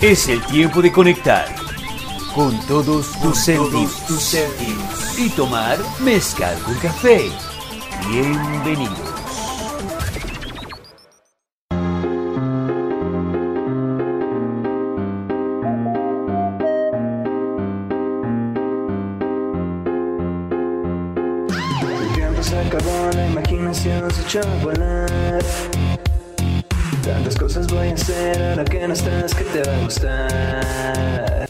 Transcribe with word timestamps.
Es 0.00 0.28
el 0.28 0.42
tiempo 0.46 0.80
de 0.80 0.90
conectar 0.90 1.46
con 2.34 2.58
todos 2.66 3.12
tus 3.20 3.36
sentidos 3.36 5.18
y 5.18 5.28
tomar 5.28 5.78
mezcal 6.02 6.56
con 6.62 6.74
café. 6.76 7.30
Bienvenidos. 8.08 8.98
El 22.00 22.14
tiempo 22.14 22.42
se 22.42 22.58
acabó, 22.58 23.10
la 23.12 23.26
imaginación 23.26 24.10
se 24.10 24.22
echó 24.22 24.40
a 24.40 24.64
volar. 24.64 25.99
Tantas 27.04 27.36
cosas 27.36 27.66
voy 27.68 27.88
a 27.88 27.94
hacer 27.94 28.64
que 28.64 28.86
no 28.86 28.92
estás 28.92 29.34
que 29.34 29.44
te 29.44 29.62
va 29.62 29.76
a 29.76 29.82
gustar. 29.82 31.48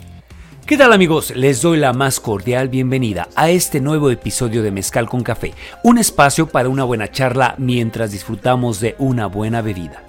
¿Qué 0.64 0.76
tal 0.76 0.92
amigos? 0.92 1.34
Les 1.34 1.60
doy 1.60 1.78
la 1.78 1.92
más 1.92 2.20
cordial 2.20 2.68
bienvenida 2.68 3.28
a 3.34 3.50
este 3.50 3.80
nuevo 3.80 4.10
episodio 4.10 4.62
de 4.62 4.70
Mezcal 4.70 5.08
con 5.08 5.22
Café, 5.22 5.52
un 5.82 5.98
espacio 5.98 6.46
para 6.46 6.68
una 6.68 6.84
buena 6.84 7.10
charla 7.10 7.56
mientras 7.58 8.12
disfrutamos 8.12 8.78
de 8.78 8.94
una 8.98 9.26
buena 9.26 9.60
bebida. 9.60 10.04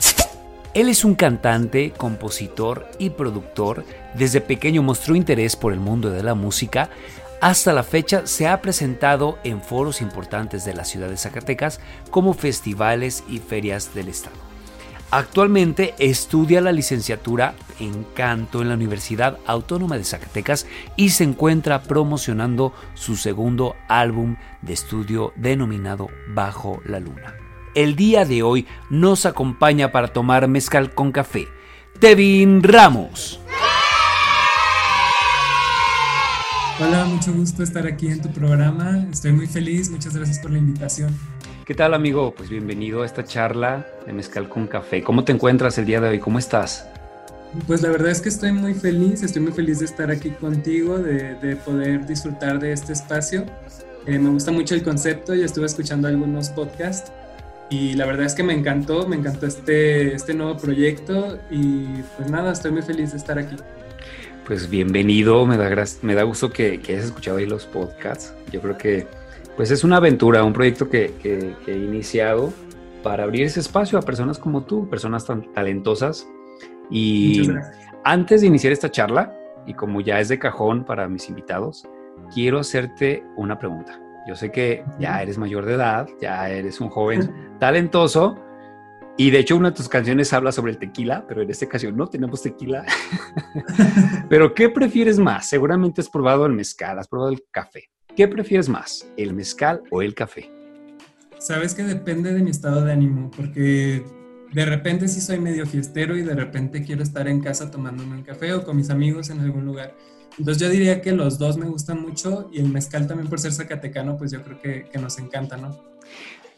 Él 0.75 0.87
es 0.87 1.03
un 1.03 1.15
cantante, 1.15 1.91
compositor 1.97 2.87
y 2.99 3.09
productor. 3.09 3.83
Desde 4.13 4.41
pequeño 4.41 4.83
mostró 4.83 5.15
interés 5.15 5.55
por 5.55 5.73
el 5.73 5.79
mundo 5.79 6.11
de 6.11 6.21
la 6.21 6.35
música. 6.35 6.89
Hasta 7.41 7.73
la 7.73 7.83
fecha 7.83 8.27
se 8.27 8.47
ha 8.47 8.61
presentado 8.61 9.39
en 9.43 9.61
foros 9.61 10.01
importantes 10.01 10.63
de 10.65 10.75
la 10.75 10.85
ciudad 10.85 11.09
de 11.09 11.17
Zacatecas 11.17 11.79
como 12.11 12.35
festivales 12.35 13.23
y 13.27 13.39
ferias 13.39 13.95
del 13.95 14.09
estado. 14.09 14.50
Actualmente 15.13 15.93
estudia 15.99 16.61
la 16.61 16.71
licenciatura 16.71 17.53
en 17.81 18.05
canto 18.15 18.61
en 18.61 18.69
la 18.69 18.75
Universidad 18.75 19.39
Autónoma 19.45 19.97
de 19.97 20.05
Zacatecas 20.05 20.65
y 20.95 21.09
se 21.09 21.25
encuentra 21.25 21.83
promocionando 21.83 22.73
su 22.93 23.17
segundo 23.17 23.75
álbum 23.89 24.37
de 24.61 24.71
estudio 24.71 25.33
denominado 25.35 26.07
Bajo 26.29 26.81
la 26.85 27.01
Luna. 27.01 27.35
El 27.75 27.97
día 27.97 28.23
de 28.23 28.41
hoy 28.41 28.65
nos 28.89 29.25
acompaña 29.25 29.91
para 29.91 30.07
tomar 30.07 30.47
mezcal 30.47 30.93
con 30.93 31.11
café 31.11 31.49
Tevin 31.99 32.63
Ramos. 32.63 33.41
Hola, 36.79 37.03
mucho 37.03 37.33
gusto 37.33 37.63
estar 37.63 37.85
aquí 37.85 38.07
en 38.07 38.21
tu 38.21 38.31
programa. 38.31 39.05
Estoy 39.11 39.33
muy 39.33 39.47
feliz. 39.47 39.89
Muchas 39.89 40.15
gracias 40.15 40.39
por 40.39 40.51
la 40.51 40.57
invitación. 40.57 41.13
¿Qué 41.65 41.75
tal 41.75 41.93
amigo? 41.93 42.33
Pues 42.35 42.49
bienvenido 42.49 43.03
a 43.03 43.05
esta 43.05 43.23
charla 43.23 43.85
de 44.07 44.13
mezcal 44.13 44.49
con 44.49 44.65
café. 44.65 45.03
¿Cómo 45.03 45.23
te 45.23 45.31
encuentras 45.31 45.77
el 45.77 45.85
día 45.85 46.01
de 46.01 46.09
hoy? 46.09 46.19
¿Cómo 46.19 46.39
estás? 46.39 46.87
Pues 47.67 47.83
la 47.83 47.89
verdad 47.89 48.09
es 48.09 48.19
que 48.19 48.29
estoy 48.29 48.51
muy 48.51 48.73
feliz. 48.73 49.21
Estoy 49.21 49.43
muy 49.43 49.51
feliz 49.51 49.77
de 49.77 49.85
estar 49.85 50.09
aquí 50.09 50.31
contigo, 50.31 50.97
de, 50.97 51.35
de 51.35 51.55
poder 51.55 52.07
disfrutar 52.07 52.59
de 52.59 52.71
este 52.71 52.93
espacio. 52.93 53.45
Eh, 54.07 54.17
me 54.17 54.31
gusta 54.31 54.51
mucho 54.51 54.73
el 54.73 54.81
concepto. 54.81 55.35
Ya 55.35 55.45
estuve 55.45 55.67
escuchando 55.67 56.07
algunos 56.07 56.49
podcasts 56.49 57.11
y 57.69 57.93
la 57.93 58.07
verdad 58.07 58.25
es 58.25 58.33
que 58.33 58.41
me 58.41 58.53
encantó. 58.53 59.07
Me 59.07 59.15
encantó 59.15 59.45
este, 59.45 60.15
este 60.15 60.33
nuevo 60.33 60.57
proyecto 60.57 61.37
y 61.51 61.85
pues 62.17 62.31
nada, 62.31 62.53
estoy 62.53 62.71
muy 62.71 62.81
feliz 62.81 63.11
de 63.11 63.17
estar 63.17 63.37
aquí. 63.37 63.55
Pues 64.47 64.67
bienvenido, 64.67 65.45
me 65.45 65.57
da, 65.57 65.85
me 66.01 66.15
da 66.15 66.23
gusto 66.23 66.49
que, 66.49 66.79
que 66.79 66.93
hayas 66.93 67.05
escuchado 67.05 67.37
ahí 67.37 67.45
los 67.45 67.65
podcasts. 67.67 68.33
Yo 68.51 68.61
creo 68.61 68.77
que 68.79 69.20
pues 69.55 69.71
es 69.71 69.83
una 69.83 69.97
aventura, 69.97 70.43
un 70.43 70.53
proyecto 70.53 70.89
que, 70.89 71.13
que, 71.21 71.55
que, 71.65 71.73
he 71.73 71.77
iniciado 71.77 72.53
para 73.03 73.23
abrir 73.23 73.43
ese 73.45 73.59
espacio 73.59 73.97
a 73.97 74.01
personas 74.01 74.39
como 74.39 74.63
tú, 74.63 74.89
personas 74.89 75.25
tan 75.25 75.51
talentosas. 75.53 76.27
Y 76.89 77.49
antes 78.03 78.41
de 78.41 78.47
iniciar 78.47 78.73
esta 78.73 78.91
charla, 78.91 79.35
y 79.65 79.73
como 79.73 80.01
ya 80.01 80.19
es 80.19 80.29
de 80.29 80.39
cajón 80.39 80.83
para 80.83 81.07
mis 81.07 81.29
invitados, 81.29 81.87
quiero 82.33 82.59
hacerte 82.59 83.23
una 83.35 83.57
pregunta. 83.57 83.99
Yo 84.27 84.35
sé 84.35 84.51
que 84.51 84.83
ya 84.99 85.21
eres 85.21 85.37
mayor 85.37 85.65
de 85.65 85.73
edad, 85.73 86.07
ya 86.21 86.49
eres 86.49 86.79
un 86.79 86.89
joven 86.89 87.55
talentoso, 87.59 88.37
y 89.17 89.29
de 89.29 89.39
hecho 89.39 89.57
una 89.57 89.69
de 89.69 89.75
tus 89.75 89.89
canciones 89.89 90.31
habla 90.33 90.51
sobre 90.51 90.71
el 90.71 90.77
tequila, 90.77 91.25
pero 91.27 91.41
en 91.41 91.49
esta 91.49 91.65
ocasión 91.65 91.95
no 91.95 92.07
tenemos 92.07 92.41
tequila. 92.41 92.85
pero 94.29 94.53
¿qué 94.53 94.69
prefieres 94.69 95.19
más? 95.19 95.47
Seguramente 95.47 96.01
has 96.01 96.09
probado 96.09 96.45
el 96.45 96.53
mezcal, 96.53 96.97
has 96.97 97.07
probado 97.07 97.31
el 97.31 97.43
café. 97.51 97.89
¿Qué 98.15 98.27
prefieres 98.27 98.67
más, 98.67 99.07
el 99.15 99.33
mezcal 99.33 99.81
o 99.89 100.01
el 100.01 100.13
café? 100.13 100.49
Sabes 101.39 101.73
que 101.73 101.83
depende 101.83 102.33
de 102.33 102.41
mi 102.41 102.51
estado 102.51 102.83
de 102.83 102.91
ánimo, 102.91 103.31
porque 103.35 104.03
de 104.51 104.65
repente 104.65 105.07
sí 105.07 105.21
soy 105.21 105.39
medio 105.39 105.65
fiestero 105.65 106.17
y 106.17 106.21
de 106.21 106.35
repente 106.35 106.83
quiero 106.83 107.03
estar 107.03 107.27
en 107.29 107.39
casa 107.39 107.71
tomándome 107.71 108.17
un 108.17 108.23
café 108.23 108.53
o 108.53 108.63
con 108.65 108.75
mis 108.75 108.89
amigos 108.89 109.29
en 109.29 109.39
algún 109.39 109.65
lugar. 109.65 109.95
Entonces 110.37 110.61
yo 110.61 110.69
diría 110.69 111.01
que 111.01 111.13
los 111.13 111.39
dos 111.39 111.57
me 111.57 111.67
gustan 111.67 112.01
mucho 112.01 112.49
y 112.51 112.59
el 112.59 112.67
mezcal 112.67 113.07
también 113.07 113.29
por 113.29 113.39
ser 113.39 113.53
zacatecano, 113.53 114.17
pues 114.17 114.31
yo 114.31 114.43
creo 114.43 114.59
que, 114.59 114.89
que 114.91 114.99
nos 114.99 115.17
encanta, 115.17 115.55
¿no? 115.55 115.81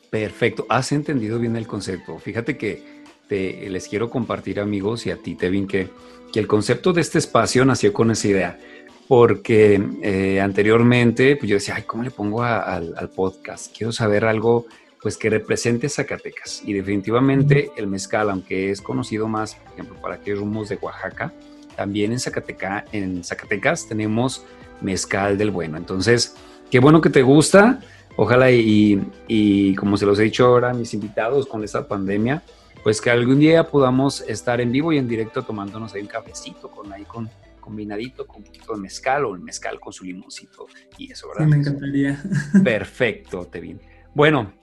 Perfecto, 0.09 0.65
has 0.69 0.91
entendido 0.91 1.39
bien 1.39 1.55
el 1.55 1.67
concepto. 1.67 2.17
Fíjate 2.17 2.57
que 2.57 3.03
te, 3.27 3.69
les 3.69 3.87
quiero 3.87 4.09
compartir 4.09 4.59
amigos 4.59 5.05
y 5.05 5.11
a 5.11 5.17
ti, 5.17 5.35
Tevin, 5.35 5.67
que, 5.67 5.89
que 6.31 6.39
el 6.39 6.47
concepto 6.47 6.93
de 6.93 7.01
este 7.01 7.19
espacio 7.19 7.63
nació 7.63 7.93
con 7.93 8.09
esa 8.11 8.27
idea 8.27 8.59
porque 9.07 9.81
eh, 10.01 10.39
anteriormente 10.41 11.35
pues 11.35 11.49
yo 11.49 11.55
decía, 11.55 11.75
ay, 11.75 11.83
¿cómo 11.83 12.03
le 12.03 12.11
pongo 12.11 12.43
a, 12.43 12.59
al, 12.59 13.09
podcast? 13.15 13.75
Quiero 13.75 13.91
saber 13.91 14.25
algo 14.25 14.65
pues 15.01 15.17
que 15.17 15.29
represente 15.29 15.89
Zacatecas. 15.89 16.63
Y 16.65 16.73
definitivamente 16.73 17.71
el 17.75 17.87
mezcal, 17.87 18.29
aunque 18.29 18.71
es 18.71 18.81
conocido 18.81 19.27
más, 19.27 19.55
por 19.55 19.73
ejemplo, 19.73 20.01
para 20.01 20.15
aquellos 20.15 20.39
rumos 20.39 20.69
de 20.69 20.77
Oaxaca, 20.81 21.33
también 21.75 22.11
en, 22.11 22.19
Zacateca, 22.19 22.85
en 22.91 23.23
Zacatecas 23.23 23.87
tenemos 23.87 24.45
mezcal 24.81 25.37
del 25.37 25.51
bueno. 25.51 25.77
Entonces, 25.77 26.35
qué 26.71 26.79
bueno 26.79 27.01
que 27.01 27.09
te 27.09 27.21
gusta. 27.21 27.81
Ojalá 28.15 28.51
y, 28.51 29.01
y 29.27 29.75
como 29.75 29.97
se 29.97 30.05
los 30.05 30.19
he 30.19 30.23
dicho 30.23 30.45
ahora 30.45 30.69
a 30.69 30.73
mis 30.73 30.93
invitados 30.93 31.47
con 31.47 31.63
esta 31.63 31.87
pandemia, 31.87 32.43
pues 32.83 33.01
que 33.01 33.09
algún 33.09 33.39
día 33.39 33.67
podamos 33.67 34.21
estar 34.21 34.61
en 34.61 34.71
vivo 34.71 34.93
y 34.93 34.97
en 34.97 35.07
directo 35.07 35.41
tomándonos 35.41 35.93
ahí 35.93 36.01
un 36.01 36.07
cafecito 36.07 36.69
con 36.69 36.93
ahí 36.93 37.03
con 37.05 37.29
combinadito 37.63 38.27
con 38.27 38.37
un 38.37 38.43
poquito 38.43 38.73
de 38.73 38.81
mezcal 38.81 39.25
o 39.25 39.35
el 39.35 39.41
mezcal 39.41 39.79
con 39.79 39.93
su 39.93 40.03
limoncito 40.03 40.67
y 40.97 41.11
eso, 41.11 41.29
¿verdad? 41.29 41.45
Sí, 41.45 41.49
me 41.51 41.57
encantaría. 41.57 42.23
Perfecto, 42.63 43.45
Tevin. 43.45 43.79
Bueno, 44.13 44.53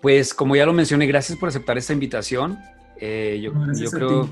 pues 0.00 0.34
como 0.34 0.54
ya 0.56 0.66
lo 0.66 0.72
mencioné, 0.72 1.06
gracias 1.06 1.38
por 1.38 1.48
aceptar 1.48 1.78
esta 1.78 1.92
invitación. 1.92 2.58
Eh, 2.96 3.40
yo, 3.42 3.52
yo 3.74 3.90
creo 3.90 4.28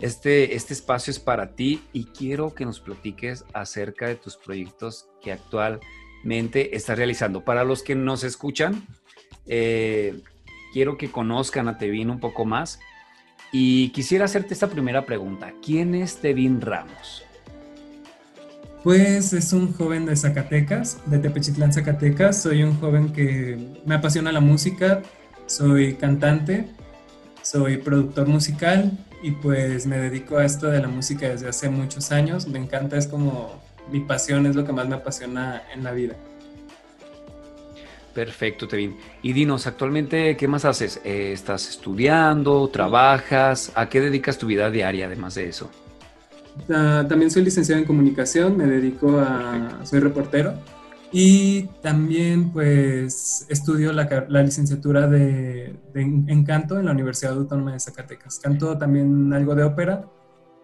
este, 0.00 0.54
este 0.54 0.74
espacio 0.74 1.10
es 1.10 1.18
para 1.18 1.54
ti 1.54 1.82
y 1.92 2.04
quiero 2.04 2.54
que 2.54 2.64
nos 2.64 2.80
platiques 2.80 3.44
acerca 3.52 4.06
de 4.06 4.14
tus 4.14 4.36
proyectos 4.36 5.08
que 5.20 5.32
actualmente 5.32 6.76
estás 6.76 6.96
realizando. 6.96 7.44
Para 7.44 7.64
los 7.64 7.82
que 7.82 7.96
nos 7.96 8.22
escuchan, 8.22 8.86
eh, 9.46 10.20
quiero 10.72 10.96
que 10.98 11.10
conozcan 11.10 11.66
a 11.68 11.78
Tevin 11.78 12.10
un 12.10 12.20
poco 12.20 12.44
más. 12.44 12.78
Y 13.50 13.88
quisiera 13.90 14.26
hacerte 14.26 14.54
esta 14.54 14.68
primera 14.68 15.06
pregunta. 15.06 15.52
¿Quién 15.64 15.94
es 15.94 16.18
Tevin 16.18 16.60
Ramos? 16.60 17.24
Pues 18.84 19.32
es 19.32 19.52
un 19.52 19.72
joven 19.72 20.06
de 20.06 20.14
Zacatecas, 20.14 20.98
de 21.06 21.18
Tepechitlán, 21.18 21.72
Zacatecas. 21.72 22.42
Soy 22.42 22.62
un 22.62 22.78
joven 22.78 23.12
que 23.12 23.58
me 23.84 23.96
apasiona 23.96 24.30
la 24.30 24.40
música, 24.40 25.02
soy 25.46 25.94
cantante, 25.94 26.68
soy 27.42 27.78
productor 27.78 28.28
musical 28.28 28.92
y 29.20 29.32
pues 29.32 29.86
me 29.86 29.98
dedico 29.98 30.38
a 30.38 30.44
esto 30.44 30.68
de 30.68 30.80
la 30.80 30.86
música 30.86 31.28
desde 31.28 31.48
hace 31.48 31.68
muchos 31.68 32.12
años. 32.12 32.46
Me 32.46 32.60
encanta, 32.60 32.96
es 32.96 33.08
como 33.08 33.60
mi 33.90 34.00
pasión, 34.00 34.46
es 34.46 34.54
lo 34.54 34.64
que 34.64 34.72
más 34.72 34.88
me 34.88 34.94
apasiona 34.94 35.64
en 35.74 35.82
la 35.82 35.90
vida. 35.90 36.14
Perfecto, 38.14 38.68
Tevin. 38.68 38.96
Y 39.22 39.32
dinos, 39.32 39.66
actualmente, 39.66 40.36
¿qué 40.36 40.46
más 40.46 40.64
haces? 40.64 41.00
Eh, 41.04 41.32
¿Estás 41.32 41.68
estudiando? 41.68 42.68
¿Trabajas? 42.68 43.72
¿A 43.74 43.88
qué 43.88 44.00
dedicas 44.00 44.38
tu 44.38 44.46
vida 44.46 44.70
diaria 44.70 45.06
además 45.06 45.34
de 45.34 45.48
eso? 45.48 45.68
Uh, 46.68 47.06
también 47.06 47.30
soy 47.30 47.44
licenciado 47.44 47.80
en 47.80 47.86
comunicación, 47.86 48.56
me 48.56 48.66
dedico 48.66 49.18
a... 49.20 49.52
Perfecto. 49.52 49.86
soy 49.86 50.00
reportero 50.00 50.54
y 51.10 51.62
también 51.80 52.52
pues 52.52 53.46
estudio 53.48 53.92
la, 53.92 54.26
la 54.28 54.42
licenciatura 54.42 55.06
de, 55.06 55.74
de, 55.94 56.02
en 56.02 56.44
canto 56.44 56.78
en 56.78 56.84
la 56.84 56.92
Universidad 56.92 57.32
Autónoma 57.32 57.72
de 57.72 57.80
Zacatecas. 57.80 58.38
Canto 58.38 58.76
también 58.76 59.32
algo 59.32 59.54
de 59.54 59.64
ópera, 59.64 60.04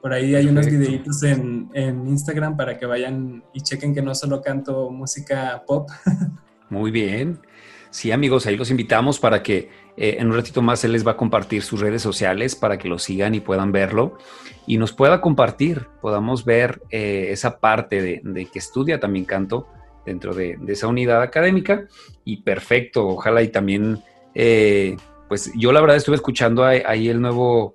Por 0.02 0.12
ahí 0.12 0.34
hay 0.34 0.46
unos 0.46 0.66
videitos 0.66 1.22
en, 1.22 1.70
en 1.72 2.06
Instagram 2.06 2.56
para 2.56 2.78
que 2.78 2.84
vayan 2.84 3.42
y 3.54 3.62
chequen 3.62 3.94
que 3.94 4.02
no 4.02 4.14
solo 4.14 4.42
canto 4.42 4.90
música 4.90 5.62
pop. 5.66 5.88
Muy 6.68 6.90
bien. 6.90 7.40
Sí, 7.88 8.12
amigos, 8.12 8.44
ahí 8.46 8.56
los 8.56 8.70
invitamos 8.70 9.18
para 9.18 9.42
que 9.42 9.70
eh, 9.96 10.16
en 10.18 10.28
un 10.28 10.34
ratito 10.34 10.60
más 10.60 10.82
él 10.84 10.92
les 10.92 11.06
va 11.06 11.12
a 11.12 11.16
compartir 11.16 11.62
sus 11.62 11.80
redes 11.80 12.02
sociales 12.02 12.56
para 12.56 12.78
que 12.78 12.88
lo 12.88 12.98
sigan 12.98 13.34
y 13.34 13.40
puedan 13.40 13.70
verlo 13.70 14.18
y 14.66 14.76
nos 14.76 14.92
pueda 14.92 15.20
compartir, 15.20 15.86
podamos 16.00 16.44
ver 16.44 16.82
eh, 16.90 17.28
esa 17.30 17.58
parte 17.60 18.02
de, 18.02 18.48
que 18.52 18.58
estudia 18.58 18.98
también 18.98 19.24
canto 19.24 19.68
dentro 20.04 20.34
de, 20.34 20.58
esa 20.66 20.88
unidad 20.88 21.22
académica 21.22 21.86
y 22.24 22.38
perfecto, 22.38 23.06
ojalá 23.06 23.42
y 23.42 23.48
también, 23.48 24.02
eh, 24.34 24.96
pues 25.28 25.52
yo 25.56 25.70
la 25.70 25.80
verdad 25.80 25.96
estuve 25.96 26.16
escuchando 26.16 26.64
ahí, 26.64 27.08
el 27.08 27.20
nuevo 27.20 27.74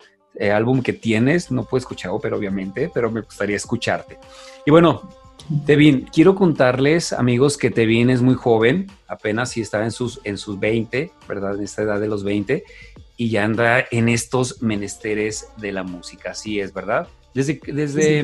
álbum 0.53 0.81
que 0.81 0.93
tienes, 0.93 1.51
no 1.51 1.63
puedo 1.63 1.79
escucharlo, 1.79 2.19
pero 2.19 2.37
obviamente, 2.37 2.89
pero 2.93 3.11
me 3.11 3.21
gustaría 3.21 3.55
escucharte. 3.55 4.17
Y 4.65 4.71
bueno, 4.71 5.09
Tevin, 5.65 6.07
quiero 6.13 6.35
contarles, 6.35 7.11
amigos, 7.13 7.57
que 7.57 7.71
Tevin 7.71 8.09
es 8.09 8.21
muy 8.21 8.35
joven, 8.35 8.87
apenas 9.07 9.51
si 9.51 9.61
estaba 9.61 9.83
en 9.83 9.91
sus, 9.91 10.21
en 10.23 10.37
sus 10.37 10.59
20, 10.59 11.11
¿verdad? 11.27 11.55
En 11.55 11.63
esta 11.63 11.81
edad 11.81 11.99
de 11.99 12.07
los 12.07 12.23
20, 12.23 12.63
y 13.17 13.29
ya 13.29 13.43
anda 13.43 13.83
en 13.91 14.09
estos 14.09 14.61
menesteres 14.61 15.47
de 15.57 15.71
la 15.71 15.83
música, 15.83 16.31
así 16.31 16.59
es, 16.59 16.73
¿verdad? 16.73 17.07
Desde, 17.33 17.59
desde 17.65 18.23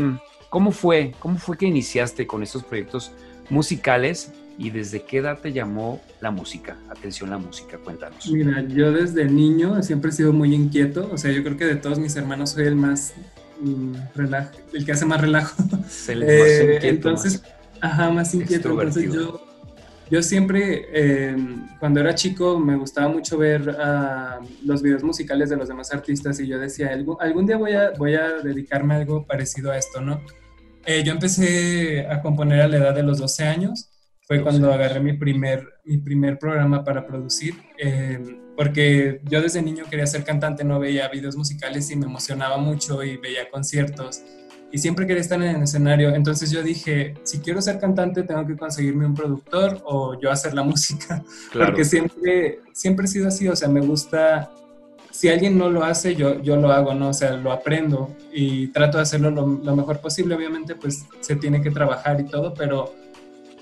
¿cómo 0.50 0.72
fue? 0.72 1.14
¿Cómo 1.20 1.38
fue 1.38 1.58
que 1.58 1.66
iniciaste 1.66 2.28
con 2.28 2.44
estos 2.44 2.64
proyectos 2.64 3.12
musicales 3.50 4.32
y 4.58 4.70
desde 4.70 5.04
qué 5.04 5.18
edad 5.18 5.40
te 5.40 5.52
llamó 5.52 6.02
la 6.22 6.32
música? 6.32 6.78
Atención 6.90 7.30
la 7.30 7.38
música, 7.38 7.78
cuéntanos. 7.78 8.32
Mira, 8.32 8.66
yo 8.68 8.92
desde 8.92 9.26
niño 9.26 9.82
siempre 9.84 10.12
he 10.12 10.14
sido 10.14 10.32
muy 10.32 10.54
inquieto, 10.54 11.10
o 11.12 11.18
sea, 11.18 11.32
yo 11.32 11.44
creo 11.44 11.58
que 11.58 11.66
de 11.66 11.76
todos 11.76 12.00
mis 12.00 12.16
hermanos 12.16 12.52
soy 12.52 12.68
el 12.68 12.76
más 12.76 13.14
el 14.74 14.86
que 14.86 14.92
hace 14.92 15.06
más 15.06 15.22
relajo. 15.22 15.56
El 15.62 15.69
más 15.80 16.07
eh, 16.07 16.74
inquieto, 16.75 16.88
entonces, 16.88 17.44
ajá, 17.81 18.12
más 18.12 18.34
inquieto. 18.34 18.69
Entonces 18.72 19.13
yo, 19.13 19.42
yo 20.10 20.22
siempre, 20.22 20.88
em, 20.94 21.68
cuando 21.80 22.00
era 22.00 22.13
chico, 22.16 22.60
me 22.60 22.75
gustaba 22.75 23.07
mucho 23.07 23.38
ver 23.38 23.75
ah, 23.80 24.40
los 24.63 24.81
videos 24.81 25.04
musicales 25.04 25.50
de 25.50 25.57
los 25.57 25.68
demás 25.68 25.92
artistas 25.94 26.40
y 26.40 26.48
yo 26.48 26.60
decía, 26.60 26.90
algún, 26.90 27.18
algún 27.19 27.46
día 27.46 27.57
voy 27.57 27.74
a, 27.74 27.92
voy 27.92 28.16
a 28.16 28.34
dedicarme 28.44 28.94
a 28.96 28.98
algo 28.98 29.25
parecido 29.25 29.72
a 29.72 29.78
esto, 29.78 30.01
¿no? 30.01 30.22
Eh, 30.86 31.04
yo 31.04 31.13
empecé 31.13 32.06
a 32.08 32.22
componer 32.22 32.62
a 32.62 32.68
la 32.68 32.78
edad 32.78 32.96
de 32.96 33.04
los 33.04 33.18
12 33.18 33.44
años 33.44 33.90
fue 34.25 34.42
cuando 34.42 34.74
agarré 34.74 35.00
mi 35.00 35.13
primer, 35.13 35.75
mi 35.86 35.98
primer 35.98 36.39
programa 36.39 36.83
para 36.83 37.06
producir, 37.06 37.56
eh, 37.77 38.19
porque 38.57 39.22
yo 39.25 39.42
desde 39.42 39.62
niño 39.62 39.86
quería 39.89 40.07
ser 40.07 40.24
cantante, 40.24 40.63
no 40.63 40.80
veía 40.80 41.07
videos 41.10 41.36
musicales 41.36 41.92
y 41.92 41.95
me 41.95 42.06
emocionaba 42.06 42.57
mucho 42.57 43.04
y 43.04 43.18
veía 43.18 43.50
conciertos 43.50 44.24
y 44.72 44.77
siempre 44.80 45.06
quería 45.06 45.22
estar 45.22 45.42
en 45.42 45.56
el 45.56 45.63
escenario. 45.63 46.13
Entonces 46.13 46.51
yo 46.51 46.63
dije, 46.63 47.13
si 47.24 47.39
quiero 47.39 47.62
ser 47.62 47.80
cantante 47.80 48.24
tengo 48.24 48.45
que 48.45 48.57
conseguirme 48.57 49.06
un 49.06 49.13
productor 49.13 49.81
o 49.86 50.19
yo 50.19 50.31
hacer 50.31 50.54
la 50.54 50.63
música, 50.72 51.24
porque 51.54 51.86
siempre, 51.86 52.60
siempre 52.74 53.06
he 53.06 53.07
sido 53.07 53.27
así, 53.27 53.48
o 53.48 53.56
sea, 53.56 53.69
me 53.69 53.81
gusta, 53.81 54.51
si 55.12 55.30
alguien 55.30 55.57
no 55.57 55.69
lo 55.69 55.83
hace, 55.83 56.16
yo, 56.16 56.42
yo 56.42 56.56
lo 56.56 56.72
hago, 56.72 56.94
¿no? 56.94 57.10
O 57.10 57.13
sea, 57.13 57.38
lo 57.38 57.51
aprendo 57.51 58.16
y 58.33 58.68
trato 58.68 58.98
de 58.98 59.04
hacerlo 59.04 59.30
lo, 59.30 59.45
lo 59.45 59.75
mejor 59.75 60.00
posible, 60.00 60.36
obviamente 60.36 60.75
pues 60.75 61.06
se 61.22 61.36
tiene 61.36 61.62
que 61.62 61.72
trabajar 61.72 62.19
y 62.19 62.25
todo, 62.25 62.54
pero 62.54 63.05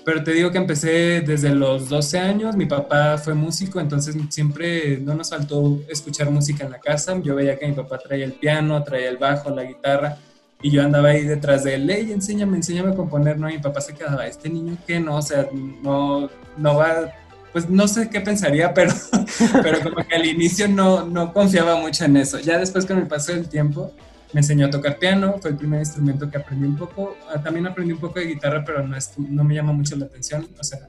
pero 0.04 0.22
te 0.22 0.32
digo 0.32 0.50
que 0.50 0.58
empecé 0.58 1.22
desde 1.22 1.54
los 1.54 1.88
12 1.88 2.18
años, 2.18 2.56
mi 2.56 2.66
papá 2.66 3.16
fue 3.16 3.34
músico, 3.34 3.80
entonces 3.80 4.16
siempre 4.28 4.98
no 4.98 5.14
nos 5.14 5.30
faltó 5.30 5.80
escuchar 5.88 6.30
música 6.30 6.64
en 6.64 6.72
la 6.72 6.78
casa. 6.78 7.18
Yo 7.22 7.34
veía 7.34 7.58
que 7.58 7.66
mi 7.66 7.72
papá 7.72 7.98
traía 7.98 8.24
el 8.24 8.34
piano, 8.34 8.82
traía 8.84 9.08
el 9.08 9.16
bajo, 9.16 9.50
la 9.50 9.64
guitarra, 9.64 10.18
y 10.60 10.70
yo 10.70 10.82
andaba 10.82 11.08
ahí 11.08 11.24
detrás 11.24 11.64
de 11.64 11.74
él, 11.74 11.90
hey, 11.90 12.10
enséñame, 12.12 12.56
enséñame 12.56 12.92
a 12.92 12.94
componer, 12.94 13.38
¿no? 13.38 13.48
Y 13.48 13.54
mi 13.54 13.58
papá 13.58 13.80
se 13.80 13.94
quedaba, 13.94 14.26
este 14.26 14.48
niño 14.48 14.76
que 14.86 15.00
no, 15.00 15.16
o 15.16 15.22
sea, 15.22 15.46
no, 15.82 16.28
no 16.56 16.76
va, 16.76 17.12
pues 17.52 17.68
no 17.68 17.86
sé 17.88 18.08
qué 18.08 18.20
pensaría, 18.20 18.72
pero, 18.72 18.92
pero 19.62 19.80
como 19.82 20.06
que 20.06 20.14
al 20.14 20.26
inicio 20.26 20.68
no, 20.68 21.04
no 21.06 21.32
confiaba 21.32 21.76
mucho 21.76 22.04
en 22.04 22.16
eso. 22.16 22.38
Ya 22.38 22.58
después 22.58 22.86
con 22.86 22.98
el 22.98 23.06
paso 23.06 23.32
del 23.32 23.48
tiempo, 23.48 23.92
me 24.34 24.40
enseñó 24.40 24.66
a 24.66 24.70
tocar 24.70 24.98
piano, 24.98 25.36
fue 25.40 25.52
el 25.52 25.56
primer 25.56 25.78
instrumento 25.78 26.28
que 26.28 26.38
aprendí 26.38 26.66
un 26.66 26.76
poco. 26.76 27.16
Ah, 27.32 27.40
también 27.40 27.68
aprendí 27.68 27.92
un 27.92 28.00
poco 28.00 28.18
de 28.18 28.26
guitarra, 28.26 28.64
pero 28.64 28.84
no, 28.86 28.96
es, 28.96 29.16
no 29.16 29.44
me 29.44 29.54
llama 29.54 29.72
mucho 29.72 29.94
la 29.94 30.06
atención. 30.06 30.48
O 30.58 30.64
sea, 30.64 30.80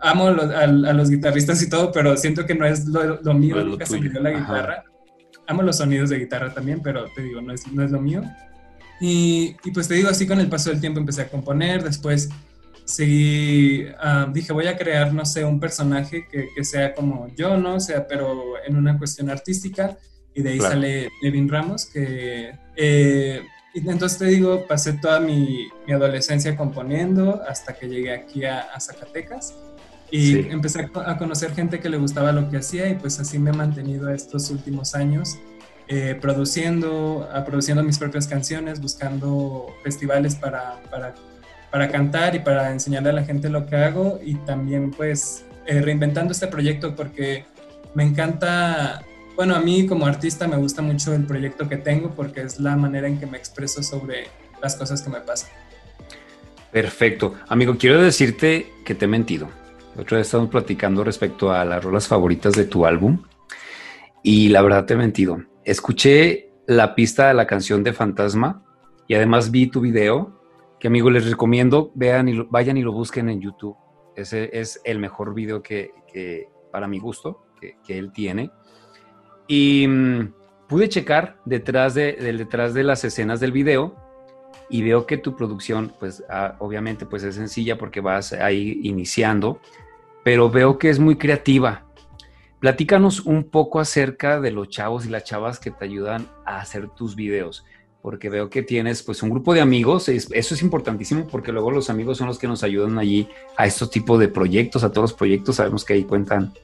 amo 0.00 0.26
a, 0.26 0.66
los 0.66 1.08
guitarristas 1.08 1.62
y 1.62 1.70
todo, 1.70 1.90
pero 1.90 2.14
siento 2.18 2.44
que 2.44 2.54
no 2.54 2.66
es 2.66 2.84
lo, 2.84 3.22
lo 3.22 3.32
mío, 3.32 3.56
no 3.56 3.64
nunca 3.64 3.86
se 3.86 3.98
me 3.98 4.10
dio 4.10 4.20
la 4.20 4.32
guitarra. 4.32 4.84
Amo 5.46 5.62
los 5.62 5.78
sonidos 5.78 6.10
de 6.10 6.18
guitarra 6.18 6.52
también, 6.52 6.82
pero 6.82 7.06
te 7.14 7.22
digo, 7.22 7.40
no 7.40 7.54
es, 7.54 7.66
no 7.72 7.82
es 7.82 7.90
lo 7.90 8.02
mío. 8.02 8.22
Y, 9.00 9.56
y, 9.64 9.70
pues 9.70 9.88
te 9.88 9.94
digo, 9.94 10.10
así 10.10 10.26
con 10.26 10.38
el 10.38 10.48
paso 10.48 10.68
del 10.68 10.80
tiempo 10.80 11.00
empecé 11.00 11.22
a 11.22 11.28
componer, 11.28 11.82
después 11.82 12.28
seguí, 12.84 13.86
ah, 13.98 14.28
dije, 14.30 14.52
voy 14.52 14.66
a 14.66 14.76
crear, 14.76 15.12
no 15.14 15.24
sé, 15.24 15.42
un 15.42 15.58
personaje 15.58 16.28
que, 16.30 16.48
que, 16.54 16.64
sea 16.64 16.94
como 16.94 17.28
yo, 17.34 17.56
¿no? 17.56 17.76
O 17.76 17.80
sea, 17.80 18.06
pero 18.06 18.62
en 18.66 18.76
una 18.76 18.98
cuestión 18.98 19.30
artística 19.30 19.96
y 20.34 20.42
de 20.42 20.50
ahí 20.50 20.60
sale 20.60 21.10
Levin 21.22 21.48
Ramos, 21.48 21.86
que 21.86 22.52
eh, 22.76 23.42
entonces 23.74 24.18
te 24.18 24.26
digo, 24.26 24.66
pasé 24.66 24.94
toda 24.94 25.20
mi, 25.20 25.68
mi, 25.86 25.92
adolescencia 25.92 26.56
componiendo 26.56 27.42
hasta 27.48 27.74
que 27.74 27.88
llegué 27.88 28.12
aquí 28.12 28.44
a, 28.44 28.68
Zacatecas 28.78 29.54
y 30.10 30.48
empecé 30.50 30.88
a 31.06 31.16
conocer 31.16 31.54
gente 31.54 31.80
que 31.80 31.88
le 31.88 31.96
gustaba 31.96 32.30
lo 32.30 32.48
que 32.48 32.58
hacía 32.58 32.88
y 32.88 32.94
pues 32.94 33.18
así 33.18 33.38
me 33.38 33.50
he 33.50 33.52
mantenido 33.52 34.10
estos 34.10 34.50
últimos 34.50 34.94
años 34.94 35.38
eh, 35.88 36.16
produciendo, 36.20 37.28
produciendo 37.44 37.82
mis 37.82 37.98
propias 37.98 38.26
canciones, 38.26 38.80
buscando 38.80 39.66
festivales 39.82 40.34
para, 40.34 40.80
para, 40.90 41.14
para, 41.70 41.88
cantar 41.90 42.34
y 42.34 42.38
para 42.38 42.70
enseñarle 42.70 43.10
a 43.10 43.12
la 43.12 43.24
gente 43.24 43.50
lo 43.50 43.66
que 43.66 43.76
hago 43.76 44.20
y 44.24 44.36
también 44.36 44.92
pues 44.92 45.44
eh, 45.66 45.82
reinventando 45.82 46.32
este 46.32 46.46
proyecto 46.46 46.94
porque 46.94 47.44
me 47.94 48.04
encanta 48.04 49.02
bueno, 49.36 49.56
a 49.56 49.60
mí 49.60 49.86
como 49.86 50.06
artista 50.06 50.46
me 50.46 50.56
gusta 50.56 50.80
mucho 50.80 51.12
el 51.12 51.24
proyecto 51.24 51.68
que 51.68 51.76
tengo 51.76 52.10
porque 52.10 52.42
es 52.42 52.60
la 52.60 52.76
manera 52.76 53.08
en 53.08 53.18
que 53.18 53.26
me 53.26 53.36
expreso 53.36 53.82
sobre 53.82 54.28
las 54.62 54.76
cosas 54.76 55.02
que 55.02 55.10
me 55.10 55.20
pasan. 55.20 55.50
Perfecto. 56.70 57.34
Amigo, 57.48 57.76
quiero 57.78 58.00
decirte 58.00 58.66
que 58.84 58.94
te 58.94 59.04
he 59.04 59.08
mentido. 59.08 59.48
Otra 59.96 60.18
vez 60.18 60.26
estamos 60.26 60.50
platicando 60.50 61.04
respecto 61.04 61.52
a 61.52 61.64
las 61.64 61.82
rolas 61.82 62.08
favoritas 62.08 62.54
de 62.54 62.64
tu 62.64 62.86
álbum 62.86 63.22
y 64.22 64.48
la 64.48 64.62
verdad 64.62 64.84
te 64.84 64.94
he 64.94 64.96
mentido. 64.96 65.42
Escuché 65.64 66.50
la 66.66 66.94
pista 66.94 67.28
de 67.28 67.34
la 67.34 67.46
canción 67.46 67.84
de 67.84 67.92
Fantasma 67.92 68.64
y 69.06 69.14
además 69.14 69.50
vi 69.50 69.68
tu 69.68 69.80
video 69.80 70.40
que 70.80 70.88
amigo 70.88 71.10
les 71.10 71.28
recomiendo, 71.28 71.92
vean 71.94 72.28
y 72.28 72.40
vayan 72.50 72.76
y 72.76 72.82
lo 72.82 72.92
busquen 72.92 73.28
en 73.28 73.40
YouTube. 73.40 73.76
Ese 74.16 74.50
es 74.52 74.80
el 74.84 74.98
mejor 74.98 75.34
video 75.34 75.62
que, 75.62 75.92
para 76.70 76.86
mi 76.86 76.98
gusto 76.98 77.46
que 77.60 77.98
él 77.98 78.12
tiene 78.12 78.50
y 79.46 79.86
mm, 79.86 80.32
pude 80.68 80.88
checar 80.88 81.36
detrás 81.44 81.94
de, 81.94 82.12
detrás 82.12 82.74
de 82.74 82.84
las 82.84 83.04
escenas 83.04 83.40
del 83.40 83.52
video 83.52 83.94
y 84.70 84.82
veo 84.82 85.06
que 85.06 85.18
tu 85.18 85.36
producción, 85.36 85.92
pues 85.98 86.24
ah, 86.28 86.56
obviamente 86.58 87.06
pues 87.06 87.22
es 87.22 87.34
sencilla 87.34 87.78
porque 87.78 88.00
vas 88.00 88.32
ahí 88.32 88.80
iniciando, 88.82 89.60
pero 90.22 90.50
veo 90.50 90.78
que 90.78 90.90
es 90.90 90.98
muy 90.98 91.16
creativa. 91.16 91.84
Platícanos 92.60 93.20
un 93.20 93.44
poco 93.44 93.78
acerca 93.78 94.40
de 94.40 94.50
los 94.50 94.70
chavos 94.70 95.04
y 95.04 95.10
las 95.10 95.24
chavas 95.24 95.60
que 95.60 95.70
te 95.70 95.84
ayudan 95.84 96.26
a 96.46 96.60
hacer 96.60 96.88
tus 96.88 97.14
videos, 97.14 97.66
porque 98.00 98.30
veo 98.30 98.48
que 98.48 98.62
tienes 98.62 99.02
pues 99.02 99.22
un 99.22 99.28
grupo 99.28 99.52
de 99.52 99.60
amigos, 99.60 100.08
eso 100.08 100.54
es 100.54 100.62
importantísimo 100.62 101.26
porque 101.26 101.52
luego 101.52 101.70
los 101.70 101.90
amigos 101.90 102.16
son 102.16 102.26
los 102.26 102.38
que 102.38 102.48
nos 102.48 102.62
ayudan 102.62 102.98
allí 102.98 103.28
a 103.58 103.66
estos 103.66 103.90
tipos 103.90 104.18
de 104.18 104.28
proyectos, 104.28 104.82
a 104.82 104.90
todos 104.90 105.10
los 105.10 105.12
proyectos, 105.12 105.56
sabemos 105.56 105.84
que 105.84 105.92
ahí 105.92 106.04
cuentan, 106.04 106.54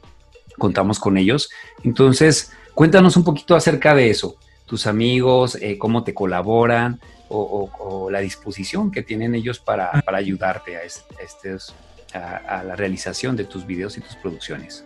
contamos 0.58 0.98
con 0.98 1.18
ellos. 1.18 1.50
Entonces, 1.84 2.52
Cuéntanos 2.80 3.14
un 3.18 3.24
poquito 3.24 3.54
acerca 3.54 3.94
de 3.94 4.08
eso, 4.08 4.36
tus 4.64 4.86
amigos, 4.86 5.58
eh, 5.60 5.76
cómo 5.76 6.02
te 6.02 6.14
colaboran 6.14 6.98
o, 7.28 8.08
la 8.10 8.20
disposición 8.20 8.90
que 8.90 9.02
tienen 9.02 9.34
ellos 9.34 9.58
para, 9.58 10.02
ayudarte 10.06 10.78
a, 10.78 12.36
a, 12.36 12.64
la 12.64 12.76
realización 12.76 13.36
de 13.36 13.44
tus 13.44 13.66
videos 13.66 13.98
y 13.98 14.00
tus 14.00 14.16
producciones. 14.16 14.82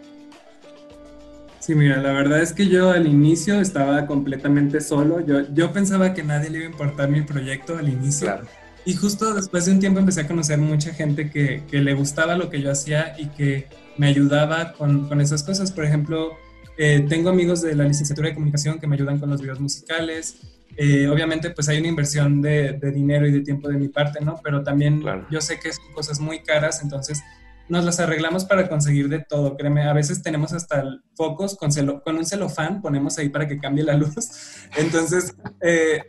Sí, 1.61 1.77
mira, 1.77 1.99
la 1.99 2.11
verdad 2.11 2.43
es 2.43 2.53
que 2.53 2.67
yo 2.67 2.91
al 2.91 3.07
inicio 3.07 3.61
estaba 3.61 4.09
completamente 4.09 4.81
solo. 4.81 5.21
Yo, 5.25 5.43
yo 5.55 5.73
pensaba 5.73 6.15
que 6.15 6.25
nadie 6.25 6.51
le 6.51 6.59
iba 6.59 6.67
a 6.67 6.71
importar 6.73 7.09
mi 7.09 7.23
proyecto 7.23 7.79
al 7.79 7.89
inicio. 7.89 8.41
Y 8.85 8.95
justo 8.95 9.33
después 9.35 9.67
de 9.67 9.71
un 9.71 9.79
tiempo 9.79 10.01
empecé 10.01 10.23
a 10.23 10.27
conocer 10.27 10.59
mucha 10.59 10.93
gente 10.93 11.31
que, 11.31 11.63
que 11.71 11.79
le 11.79 11.95
gustaba 11.95 12.35
lo 12.35 12.51
que 12.51 12.61
yo 12.61 12.73
hacía 12.73 13.15
y 13.17 13.27
que 13.27 13.69
me 13.97 14.09
ayudaba 14.09 14.73
con, 14.73 15.07
con 15.07 15.21
esas 15.21 15.45
cosas. 15.45 15.71
Por 15.71 15.85
ejemplo, 15.85 16.37
eh, 16.76 17.07
tengo 17.09 17.31
amigos 17.31 17.62
de 17.62 17.75
la 17.75 17.85
licenciatura 17.85 18.28
de 18.28 18.35
comunicación 18.35 18.78
que 18.78 18.87
me 18.87 18.97
ayudan 18.97 19.19
con 19.19 19.31
los 19.31 19.40
videos 19.40 19.61
musicales. 19.61 20.40
Eh, 20.76 21.07
obviamente, 21.09 21.50
pues 21.50 21.69
hay 21.69 21.78
una 21.78 21.88
inversión 21.88 22.43
de, 22.43 22.78
dinero 22.93 23.26
y 23.26 23.33
de 23.33 23.40
tiempo 23.40 23.69
de 23.69 23.78
mi 23.78 23.88
parte, 23.88 24.21
¿no? 24.25 24.40
Pero 24.43 24.62
también 24.62 25.02
yo 25.31 25.40
sé 25.40 25.61
que 25.61 25.73
son 25.73 25.93
cosas 25.93 26.19
muy 26.19 26.43
caras, 26.43 26.83
entonces 26.83 27.23
nos 27.69 27.85
las 27.85 28.00
arreglamos 28.00 28.45
para 28.45 28.69
conseguir 28.69 29.09
de 29.09 29.21
todo, 29.21 29.57
créeme. 29.57 29.85
A 29.85 29.93
veces 29.93 30.23
tenemos 30.23 30.52
hasta 30.52 30.85
focos 31.14 31.57
con, 31.57 31.71
con 32.00 32.16
un 32.16 32.26
celofán, 32.26 32.83
ponemos 32.83 33.19
ahí 33.19 33.28
para 33.28 33.47
que 33.47 33.59
cambie 33.59 33.85
la 33.85 33.95
luz. 33.95 34.69
Entonces, 34.76 35.35
eh, 35.61 36.02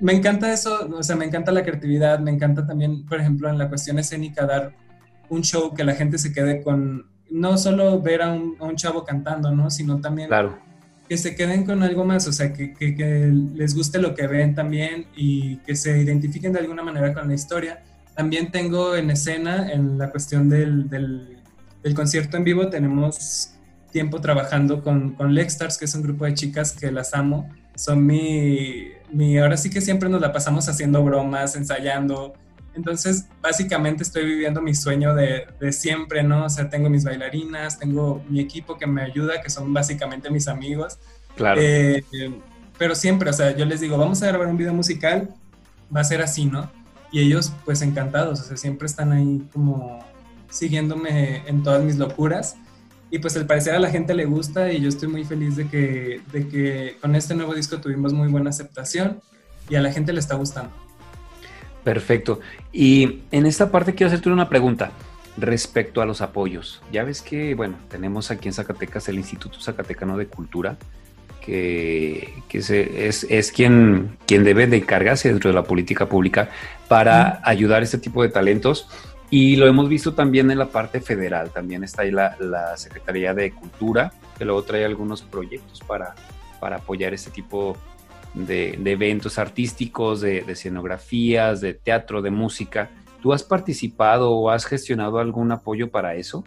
me 0.00 0.12
encanta 0.12 0.52
eso, 0.52 0.88
o 0.92 1.02
sea, 1.02 1.16
me 1.16 1.24
encanta 1.24 1.52
la 1.52 1.62
creatividad, 1.62 2.18
me 2.18 2.30
encanta 2.30 2.66
también, 2.66 3.06
por 3.06 3.20
ejemplo, 3.20 3.48
en 3.48 3.58
la 3.58 3.68
cuestión 3.68 3.98
escénica, 3.98 4.44
dar 4.44 4.74
un 5.28 5.42
show 5.42 5.72
que 5.72 5.84
la 5.84 5.94
gente 5.94 6.18
se 6.18 6.32
quede 6.32 6.62
con, 6.62 7.06
no 7.34 7.58
solo 7.58 8.00
ver 8.00 8.22
a 8.22 8.32
un, 8.32 8.76
chavo 8.76 9.04
cantando, 9.04 9.50
¿no? 9.50 9.68
Sino 9.68 10.00
también 10.00 10.28
claro. 10.28 10.56
que 11.08 11.18
se 11.18 11.34
queden 11.34 11.66
con 11.66 11.82
algo 11.82 12.04
más, 12.04 12.28
o 12.28 12.32
sea, 12.32 12.52
que, 12.52 12.72
que, 12.74 13.32
les 13.54 13.74
guste 13.74 13.98
lo 13.98 14.14
que 14.14 14.28
ven 14.28 14.54
también 14.54 15.06
y 15.16 15.56
que 15.58 15.74
se 15.74 15.98
identifiquen 15.98 16.52
de 16.52 16.60
alguna 16.60 16.84
manera 16.84 17.12
con 17.12 17.26
la 17.26 17.34
historia. 17.34 17.82
También 18.14 18.52
tengo 18.52 18.94
en 18.94 19.10
escena, 19.10 19.72
en 19.72 19.98
la 19.98 20.10
cuestión 20.10 20.48
del, 20.48 20.88
del, 20.88 21.38
del 21.82 21.94
concierto 21.94 22.36
en 22.36 22.44
vivo, 22.44 22.68
tenemos 22.68 23.50
tiempo 23.90 24.20
trabajando 24.20 24.80
con, 24.84 25.14
con 25.14 25.34
Lexstars, 25.34 25.76
que 25.76 25.86
es 25.86 25.94
un 25.96 26.02
grupo 26.02 26.26
de 26.26 26.34
chicas 26.34 26.70
que 26.70 26.92
las 26.92 27.14
amo. 27.14 27.50
Son 27.74 28.06
mi, 28.06 28.90
mi, 29.10 29.38
ahora 29.38 29.56
sí 29.56 29.70
que 29.70 29.80
siempre 29.80 30.08
nos 30.08 30.20
la 30.20 30.32
pasamos 30.32 30.68
haciendo 30.68 31.02
bromas, 31.02 31.56
ensayando. 31.56 32.34
Entonces, 32.74 33.26
básicamente 33.40 34.02
estoy 34.02 34.24
viviendo 34.24 34.60
mi 34.60 34.74
sueño 34.74 35.14
de, 35.14 35.46
de, 35.60 35.72
siempre, 35.72 36.22
¿no? 36.22 36.46
O 36.46 36.48
sea, 36.48 36.68
tengo 36.68 36.90
mis 36.90 37.04
bailarinas, 37.04 37.78
tengo 37.78 38.24
mi 38.28 38.40
equipo 38.40 38.76
que 38.76 38.86
me 38.86 39.02
ayuda, 39.02 39.40
que 39.40 39.50
son 39.50 39.72
básicamente 39.72 40.30
mis 40.30 40.48
amigos. 40.48 40.98
Claro. 41.36 41.60
Eh, 41.62 42.04
pero 42.78 42.94
siempre, 42.94 43.30
o 43.30 43.32
sea, 43.32 43.56
yo 43.56 43.64
les 43.64 43.80
digo, 43.80 43.96
vamos 43.96 44.22
a 44.22 44.26
grabar 44.26 44.48
un 44.48 44.56
video 44.56 44.74
musical, 44.74 45.28
va 45.94 46.00
a 46.00 46.04
ser 46.04 46.20
así, 46.20 46.46
¿no? 46.46 46.70
Y 47.12 47.20
ellos, 47.20 47.52
pues 47.64 47.82
encantados, 47.82 48.40
o 48.40 48.44
sea, 48.44 48.56
siempre 48.56 48.86
están 48.86 49.12
ahí 49.12 49.46
como 49.52 50.04
siguiéndome 50.50 51.48
en 51.48 51.62
todas 51.62 51.82
mis 51.82 51.96
locuras 51.96 52.56
y 53.10 53.18
pues 53.20 53.36
al 53.36 53.46
parecer 53.46 53.74
a 53.74 53.78
la 53.78 53.90
gente 53.90 54.14
le 54.14 54.24
gusta 54.24 54.72
y 54.72 54.80
yo 54.80 54.88
estoy 54.88 55.08
muy 55.08 55.24
feliz 55.24 55.56
de 55.56 55.68
que, 55.68 56.20
de 56.32 56.48
que 56.48 56.96
con 57.00 57.14
este 57.14 57.34
nuevo 57.34 57.54
disco 57.54 57.78
tuvimos 57.78 58.12
muy 58.12 58.28
buena 58.28 58.50
aceptación 58.50 59.20
y 59.68 59.76
a 59.76 59.80
la 59.80 59.92
gente 59.92 60.12
le 60.12 60.20
está 60.20 60.34
gustando. 60.34 60.72
Perfecto. 61.84 62.40
Y 62.72 63.20
en 63.30 63.46
esta 63.46 63.70
parte 63.70 63.94
quiero 63.94 64.08
hacerte 64.08 64.30
una 64.30 64.48
pregunta 64.48 64.90
respecto 65.36 66.00
a 66.00 66.06
los 66.06 66.22
apoyos. 66.22 66.82
Ya 66.90 67.04
ves 67.04 67.20
que, 67.20 67.54
bueno, 67.54 67.76
tenemos 67.88 68.30
aquí 68.30 68.48
en 68.48 68.54
Zacatecas 68.54 69.08
el 69.08 69.16
Instituto 69.16 69.60
Zacatecano 69.60 70.16
de 70.16 70.26
Cultura, 70.26 70.76
que, 71.44 72.42
que 72.48 72.58
es, 72.58 73.24
es, 73.24 73.52
quien, 73.52 74.16
quien 74.26 74.44
debe 74.44 74.66
de 74.66 74.78
encargarse 74.78 75.28
dentro 75.28 75.50
de 75.50 75.54
la 75.54 75.64
política 75.64 76.08
pública 76.08 76.48
para 76.88 77.40
ayudar 77.44 77.82
a 77.82 77.84
este 77.84 77.98
tipo 77.98 78.22
de 78.22 78.30
talentos. 78.30 78.88
Y 79.28 79.56
lo 79.56 79.66
hemos 79.66 79.88
visto 79.88 80.14
también 80.14 80.50
en 80.50 80.58
la 80.58 80.66
parte 80.66 81.00
federal, 81.00 81.50
también 81.50 81.82
está 81.84 82.02
ahí 82.02 82.10
la, 82.10 82.76
Secretaría 82.76 83.34
de 83.34 83.52
Cultura, 83.52 84.12
que 84.38 84.44
luego 84.44 84.62
trae 84.62 84.84
algunos 84.84 85.22
proyectos 85.22 85.80
para, 85.80 86.14
para 86.60 86.76
apoyar 86.76 87.12
este 87.12 87.30
tipo 87.30 87.76
de, 87.76 87.93
eventos 88.36 89.38
artísticos, 89.38 90.20
de, 90.20 90.38
escenografías, 90.48 91.60
de 91.60 91.74
teatro, 91.74 92.22
de 92.22 92.30
música. 92.30 92.90
¿Tú 93.22 93.32
has 93.32 93.42
participado 93.42 94.32
o 94.32 94.50
has 94.50 94.66
gestionado 94.66 95.18
algún 95.18 95.50
apoyo 95.52 95.90
para 95.90 96.14
eso? 96.14 96.44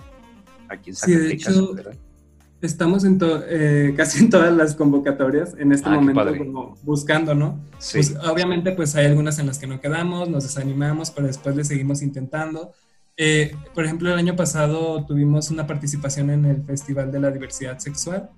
Aquí 0.69 0.91
en 0.91 0.95
Zacatecas, 0.95 1.53
sí, 1.53 1.59
de 1.59 1.81
hecho, 1.81 1.97
estamos 2.61 3.03
en 3.03 3.19
eh, 3.21 3.93
casi 3.97 4.23
en 4.23 4.29
todas 4.29 4.53
las 4.53 4.75
convocatorias 4.75 5.55
en 5.57 5.71
este 5.71 5.89
ah, 5.89 5.93
momento 5.93 6.75
buscando, 6.83 7.35
¿no? 7.35 7.59
Sí. 7.79 7.97
Pues, 7.97 8.15
obviamente 8.29 8.71
pues 8.71 8.95
hay 8.95 9.05
algunas 9.05 9.39
en 9.39 9.47
las 9.47 9.59
que 9.59 9.67
no 9.67 9.79
quedamos, 9.79 10.29
nos 10.29 10.43
desanimamos, 10.43 11.11
pero 11.11 11.27
después 11.27 11.55
le 11.55 11.63
seguimos 11.63 12.01
intentando. 12.01 12.73
Eh, 13.15 13.55
por 13.73 13.83
ejemplo, 13.83 14.11
el 14.11 14.17
año 14.17 14.35
pasado 14.35 15.03
tuvimos 15.05 15.49
una 15.49 15.65
participación 15.65 16.29
en 16.29 16.45
el 16.45 16.63
Festival 16.63 17.11
de 17.11 17.19
la 17.19 17.31
Diversidad 17.31 17.79
Sexual 17.79 18.29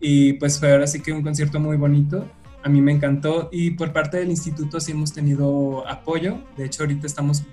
y 0.00 0.34
pues 0.34 0.58
fue 0.58 0.72
ahora 0.72 0.86
sí 0.86 1.00
que 1.00 1.12
un 1.12 1.22
concierto 1.22 1.60
muy 1.60 1.76
bonito. 1.76 2.26
A 2.64 2.68
mí 2.70 2.80
me 2.80 2.92
encantó 2.92 3.50
y 3.52 3.72
por 3.72 3.92
parte 3.92 4.16
del 4.16 4.30
instituto 4.30 4.80
sí 4.80 4.92
hemos 4.92 5.12
tenido 5.12 5.86
apoyo. 5.86 6.38
De 6.56 6.64
hecho, 6.64 6.82
ahorita 6.82 7.06
estamos 7.06 7.44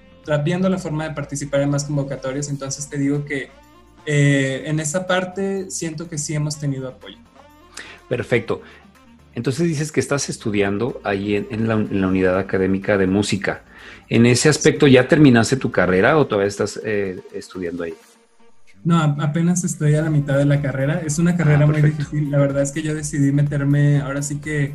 viendo 0.46 0.70
la 0.70 0.78
forma 0.78 1.08
de 1.08 1.14
participar 1.14 1.62
en 1.62 1.70
más 1.70 1.84
convocatorias, 1.84 2.48
entonces 2.48 2.88
te 2.88 2.98
digo 2.98 3.26
que 3.26 3.50
eh, 4.06 4.64
en 4.66 4.80
esa 4.80 5.06
parte 5.08 5.70
siento 5.70 6.08
que 6.08 6.18
sí 6.18 6.34
hemos 6.34 6.58
tenido 6.58 6.88
apoyo. 6.88 7.18
Perfecto. 8.08 8.62
Entonces 9.36 9.68
dices 9.68 9.92
que 9.92 10.00
estás 10.00 10.30
estudiando 10.30 11.02
ahí 11.04 11.36
en, 11.36 11.68
la, 11.68 11.76
unidad 11.76 12.38
académica 12.38 12.98
de 12.98 13.08
música. 13.08 13.64
¿En 14.10 14.26
ese 14.26 14.48
aspecto 14.48 14.88
ya 14.88 15.08
terminaste 15.08 15.58
tu 15.58 15.72
carrera 15.72 16.18
o 16.18 16.26
todavía 16.26 16.48
estás 16.48 16.80
eh, 16.84 17.20
estudiando 17.34 17.84
ahí? 17.84 17.94
No, 18.84 18.98
apenas 18.98 19.64
estoy 19.64 19.96
a 19.96 20.02
la 20.02 20.10
mitad 20.10 20.38
de 20.38 20.46
la 20.46 20.62
carrera. 20.62 21.02
Es 21.06 21.20
una 21.20 21.38
carrera 21.38 21.64
ah, 21.64 21.68
muy 21.68 21.82
difícil. 21.82 22.32
La 22.32 22.40
verdad 22.40 22.64
es 22.64 22.72
que 22.72 22.82
yo 22.82 22.96
decidí 22.96 23.32
meterme 23.32 24.02
ahora 24.02 24.22
sí 24.22 24.40
que 24.40 24.74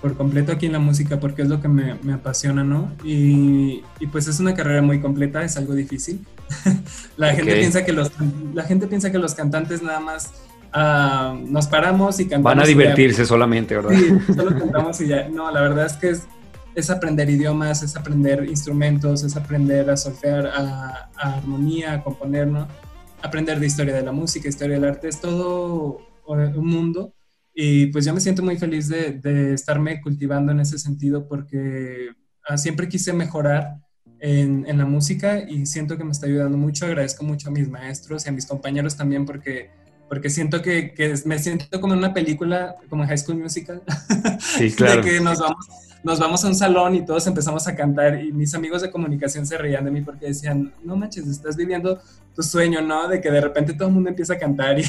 por 0.00 0.16
completo 0.16 0.52
aquí 0.52 0.66
en 0.66 0.72
la 0.72 0.78
música 0.78 1.20
porque 1.20 1.42
es 1.42 1.48
lo 1.48 1.60
que 1.60 1.68
me, 1.68 1.94
me 2.02 2.14
apasiona, 2.14 2.64
¿no? 2.64 2.90
Y, 3.04 3.82
y, 3.98 4.06
pues 4.06 4.26
es 4.28 4.40
una 4.40 4.54
carrera 4.54 4.82
muy 4.82 5.00
completa, 5.00 5.44
es 5.44 5.56
algo 5.56 5.74
difícil. 5.74 6.24
la, 7.16 7.34
gente 7.34 7.54
piensa 7.54 7.84
que 7.84 7.92
los, 7.92 8.10
la 8.54 8.64
gente 8.64 8.86
piensa 8.86 9.12
que 9.12 9.18
los 9.18 9.34
cantantes 9.34 9.82
nada 9.82 10.00
más 10.00 10.32
uh, 10.74 11.36
nos 11.46 11.66
paramos 11.66 12.18
y 12.18 12.24
cantamos. 12.24 12.44
Van 12.44 12.60
a 12.60 12.66
divertirse 12.66 13.26
solamente, 13.26 13.76
¿verdad? 13.76 13.90
Sí, 13.90 14.34
solo 14.34 14.58
cantamos 14.58 15.00
y 15.00 15.08
ya. 15.08 15.28
No, 15.28 15.50
la 15.50 15.60
verdad 15.60 15.86
es 15.86 15.92
que 15.94 16.10
es, 16.10 16.26
es 16.74 16.88
aprender 16.88 17.28
idiomas, 17.28 17.82
es 17.82 17.94
aprender 17.94 18.44
instrumentos, 18.48 19.22
es 19.22 19.36
aprender 19.36 19.90
a 19.90 19.96
solfear, 19.96 20.46
a, 20.46 21.10
a 21.16 21.34
armonía, 21.34 21.94
a 21.94 22.02
componer, 22.02 22.46
¿no? 22.46 22.66
Aprender 23.22 23.60
de 23.60 23.66
historia 23.66 23.94
de 23.94 24.02
la 24.02 24.12
música, 24.12 24.48
historia 24.48 24.76
del 24.76 24.84
arte, 24.88 25.08
es 25.08 25.20
todo 25.20 26.00
un 26.26 26.66
mundo 26.66 27.12
y 27.54 27.86
pues 27.86 28.04
yo 28.04 28.14
me 28.14 28.20
siento 28.20 28.42
muy 28.42 28.56
feliz 28.56 28.88
de, 28.88 29.12
de 29.12 29.54
estarme 29.54 30.00
cultivando 30.00 30.52
en 30.52 30.60
ese 30.60 30.78
sentido 30.78 31.26
porque 31.26 32.10
ah, 32.48 32.56
siempre 32.56 32.88
quise 32.88 33.12
mejorar 33.12 33.78
en, 34.20 34.64
en, 34.68 34.78
la 34.78 34.84
música 34.84 35.40
y 35.40 35.66
siento 35.66 35.96
que 35.96 36.04
me 36.04 36.12
está 36.12 36.26
ayudando 36.26 36.56
mucho. 36.56 36.86
Agradezco 36.86 37.24
mucho 37.24 37.48
a 37.48 37.52
mis 37.52 37.68
maestros 37.68 38.26
y 38.26 38.28
a 38.28 38.32
mis 38.32 38.46
compañeros 38.46 38.96
también 38.96 39.26
porque, 39.26 39.70
porque 40.08 40.30
siento 40.30 40.62
que, 40.62 40.94
que 40.94 41.14
me 41.24 41.38
siento 41.38 41.80
como 41.80 41.94
en 41.94 41.98
una 41.98 42.14
película, 42.14 42.76
como 42.88 43.02
en 43.02 43.08
High 43.08 43.18
School 43.18 43.38
Musical. 43.38 43.82
Sí, 44.40 44.70
claro. 44.72 45.02
de 45.02 45.10
que 45.10 45.20
nos 45.20 45.38
vamos, 45.38 45.66
nos 46.02 46.18
vamos 46.18 46.44
a 46.44 46.48
un 46.48 46.54
salón 46.54 46.94
y 46.94 47.04
todos 47.04 47.26
empezamos 47.26 47.66
a 47.68 47.74
cantar 47.74 48.22
y 48.22 48.32
mis 48.32 48.54
amigos 48.54 48.82
de 48.82 48.90
comunicación 48.90 49.46
se 49.46 49.58
reían 49.58 49.84
de 49.84 49.90
mí 49.90 50.00
porque 50.00 50.26
decían, 50.26 50.72
no 50.82 50.96
manches, 50.96 51.26
estás 51.26 51.56
viviendo 51.56 52.00
tu 52.34 52.42
sueño, 52.42 52.80
¿no? 52.80 53.08
De 53.08 53.20
que 53.20 53.30
de 53.30 53.40
repente 53.40 53.74
todo 53.74 53.88
el 53.88 53.94
mundo 53.94 54.08
empieza 54.08 54.34
a 54.34 54.38
cantar 54.38 54.78
y, 54.78 54.84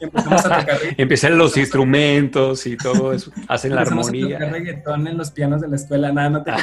empezamos 0.00 0.44
a 0.46 0.60
tocar. 0.60 0.78
Empiezan 0.96 1.38
los 1.38 1.56
instrumentos 1.56 2.66
y 2.66 2.76
todo 2.76 3.12
eso, 3.12 3.30
hacen 3.48 3.74
la 3.74 3.82
armonía. 3.82 4.36
A 4.36 4.38
tocar 4.38 4.52
reggaetón 4.52 5.06
en 5.06 5.16
los 5.16 5.30
pianos 5.30 5.60
de 5.60 5.68
la 5.68 5.76
escuela, 5.76 6.12
nada, 6.12 6.30
no 6.30 6.42
te 6.42 6.52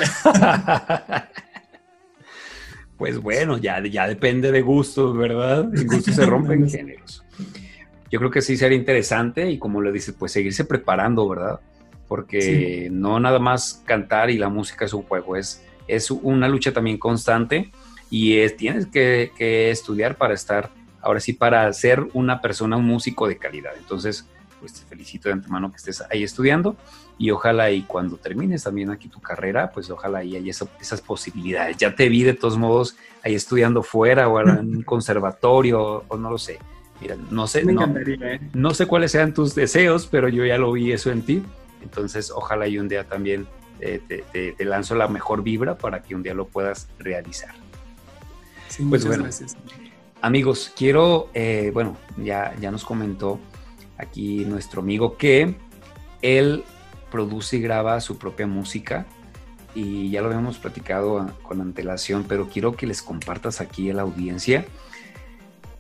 Pues 2.98 3.18
bueno, 3.18 3.58
ya, 3.58 3.82
ya 3.84 4.08
depende 4.08 4.52
de 4.52 4.62
gustos, 4.62 5.18
¿verdad? 5.18 5.74
En 5.74 5.88
gustos 5.88 6.16
se 6.16 6.26
rompen 6.28 6.70
géneros. 6.70 7.24
Yo 8.12 8.20
creo 8.20 8.30
que 8.30 8.42
sí 8.42 8.58
sería 8.58 8.78
interesante 8.78 9.50
y 9.50 9.58
como 9.58 9.82
le 9.82 9.92
dices, 9.92 10.14
pues 10.18 10.32
seguirse 10.34 10.66
preparando, 10.66 11.28
¿verdad? 11.28 11.60
porque 12.12 12.90
no 12.92 13.22
nada 13.22 13.40
más 13.40 13.82
cantar 13.86 14.30
y 14.32 14.38
la 14.38 14.50
música 14.50 14.84
es 14.84 14.92
un 14.92 15.04
juego, 15.04 15.38
es, 15.38 15.64
es 15.88 16.12
una 16.12 16.50
lucha 16.50 16.74
también 16.74 16.98
constante 16.98 17.72
y 18.10 18.36
es, 18.40 18.58
tienes 18.58 18.88
que, 18.88 19.32
estudiar 19.72 20.18
para 20.18 20.34
estar, 20.34 20.72
ahora 21.02 21.20
sí, 21.20 21.34
para 21.34 21.72
ser 21.74 22.06
una 22.14 22.42
persona, 22.42 22.78
un 22.78 22.86
músico 22.86 23.28
de 23.28 23.38
calidad. 23.38 23.72
Entonces, 23.78 24.26
pues 24.60 24.74
te 24.74 24.86
felicito 24.86 25.30
de 25.30 25.34
antemano 25.34 25.72
que 25.72 25.78
estés 25.78 26.04
ahí 26.12 26.24
estudiando 26.24 26.76
y 27.18 27.32
ojalá 27.32 27.72
y 27.72 27.82
cuando 27.84 28.18
termines 28.18 28.64
también 28.64 28.92
aquí 28.92 29.08
tu 29.08 29.20
carrera, 29.20 29.72
pues 29.72 29.90
ojalá 29.90 30.24
y 30.24 30.36
haya 30.36 30.52
esas 30.80 31.02
posibilidades. 31.02 31.78
Ya 31.78 31.96
te 31.96 32.10
vi 32.10 32.24
de 32.24 32.34
todos 32.34 32.58
modos 32.58 32.96
ahí 33.24 33.36
estudiando 33.36 33.84
fuera 33.84 34.28
o 34.28 34.40
en 34.40 34.50
un 34.50 34.84
conservatorio 34.84 36.04
o 36.08 36.18
no 36.18 36.30
lo 36.30 36.38
sé. 36.38 36.60
Mira, 37.00 37.16
no 37.32 37.48
sé, 37.48 37.64
no, 37.66 37.84
¿eh? 37.98 38.40
no 38.54 38.76
sé 38.76 38.86
cuáles 38.86 39.12
sean 39.12 39.34
tus 39.34 39.56
deseos, 39.56 40.06
pero 40.06 40.30
yo 40.30 40.46
ya 40.46 40.60
lo 40.60 40.72
vi 40.72 40.92
eso 40.92 41.10
en 41.10 41.24
ti 41.24 41.44
entonces, 41.82 42.32
ojalá 42.32 42.68
y 42.68 42.78
un 42.78 42.88
día 42.88 43.04
también 43.06 43.48
eh, 43.80 44.02
te, 44.32 44.66
lanzo 44.66 44.96
la 44.96 45.08
mejor 45.08 45.44
vibra 45.44 45.78
para 45.78 46.02
que 46.02 46.16
un 46.16 46.24
día 46.24 46.34
lo 46.34 46.48
puedas 46.48 46.88
realizar. 47.00 47.54
Sí, 48.68 48.86
pues 48.90 49.06
muchas 49.06 49.20
gracias. 49.22 49.58
Amigos, 50.22 50.72
quiero, 50.76 51.30
eh, 51.34 51.72
bueno, 51.74 51.98
ya, 52.18 52.56
ya 52.60 52.70
nos 52.70 52.84
comentó 52.84 53.40
aquí 53.98 54.46
nuestro 54.46 54.82
amigo 54.82 55.18
que 55.18 55.56
él 56.22 56.64
produce 57.10 57.58
y 57.58 57.62
graba 57.62 58.00
su 58.02 58.18
propia 58.20 58.46
música 58.46 59.08
y 59.74 60.12
ya 60.12 60.22
lo 60.22 60.28
habíamos 60.28 60.60
platicado 60.60 61.34
con 61.42 61.60
antelación, 61.60 62.26
pero 62.28 62.50
quiero 62.50 62.74
que 62.74 62.86
les 62.86 63.02
compartas 63.02 63.62
aquí 63.62 63.90
a 63.90 63.96
la 63.96 64.04
audiencia 64.04 64.66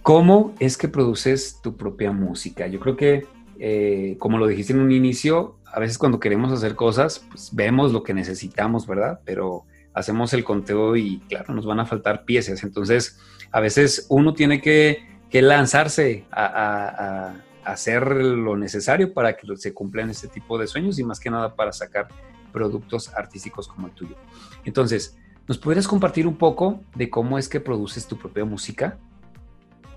cómo 0.01 0.55
es 0.59 0.77
que 0.77 0.87
produces 0.87 1.59
tu 1.61 1.77
propia 1.77 2.11
música. 2.11 2.67
Yo 2.67 2.79
creo 2.79 2.97
que, 2.97 3.27
eh, 3.59 4.15
como 4.19 4.37
lo 4.37 4.47
dijiste 4.47 4.73
en 4.73 4.79
un 4.79 4.91
inicio, 4.91 5.57
a 5.71 5.79
veces 5.79 5.97
cuando 5.97 6.19
queremos 6.19 6.51
hacer 6.51 6.75
cosas, 6.75 7.25
pues 7.29 7.53
vemos 7.53 7.93
lo 7.93 8.03
que 8.03 8.13
necesitamos, 8.13 8.87
¿verdad? 8.87 9.19
Pero 9.23 9.65
hacemos 9.93 10.33
el 10.33 10.43
conteo 10.43 10.95
y 10.95 11.19
claro, 11.29 11.53
nos 11.53 11.65
van 11.65 11.79
a 11.79 11.85
faltar 11.85 12.25
piezas. 12.25 12.63
Entonces, 12.63 13.19
a 13.51 13.59
veces 13.59 14.07
uno 14.09 14.33
tiene 14.33 14.61
que, 14.61 15.09
lanzarse 15.31 16.25
a, 16.31 17.35
hacer 17.63 18.07
lo 18.07 18.57
necesario 18.57 19.13
para 19.13 19.37
que 19.37 19.47
se 19.55 19.73
cumplan 19.73 20.09
este 20.09 20.27
tipo 20.27 20.57
de 20.57 20.65
sueños 20.65 20.97
y 20.97 21.03
más 21.03 21.19
que 21.19 21.29
nada 21.29 21.55
para 21.55 21.71
sacar 21.71 22.07
productos 22.51 23.13
artísticos 23.13 23.67
como 23.67 23.87
el 23.87 23.93
tuyo. 23.93 24.15
Entonces, 24.65 25.17
¿nos 25.47 25.57
podrías 25.57 25.87
compartir 25.87 26.27
un 26.27 26.37
poco 26.37 26.81
de 26.95 27.09
cómo 27.09 27.37
es 27.37 27.47
que 27.47 27.59
produces 27.59 28.07
tu 28.07 28.17
propia 28.17 28.45
música? 28.45 28.97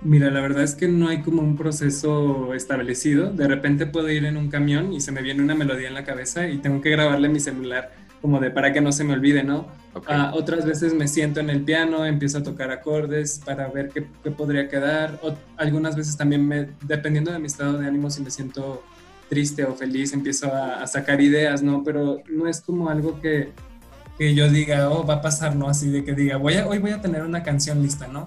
Mira, 0.02 0.30
la 0.30 0.42
verdad 0.42 0.62
es 0.62 0.74
que 0.74 0.86
no 0.86 1.08
hay 1.08 1.22
como 1.22 1.40
un 1.40 1.56
proceso 1.56 2.52
establecido. 2.52 3.32
De 3.32 3.48
repente 3.48 3.86
puedo 3.86 4.10
ir 4.10 4.26
en 4.26 4.36
un 4.36 4.50
camión 4.50 4.92
y 4.92 5.00
se 5.00 5.10
me 5.10 5.22
viene 5.22 5.42
una 5.42 5.54
melodía 5.54 5.88
en 5.88 5.94
la 5.94 6.04
cabeza 6.04 6.46
y 6.46 6.58
tengo 6.58 6.82
que 6.82 6.90
grabarle 6.90 7.30
mi 7.30 7.40
celular 7.40 8.03
como 8.24 8.40
de 8.40 8.50
para 8.50 8.72
que 8.72 8.80
no 8.80 8.90
se 8.90 9.04
me 9.04 9.12
olvide, 9.12 9.44
¿no? 9.44 9.66
Ah, 10.06 10.32
otras 10.34 10.64
veces 10.64 10.94
me 10.94 11.08
siento 11.08 11.40
en 11.40 11.50
el 11.50 11.60
piano, 11.62 12.06
empiezo 12.06 12.38
a 12.38 12.42
tocar 12.42 12.70
acordes 12.70 13.38
para 13.44 13.68
ver 13.68 13.90
qué, 13.90 14.00
podría 14.30 14.66
quedar. 14.66 15.20
O, 15.22 15.34
algunas 15.58 15.94
veces 15.94 16.16
también, 16.16 16.48
me, 16.48 16.70
dependiendo 16.80 17.30
de 17.30 17.38
mi 17.38 17.48
estado 17.48 17.76
de 17.76 17.86
ánimo, 17.86 18.08
si 18.08 18.22
me 18.22 18.30
siento 18.30 18.82
triste 19.28 19.66
o 19.66 19.74
feliz, 19.74 20.14
empiezo 20.14 20.50
a, 20.50 20.86
sacar 20.86 21.20
ideas, 21.20 21.62
¿no? 21.62 21.84
Pero 21.84 22.22
no 22.30 22.48
es 22.48 22.62
como 22.62 22.88
algo 22.88 23.20
que, 23.20 23.52
que, 24.16 24.34
yo 24.34 24.48
diga, 24.48 24.88
oh, 24.88 25.04
va 25.04 25.16
a 25.16 25.20
pasar, 25.20 25.54
¿no? 25.54 25.68
Así 25.68 25.90
de 25.90 26.02
que 26.02 26.14
diga, 26.14 26.38
voy 26.38 26.54
a, 26.54 26.66
hoy 26.66 26.78
voy 26.78 26.92
a 26.92 27.02
tener 27.02 27.20
una 27.20 27.42
canción 27.42 27.82
lista, 27.82 28.08
¿no? 28.08 28.26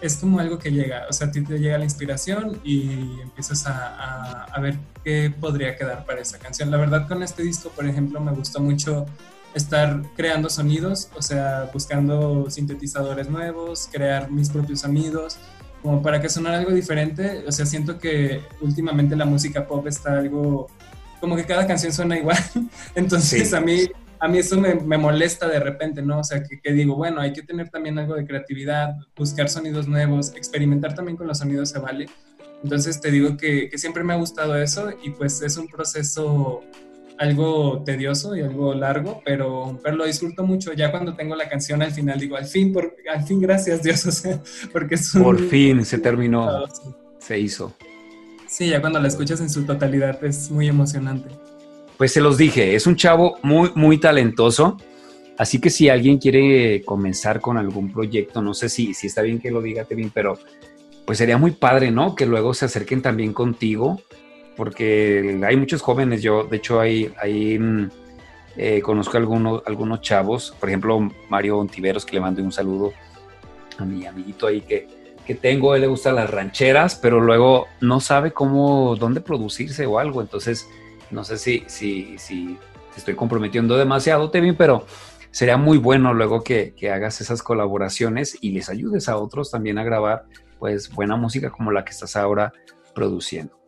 Es 0.00 0.16
como 0.16 0.40
algo 0.40 0.58
que 0.58 0.72
llega, 0.72 1.06
o 1.08 1.12
sea, 1.12 1.28
a 1.28 1.30
ti 1.30 1.40
te 1.44 1.60
llega 1.60 1.78
la 1.78 1.84
inspiración 1.84 2.58
y 2.64 3.20
empiezas 3.22 3.64
a, 3.68 4.42
a 4.42 4.60
ver 4.60 4.76
qué 5.04 5.32
podría 5.40 5.76
quedar 5.76 6.04
para 6.04 6.20
esa 6.20 6.36
canción. 6.36 6.68
La 6.72 6.78
verdad, 6.78 7.06
con 7.06 7.22
este 7.22 7.44
disco, 7.44 7.70
por 7.70 7.86
ejemplo, 7.86 8.20
me 8.20 8.32
gustó 8.32 8.60
mucho 8.60 9.06
estar 9.56 10.02
creando 10.14 10.50
sonidos, 10.50 11.08
o 11.16 11.22
sea, 11.22 11.70
buscando 11.72 12.50
sintetizadores 12.50 13.30
nuevos, 13.30 13.88
crear 13.90 14.30
mis 14.30 14.50
propios 14.50 14.80
sonidos, 14.80 15.38
como 15.82 16.02
para 16.02 16.20
que 16.20 16.28
sonara 16.28 16.58
algo 16.58 16.72
diferente. 16.72 17.42
O 17.46 17.52
sea, 17.52 17.64
siento 17.64 17.98
que 17.98 18.42
últimamente 18.60 19.16
la 19.16 19.24
música 19.24 19.66
pop 19.66 19.86
está 19.86 20.18
algo, 20.18 20.68
como 21.20 21.36
que 21.36 21.44
cada 21.44 21.66
canción 21.66 21.92
suena 21.92 22.18
igual. 22.18 22.38
Entonces 22.94 23.52
a 23.54 23.60
mí 23.60 23.88
a 24.18 24.28
mí 24.28 24.38
eso 24.38 24.58
me, 24.58 24.74
me, 24.74 24.96
molesta 24.96 25.46
de 25.46 25.60
repente, 25.60 26.00
¿no? 26.00 26.20
O 26.20 26.24
sea, 26.24 26.42
que, 26.42 26.58
que, 26.58 26.72
digo, 26.72 26.96
bueno, 26.96 27.20
hay 27.20 27.34
que 27.34 27.42
tener 27.42 27.68
también 27.68 27.98
algo 27.98 28.14
de 28.14 28.26
creatividad, 28.26 28.96
buscar 29.14 29.50
sonidos 29.50 29.88
nuevos, 29.88 30.32
experimentar 30.34 30.94
también 30.94 31.18
con 31.18 31.26
los 31.26 31.38
sonidos 31.38 31.68
se 31.68 31.78
vale. 31.78 32.06
Entonces 32.62 32.98
te 32.98 33.10
digo 33.10 33.36
que, 33.36 33.68
que 33.68 33.76
siempre 33.76 34.02
me 34.04 34.14
ha 34.14 34.16
gustado 34.16 34.56
eso 34.56 34.90
y 35.04 35.10
pues 35.10 35.42
es 35.42 35.58
un 35.58 35.68
proceso 35.68 36.62
algo 37.18 37.82
tedioso 37.84 38.36
y 38.36 38.42
algo 38.42 38.74
largo, 38.74 39.22
pero, 39.24 39.78
pero 39.82 39.96
lo 39.96 40.06
disfruto 40.06 40.44
mucho. 40.44 40.72
Ya 40.72 40.90
cuando 40.90 41.14
tengo 41.14 41.34
la 41.34 41.48
canción 41.48 41.82
al 41.82 41.92
final 41.92 42.18
digo, 42.18 42.36
al 42.36 42.46
fin, 42.46 42.72
por, 42.72 42.96
al 43.12 43.24
fin, 43.24 43.40
gracias 43.40 43.82
Dios, 43.84 44.04
o 44.06 44.12
sea, 44.12 44.40
porque 44.72 44.96
es 44.96 45.12
Por 45.12 45.38
fin 45.48 45.84
se 45.84 45.98
terminó, 45.98 46.64
se 47.18 47.38
hizo. 47.38 47.74
Sí, 48.46 48.68
ya 48.68 48.80
cuando 48.80 49.00
la 49.00 49.08
escuchas 49.08 49.40
en 49.40 49.50
su 49.50 49.64
totalidad 49.64 50.22
es 50.24 50.50
muy 50.50 50.68
emocionante. 50.68 51.28
Pues 51.96 52.12
se 52.12 52.20
los 52.20 52.38
dije, 52.38 52.74
es 52.74 52.86
un 52.86 52.96
chavo 52.96 53.38
muy, 53.42 53.70
muy 53.74 53.98
talentoso. 53.98 54.76
Así 55.38 55.60
que 55.60 55.68
si 55.68 55.88
alguien 55.88 56.18
quiere 56.18 56.82
comenzar 56.84 57.40
con 57.40 57.58
algún 57.58 57.92
proyecto, 57.92 58.40
no 58.40 58.54
sé 58.54 58.68
si, 58.70 58.94
si 58.94 59.08
está 59.08 59.20
bien 59.22 59.38
que 59.38 59.50
lo 59.50 59.60
diga 59.60 59.84
bien, 59.84 60.10
pero 60.14 60.38
pues 61.04 61.18
sería 61.18 61.36
muy 61.36 61.52
padre, 61.52 61.90
¿no? 61.90 62.14
Que 62.14 62.24
luego 62.24 62.54
se 62.54 62.64
acerquen 62.64 63.02
también 63.02 63.32
contigo 63.32 64.00
porque 64.56 65.40
hay 65.46 65.56
muchos 65.56 65.82
jóvenes, 65.82 66.22
yo 66.22 66.44
de 66.44 66.56
hecho 66.56 66.80
hay, 66.80 67.12
hay 67.20 67.58
mm, 67.58 67.90
eh, 68.56 68.80
conozco 68.80 69.16
algunos, 69.16 69.62
algunos 69.66 70.00
chavos, 70.00 70.54
por 70.58 70.68
ejemplo 70.68 70.98
Mario 71.28 71.58
Ontiveros, 71.58 72.06
que 72.06 72.14
le 72.14 72.20
mando 72.20 72.42
un 72.42 72.52
saludo 72.52 72.92
a 73.78 73.84
mi 73.84 74.06
amiguito 74.06 74.46
ahí 74.46 74.62
que, 74.62 74.88
que 75.26 75.34
tengo, 75.34 75.74
él 75.74 75.82
le 75.82 75.86
gustan 75.86 76.14
las 76.14 76.30
rancheras, 76.30 76.96
pero 76.96 77.20
luego 77.20 77.66
no 77.80 78.00
sabe 78.00 78.32
cómo, 78.32 78.96
dónde 78.96 79.20
producirse 79.20 79.84
o 79.86 79.98
algo, 79.98 80.22
entonces 80.22 80.66
no 81.10 81.22
sé 81.24 81.36
si, 81.36 81.64
si, 81.66 82.16
si 82.18 82.58
te 82.94 82.98
estoy 83.00 83.14
comprometiendo 83.14 83.76
demasiado, 83.76 84.30
Tevin, 84.30 84.56
pero 84.56 84.86
sería 85.30 85.58
muy 85.58 85.76
bueno 85.76 86.14
luego 86.14 86.42
que, 86.42 86.72
que 86.74 86.90
hagas 86.90 87.20
esas 87.20 87.42
colaboraciones 87.42 88.38
y 88.40 88.52
les 88.52 88.70
ayudes 88.70 89.08
a 89.10 89.18
otros 89.18 89.50
también 89.50 89.78
a 89.78 89.84
grabar 89.84 90.24
pues 90.58 90.90
buena 90.90 91.16
música 91.16 91.50
como 91.50 91.70
la 91.72 91.84
que 91.84 91.90
estás 91.90 92.16
ahora 92.16 92.54
produciendo. 92.94 93.65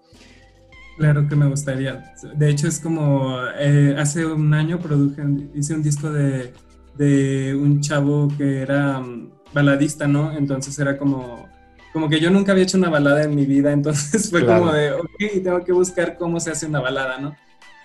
Claro 0.98 1.28
que 1.28 1.36
me 1.36 1.46
gustaría. 1.46 2.12
De 2.34 2.50
hecho, 2.50 2.66
es 2.66 2.80
como 2.80 3.38
eh, 3.56 3.94
hace 3.96 4.26
un 4.26 4.52
año 4.52 4.80
produje, 4.80 5.22
hice 5.54 5.74
un 5.74 5.82
disco 5.82 6.10
de, 6.10 6.52
de 6.96 7.54
un 7.54 7.80
chavo 7.80 8.28
que 8.36 8.62
era 8.62 8.98
mm, 8.98 9.30
baladista, 9.54 10.08
¿no? 10.08 10.36
Entonces 10.36 10.76
era 10.78 10.98
como, 10.98 11.48
como 11.92 12.08
que 12.08 12.18
yo 12.18 12.30
nunca 12.30 12.50
había 12.50 12.64
hecho 12.64 12.78
una 12.78 12.90
balada 12.90 13.22
en 13.22 13.34
mi 13.36 13.46
vida, 13.46 13.70
entonces 13.78 14.28
fue 14.28 14.44
como 14.44 14.72
de, 14.72 14.90
ok, 14.90 15.42
tengo 15.44 15.64
que 15.64 15.72
buscar 15.72 16.18
cómo 16.18 16.40
se 16.40 16.50
hace 16.50 16.66
una 16.66 16.80
balada, 16.80 17.18
¿no? 17.18 17.36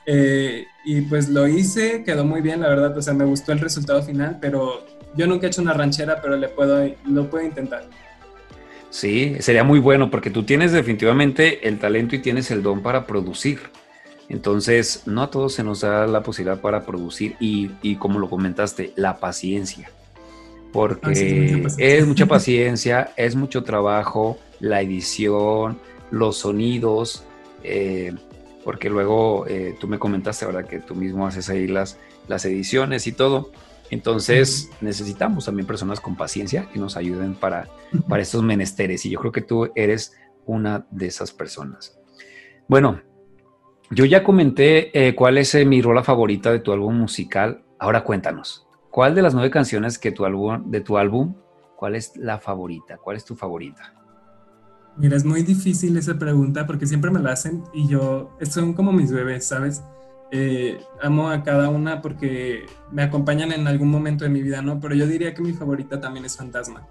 Eh, 0.08 0.66
y 0.84 1.02
pues 1.02 1.30
lo 1.30 1.48
hice, 1.48 2.04
quedó 2.04 2.26
muy 2.26 2.42
bien, 2.42 2.62
la 2.62 2.68
verdad, 2.68 2.98
o 2.98 3.02
sea, 3.02 3.14
me 3.14 3.26
gustó 3.26 3.52
el 3.52 3.60
resultado 3.60 4.02
final, 4.02 4.40
pero 4.42 4.86
yo 5.16 5.28
nunca 5.28 5.46
he 5.46 5.50
hecho 5.50 5.62
una 5.62 5.74
ranchera, 5.74 6.20
pero 6.20 6.36
le 6.36 6.50
puedo, 6.50 6.84
lo 7.06 7.30
puedo 7.30 7.46
intentar. 7.46 7.86
Sí, 8.94 9.38
sería 9.40 9.64
muy 9.64 9.80
bueno 9.80 10.12
porque 10.12 10.30
tú 10.30 10.44
tienes 10.44 10.72
definitivamente 10.72 11.68
el 11.68 11.80
talento 11.80 12.16
y 12.16 12.20
tienes 12.20 12.52
el 12.52 12.62
don 12.62 12.84
para 12.84 13.08
producir. 13.08 13.60
Entonces, 14.30 15.02
no 15.08 15.24
a 15.24 15.32
todos 15.32 15.56
se 15.56 15.64
nos 15.64 15.82
da 15.82 16.06
la 16.06 16.22
posibilidad 16.22 16.62
para 16.62 16.86
producir 16.86 17.36
y, 17.40 17.96
como 17.96 18.20
lo 18.20 18.30
comentaste, 18.30 18.94
la 18.96 19.18
paciencia. 19.18 19.90
Porque 20.72 21.66
es, 21.80 22.06
mucha 22.06 22.26
paciencia. 22.28 23.12
es 23.18 23.36
mucho 23.36 23.64
trabajo, 23.64 24.38
la 24.60 24.82
edición, 24.82 25.80
los 26.12 26.38
sonidos, 26.38 27.24
eh, 27.64 28.14
porque 28.64 28.92
luego 28.92 29.48
eh, 29.48 29.76
tú 29.80 29.88
me 29.88 29.98
comentaste, 29.98 30.46
¿verdad? 30.46 30.68
Que 30.68 30.78
tú 30.78 30.94
mismo 30.94 31.26
haces 31.26 31.50
ahí 31.50 31.66
las, 31.66 31.98
las 32.28 32.46
ediciones 32.46 33.08
y 33.08 33.12
todo. 33.12 33.50
Entonces 33.94 34.72
necesitamos 34.82 35.46
también 35.46 35.68
personas 35.68 36.00
con 36.00 36.16
paciencia 36.16 36.68
que 36.74 36.80
nos 36.80 36.98
ayuden 36.98 37.36
para, 37.36 37.70
para 38.10 38.24
estos 38.24 38.42
menesteres 38.42 39.06
y 39.06 39.12
yo 39.12 39.20
creo 39.20 39.32
que 39.32 39.42
tú 39.42 39.72
eres 39.76 40.14
una 40.48 40.88
de 40.90 41.06
esas 41.06 41.32
personas. 41.32 42.00
Bueno, 42.68 43.02
yo 43.92 44.06
ya 44.06 44.24
comenté 44.24 44.90
eh, 45.08 45.14
cuál 45.14 45.38
es 45.38 45.54
eh, 45.54 45.64
mi 45.64 45.80
rola 45.80 46.04
favorita 46.04 46.52
de 46.52 46.60
tu 46.60 46.72
álbum 46.72 46.96
musical. 46.96 47.64
Ahora 47.78 48.04
cuéntanos, 48.04 48.68
¿cuál 48.90 49.14
de 49.14 49.22
las 49.22 49.36
nueve 49.36 49.52
canciones 49.52 50.00
que 50.00 50.12
tu 50.12 50.26
álbum, 50.26 50.72
de 50.72 50.82
tu 50.82 50.98
álbum, 50.98 51.36
cuál 51.76 51.96
es 51.96 52.18
la 52.18 52.40
favorita? 52.40 52.98
¿Cuál 52.98 53.18
es 53.18 53.26
tu 53.26 53.36
favorita? 53.36 53.94
Mira, 54.98 55.16
es 55.16 55.24
muy 55.24 55.44
difícil 55.44 55.96
esa 55.98 56.18
pregunta 56.18 56.66
porque 56.66 56.88
siempre 56.88 57.12
me 57.12 57.20
la 57.20 57.34
hacen 57.34 57.64
y 57.76 57.88
yo, 57.88 58.36
son 58.42 58.74
como 58.74 58.92
mis 58.92 59.12
bebés, 59.12 59.46
¿sabes? 59.46 59.84
Eh, 60.36 60.80
amo 61.00 61.30
a 61.30 61.44
cada 61.44 61.70
una 61.70 62.02
porque 62.02 62.66
me 62.92 63.04
acompañan 63.04 63.52
en 63.52 63.68
algún 63.68 63.92
momento 63.92 64.24
de 64.24 64.32
mi 64.32 64.42
vida, 64.42 64.64
¿no? 64.64 64.80
Pero 64.80 64.96
yo 64.96 65.06
diría 65.06 65.36
que 65.36 65.44
mi 65.44 65.54
favorita 65.54 66.02
también 66.02 66.26
es 66.26 66.36
Fantasma. 66.36 66.88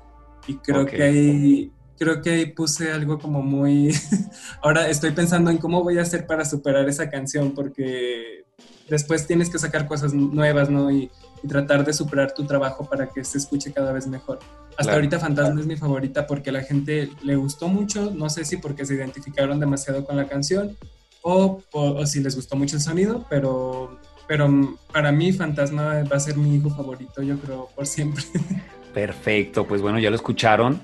Y 0.46 0.58
creo 0.58 0.86
que 0.86 1.02
ahí, 1.02 1.72
creo 1.98 2.22
que 2.22 2.30
ahí 2.30 2.46
puse 2.46 2.92
algo 2.92 3.18
como 3.18 3.42
muy... 3.42 3.90
Ahora 4.62 4.88
estoy 4.88 5.10
pensando 5.10 5.50
en 5.50 5.58
cómo 5.58 5.82
voy 5.82 5.98
a 5.98 6.02
hacer 6.02 6.24
para 6.24 6.44
superar 6.44 6.88
esa 6.88 7.10
canción 7.10 7.50
porque 7.50 8.44
después 8.88 9.26
tienes 9.26 9.50
que 9.50 9.58
sacar 9.58 9.88
cosas 9.88 10.14
nuevas, 10.14 10.70
¿no? 10.70 10.92
Y, 10.92 11.10
tratar 11.48 11.84
de 11.84 11.92
superar 11.92 12.32
tu 12.32 12.46
trabajo 12.46 12.88
para 12.88 13.08
que 13.08 13.24
se 13.24 13.38
escuche 13.38 13.72
cada 13.72 13.92
vez 13.92 14.06
mejor. 14.06 14.38
Hasta 14.78 14.92
ahorita 14.92 15.18
Fantasma 15.18 15.60
es 15.60 15.66
mi 15.66 15.74
favorita 15.74 16.24
porque 16.28 16.50
a 16.50 16.52
la 16.52 16.62
gente 16.62 17.10
le 17.24 17.34
gustó 17.34 17.66
mucho, 17.66 18.12
no 18.14 18.30
sé 18.30 18.44
si 18.44 18.58
porque 18.58 18.86
se 18.86 18.94
identificaron 18.94 19.58
demasiado 19.58 20.04
con 20.04 20.16
la 20.16 20.28
canción 20.28 20.76
o, 21.22 22.06
si 22.06 22.20
les 22.20 22.34
gustó 22.36 22.56
mucho 22.56 22.76
el 22.76 22.82
sonido, 22.82 23.24
pero, 23.30 23.98
pero 24.26 24.76
para 24.92 25.12
mí 25.12 25.32
Fantasma 25.32 26.02
va 26.04 26.16
a 26.16 26.20
ser 26.20 26.36
mi 26.36 26.56
hijo 26.56 26.70
favorito, 26.70 27.22
yo 27.22 27.38
creo, 27.38 27.68
por 27.74 27.86
siempre. 27.86 28.24
Perfecto, 28.94 29.66
pues 29.66 29.80
bueno, 29.80 29.98
ya 29.98 30.10
lo 30.10 30.16
escucharon. 30.16 30.80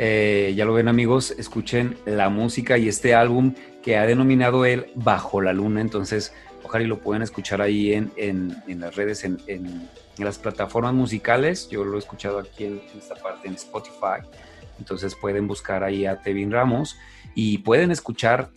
Eh, 0.00 0.54
ya 0.56 0.64
lo 0.64 0.74
ven 0.74 0.86
amigos, 0.86 1.32
escuchen 1.38 1.96
la 2.06 2.28
música 2.28 2.78
y 2.78 2.88
este 2.88 3.16
álbum 3.16 3.54
que 3.82 3.96
ha 3.96 4.06
denominado 4.06 4.64
él 4.64 4.86
Bajo 4.94 5.40
la 5.40 5.52
Luna. 5.52 5.80
Entonces, 5.80 6.32
ojalá 6.62 6.84
y 6.84 6.86
lo 6.86 6.98
pueden 7.00 7.22
escuchar 7.22 7.60
ahí 7.60 7.92
en, 7.92 8.12
en, 8.16 8.56
en 8.68 8.80
las 8.80 8.94
redes, 8.94 9.24
en, 9.24 9.38
en, 9.46 9.88
las 10.18 10.38
plataformas 10.38 10.94
musicales. 10.94 11.68
Yo 11.68 11.84
lo 11.84 11.96
he 11.96 11.98
escuchado 11.98 12.38
aquí 12.40 12.64
en, 12.64 12.80
esta 12.96 13.14
parte, 13.14 13.48
en 13.48 13.54
Spotify. 13.54 14.26
Entonces 14.78 15.14
pueden 15.14 15.46
buscar 15.46 15.84
ahí 15.84 16.06
a 16.06 16.20
Tevin 16.20 16.50
Ramos 16.50 16.96
y 17.34 17.58
pueden 17.58 17.90
escuchar 17.90 18.50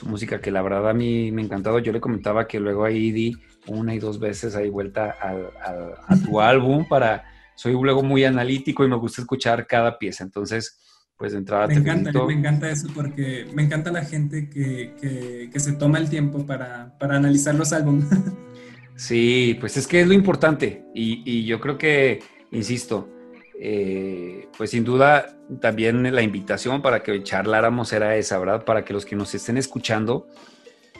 su 0.00 0.08
música 0.08 0.40
que 0.40 0.50
la 0.50 0.62
verdad 0.62 0.88
a 0.88 0.94
mí 0.94 1.30
me 1.30 1.42
ha 1.42 1.44
encantado. 1.44 1.78
Yo 1.78 1.92
le 1.92 2.00
comentaba 2.00 2.48
que 2.48 2.58
luego 2.58 2.84
ahí 2.84 3.12
di 3.12 3.36
una 3.66 3.94
y 3.94 3.98
dos 3.98 4.18
veces 4.18 4.56
ahí 4.56 4.70
vuelta 4.70 5.14
al, 5.20 5.50
a 6.08 6.16
tu 6.16 6.40
álbum 6.40 6.86
para... 6.88 7.24
Soy 7.54 7.74
luego 7.74 8.02
muy 8.02 8.24
analítico 8.24 8.82
y 8.82 8.88
me 8.88 8.96
gusta 8.96 9.20
escuchar 9.20 9.66
cada 9.66 9.98
pieza. 9.98 10.24
Entonces, 10.24 10.80
pues 11.18 11.32
de 11.32 11.38
entrada 11.38 11.66
me 11.66 11.74
encanta, 11.74 12.10
me 12.24 12.32
encanta 12.32 12.70
eso 12.70 12.88
porque 12.94 13.46
me 13.52 13.62
encanta 13.62 13.92
la 13.92 14.06
gente 14.06 14.48
que, 14.48 15.50
que, 15.52 15.60
se 15.60 15.72
toma 15.72 15.98
el 15.98 16.08
tiempo 16.08 16.46
para, 16.46 16.96
para 16.98 17.16
analizar 17.16 17.54
los 17.54 17.72
álbumes. 17.72 18.08
Sí, 18.96 19.56
pues 19.58 19.78
es 19.78 19.86
que 19.86 20.02
es 20.02 20.06
lo 20.06 20.12
importante 20.12 20.84
y, 20.94 21.22
y 21.24 21.46
yo 21.46 21.58
creo 21.58 21.78
que, 21.78 22.22
insisto, 22.50 23.08
eh, 23.62 24.48
pues 24.56 24.70
sin 24.70 24.84
duda 24.84 25.36
también 25.60 26.14
la 26.14 26.22
invitación 26.22 26.80
para 26.80 27.02
que 27.02 27.22
charláramos 27.22 27.92
era 27.92 28.16
esa, 28.16 28.38
¿verdad? 28.38 28.64
Para 28.64 28.86
que 28.86 28.94
los 28.94 29.04
que 29.04 29.16
nos 29.16 29.34
estén 29.34 29.58
escuchando, 29.58 30.26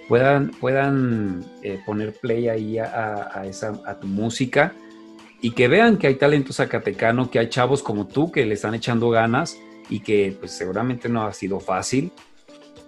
puedan, 0.08 0.50
puedan 0.50 1.42
eh, 1.62 1.80
poner 1.86 2.12
play 2.12 2.48
ahí 2.48 2.78
a, 2.78 3.44
esa, 3.46 3.80
a 3.86 3.98
tu 3.98 4.06
música 4.06 4.74
y 5.40 5.52
que 5.52 5.68
vean 5.68 5.96
que 5.96 6.08
hay 6.08 6.16
talento 6.16 6.52
zacatecano, 6.52 7.30
que 7.30 7.38
hay 7.38 7.48
chavos 7.48 7.82
como 7.82 8.06
tú 8.06 8.30
que 8.30 8.44
le 8.44 8.54
están 8.54 8.74
echando 8.74 9.08
ganas 9.08 9.56
y 9.88 10.00
que 10.00 10.36
pues 10.38 10.52
seguramente 10.52 11.08
no 11.08 11.22
ha 11.22 11.32
sido 11.32 11.60
fácil. 11.60 12.12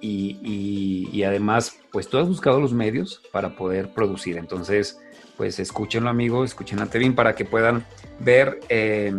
Y, 0.05 1.09
y, 1.13 1.23
además, 1.23 1.79
pues 1.93 2.09
tú 2.09 2.19
has 2.19 2.27
buscado 2.27 2.61
los 2.61 2.73
medios 2.73 3.23
para 3.31 3.55
poder 3.55 3.91
producir. 3.91 4.37
Entonces, 4.37 4.99
pues 5.37 5.61
escúchenlo, 5.61 6.11
amigo, 6.11 6.45
escuchen 6.45 6.81
a 6.81 6.89
para 7.15 7.37
que 7.37 7.45
puedan 7.45 7.87
ver, 8.19 8.59
eh, 8.69 9.15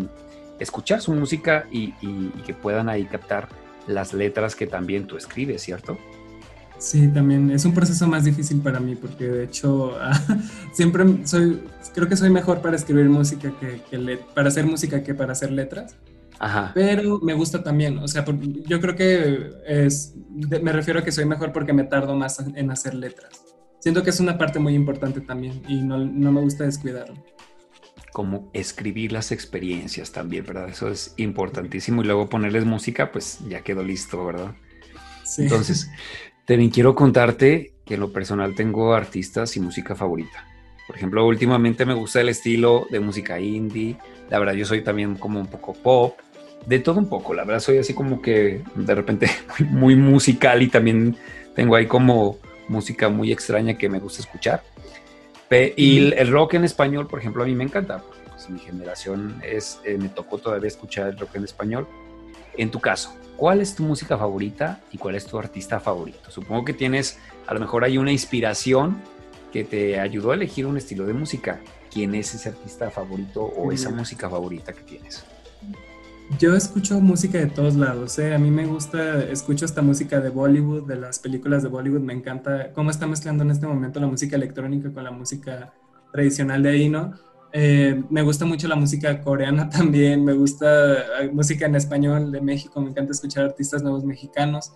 escuchar 0.60 1.02
su 1.02 1.14
música 1.14 1.66
y, 1.72 1.94
y, 2.02 2.30
que 2.46 2.54
puedan 2.54 2.90
ahí 2.90 3.06
captar 3.06 3.50
las 3.88 4.14
letras 4.14 4.56
que 4.56 4.68
también 4.68 5.08
tú 5.08 5.18
escribes, 5.18 5.62
¿cierto? 5.62 5.98
Sí, 6.78 7.08
también 7.08 7.50
es 7.52 7.66
un 7.66 7.74
proceso 7.74 8.08
más 8.08 8.26
difícil 8.26 8.60
para 8.62 8.80
mí 8.80 8.96
porque 8.96 9.26
de 9.28 9.44
hecho 9.46 9.98
siempre 10.74 11.26
soy, 11.26 11.64
creo 11.94 12.08
que 12.08 12.16
soy 12.16 12.30
mejor 12.30 12.62
para 12.62 12.76
escribir 12.76 13.10
música 13.10 13.54
que, 13.60 14.20
para 14.34 14.50
hacer 14.50 14.66
música 14.66 15.04
que 15.04 15.14
para 15.14 15.32
hacer 15.32 15.52
letras. 15.52 15.96
Ajá. 16.40 16.72
Pero 16.74 17.20
me 17.20 17.34
gusta 17.34 17.64
también, 17.64 18.00
o 18.00 18.08
sea, 18.08 18.26
yo 18.68 18.82
creo 18.82 18.96
que 18.96 19.52
es, 19.66 20.16
me 20.30 20.74
refiero 20.74 21.00
a 21.00 21.04
que 21.04 21.12
soy 21.12 21.26
mejor 21.26 21.54
porque 21.54 21.72
me 21.72 21.86
tardo 21.86 22.16
más 22.16 22.40
en 22.40 22.72
hacer 22.72 22.96
letras. 22.96 23.30
Siento 23.80 24.04
que 24.04 24.10
es 24.10 24.20
una 24.20 24.38
parte 24.38 24.60
muy 24.60 24.76
importante 24.76 25.22
también 25.22 25.62
y 25.68 25.82
no, 25.82 25.98
no 25.98 26.32
me 26.32 26.42
gusta 26.42 26.64
descuidarlo 26.64 27.16
como 28.14 28.50
escribir 28.54 29.12
las 29.12 29.32
experiencias 29.32 30.12
también, 30.12 30.46
¿verdad? 30.46 30.70
Eso 30.70 30.88
es 30.88 31.14
importantísimo. 31.18 32.04
Y 32.04 32.06
luego 32.06 32.30
ponerles 32.30 32.64
música, 32.64 33.12
pues 33.12 33.40
ya 33.50 33.62
quedó 33.62 33.84
listo, 33.84 34.24
¿verdad? 34.26 34.56
Sí. 35.26 35.44
Entonces, 35.44 35.90
también 36.46 36.70
quiero 36.70 36.96
contarte 36.96 37.74
que 37.86 37.96
en 37.96 38.00
lo 38.00 38.14
personal 38.14 38.56
tengo 38.56 38.94
artistas 38.94 39.58
y 39.58 39.60
música 39.60 39.96
favorita. 39.96 40.48
Por 40.88 40.96
ejemplo, 40.96 41.26
últimamente 41.26 41.86
me 41.86 41.94
gusta 41.94 42.22
el 42.22 42.30
estilo 42.30 42.88
de 42.92 43.00
música 43.00 43.40
indie. 43.40 43.98
La 44.30 44.40
verdad, 44.40 44.54
yo 44.54 44.66
soy 44.66 44.84
también 44.84 45.16
como 45.16 45.40
un 45.40 45.48
poco 45.48 45.74
pop. 45.74 46.18
De 46.68 46.80
todo 46.80 47.00
un 47.00 47.10
poco. 47.10 47.34
La 47.34 47.44
verdad, 47.44 47.60
soy 47.60 47.78
así 47.78 47.94
como 47.94 48.22
que 48.22 48.62
de 48.76 48.96
repente 48.96 49.28
muy, 49.70 49.96
musical 49.96 50.62
y 50.62 50.68
también 50.68 51.18
tengo 51.56 51.76
ahí 51.76 51.88
como 51.88 52.38
música 52.68 53.10
muy 53.10 53.32
extraña 53.32 53.78
que 53.78 53.90
me 53.90 54.00
gusta 54.00 54.22
escuchar. 54.22 54.64
Y 55.76 56.14
el 56.14 56.32
rock 56.32 56.56
en 56.56 56.64
español, 56.64 57.08
por 57.08 57.20
ejemplo, 57.20 57.44
a 57.44 57.46
mí 57.46 57.56
me 57.56 57.64
encanta. 57.64 58.04
Pues 58.30 58.50
mi 58.50 58.60
generación 58.60 59.42
es, 59.44 59.80
eh, 59.84 59.98
me 59.98 60.10
tocó 60.10 60.38
todavía 60.38 60.68
escuchar 60.68 61.10
el 61.10 61.18
rock 61.18 61.36
en 61.36 61.44
español. 61.44 61.88
En 62.58 62.72
tu 62.72 62.80
caso, 62.80 63.16
¿cuál 63.38 63.62
es 63.62 63.76
tu 63.76 63.84
música 63.84 64.18
favorita 64.18 64.82
y 64.92 64.98
cuál 64.98 65.16
es 65.16 65.26
tu 65.26 65.38
artista 65.38 65.80
favorito? 65.80 66.30
Supongo 66.30 66.66
que 66.66 66.74
tienes, 66.74 67.20
a 67.48 67.54
lo 67.54 67.60
mejor 67.60 67.84
hay 67.84 67.98
una 67.98 68.12
inspiración 68.12 69.02
que 69.52 69.64
te 69.64 70.00
ayudó 70.00 70.32
a 70.32 70.34
elegir 70.36 70.66
un 70.66 70.78
estilo 70.78 71.06
de 71.06 71.14
música. 71.14 71.62
¿Quién 71.92 72.16
es 72.16 72.34
ese 72.34 72.50
artista 72.50 72.90
favorito 72.90 73.44
o 73.44 73.72
esa 73.72 73.92
música 73.92 74.30
favorita 74.30 74.74
que 74.74 74.82
tienes? 74.82 75.24
Yo 76.40 76.56
escucho 76.56 77.00
música 77.00 77.38
de 77.38 77.48
todos 77.48 77.76
lados, 77.76 78.18
¿eh? 78.20 78.34
a 78.34 78.40
mí 78.40 78.50
me 78.50 78.66
gusta, 78.66 79.24
escucho 79.24 79.66
esta 79.66 79.82
música 79.82 80.20
de 80.20 80.30
Bollywood, 80.30 80.88
de 80.88 80.96
las 80.96 81.20
películas 81.20 81.64
de 81.64 81.70
Bollywood, 81.70 82.02
me 82.02 82.14
encanta 82.14 82.72
cómo 82.74 82.90
está 82.90 83.08
mezclando 83.08 83.44
en 83.44 83.52
este 83.52 83.68
momento 83.68 84.00
la 84.00 84.08
música 84.08 84.36
electrónica 84.36 84.92
con 84.92 85.04
la 85.04 85.12
música 85.12 85.74
tradicional 86.12 86.64
de 86.64 86.70
ahí, 86.70 86.90
¿no? 86.90 87.14
Eh, 87.52 88.04
me 88.10 88.24
gusta 88.24 88.46
mucho 88.46 88.68
la 88.68 88.76
música 88.76 89.22
coreana 89.22 89.70
también, 89.72 90.24
me 90.26 90.34
gusta 90.34 91.22
eh, 91.22 91.30
música 91.32 91.66
en 91.66 91.76
español 91.76 92.32
de 92.32 92.42
México, 92.42 92.82
me 92.82 92.90
encanta 92.90 93.12
escuchar 93.12 93.46
artistas 93.46 93.84
nuevos 93.84 94.04
mexicanos, 94.04 94.74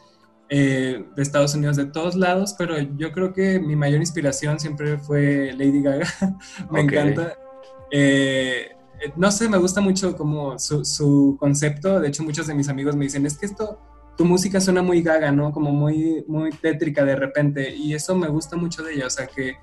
eh, 0.49 1.03
de 1.15 1.21
Estados 1.21 1.55
Unidos, 1.55 1.75
de 1.75 1.85
todos 1.85 2.15
lados, 2.15 2.55
pero 2.57 2.77
yo 2.77 3.11
creo 3.11 3.33
que 3.33 3.59
mi 3.59 3.75
mayor 3.75 3.99
inspiración 3.99 4.59
siempre 4.59 4.97
fue 4.97 5.53
Lady 5.53 5.81
Gaga, 5.81 6.07
me 6.71 6.81
encanta. 6.81 7.33
No 9.15 9.31
sé, 9.31 9.49
me 9.49 9.57
gusta 9.57 9.81
mucho 9.81 10.15
como 10.15 10.57
su, 10.59 10.85
su, 10.85 11.37
concepto, 11.39 11.99
de 11.99 12.09
hecho 12.09 12.23
muchos 12.23 12.47
de 12.47 12.53
mis 12.53 12.69
amigos 12.69 12.95
me 12.95 13.05
dicen, 13.05 13.25
es 13.25 13.37
que 13.37 13.45
esto, 13.45 13.79
tu 14.17 14.25
música 14.25 14.59
suena 14.59 14.81
muy 14.81 15.01
gaga, 15.01 15.31
¿no? 15.31 15.51
Como 15.51 15.71
muy, 15.71 16.23
muy 16.27 16.51
tétrica 16.51 17.05
de 17.05 17.15
repente, 17.15 17.75
y 17.75 17.93
eso 17.93 18.15
me 18.15 18.27
gusta 18.27 18.55
mucho 18.55 18.83
de 18.83 18.95
ella, 18.95 19.07
o 19.07 19.09
sea 19.09 19.27
que 19.27 19.57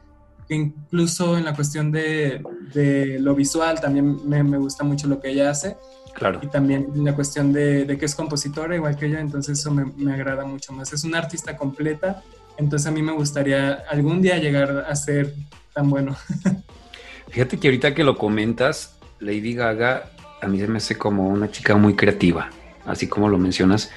que 0.48 0.54
incluso 0.54 1.36
en 1.38 1.44
la 1.44 1.54
cuestión 1.54 1.90
de, 1.90 2.42
de 2.72 3.18
lo 3.18 3.34
visual 3.34 3.80
también 3.80 4.28
me, 4.28 4.42
me, 4.42 4.58
gusta 4.58 4.84
mucho 4.84 5.06
lo 5.06 5.20
que 5.20 5.30
ella 5.30 5.50
hace. 5.50 5.76
Claro. 6.14 6.38
Y 6.42 6.46
también 6.48 6.88
en 6.94 7.04
la 7.04 7.14
cuestión 7.14 7.52
de, 7.52 7.84
de, 7.84 7.98
que 7.98 8.04
es 8.04 8.14
compositora 8.14 8.76
igual 8.76 8.96
que 8.96 9.06
ella, 9.06 9.20
entonces 9.20 9.58
eso 9.58 9.70
me, 9.70 9.84
me, 9.96 10.12
agrada 10.12 10.44
mucho 10.44 10.72
más. 10.72 10.92
Es 10.92 11.04
una 11.04 11.18
artista 11.18 11.56
completa, 11.56 12.22
entonces 12.56 12.86
a 12.86 12.90
mí 12.90 13.02
me 13.02 13.12
gustaría 13.12 13.82
algún 13.88 14.22
día 14.22 14.36
llegar 14.38 14.84
a 14.88 14.94
ser 14.94 15.34
tan 15.72 15.90
bueno. 15.90 16.16
Fíjate 17.30 17.58
que 17.58 17.66
ahorita 17.66 17.94
que 17.94 18.04
lo 18.04 18.16
comentas, 18.16 18.93
Lady 19.20 19.54
Gaga 19.54 20.10
a 20.40 20.46
mí 20.46 20.58
se 20.58 20.66
me 20.66 20.78
hace 20.78 20.98
como 20.98 21.28
una 21.28 21.50
chica 21.50 21.76
muy 21.76 21.94
creativa, 21.94 22.50
así 22.84 23.08
como 23.08 23.28
lo 23.28 23.38
mencionas. 23.38 23.90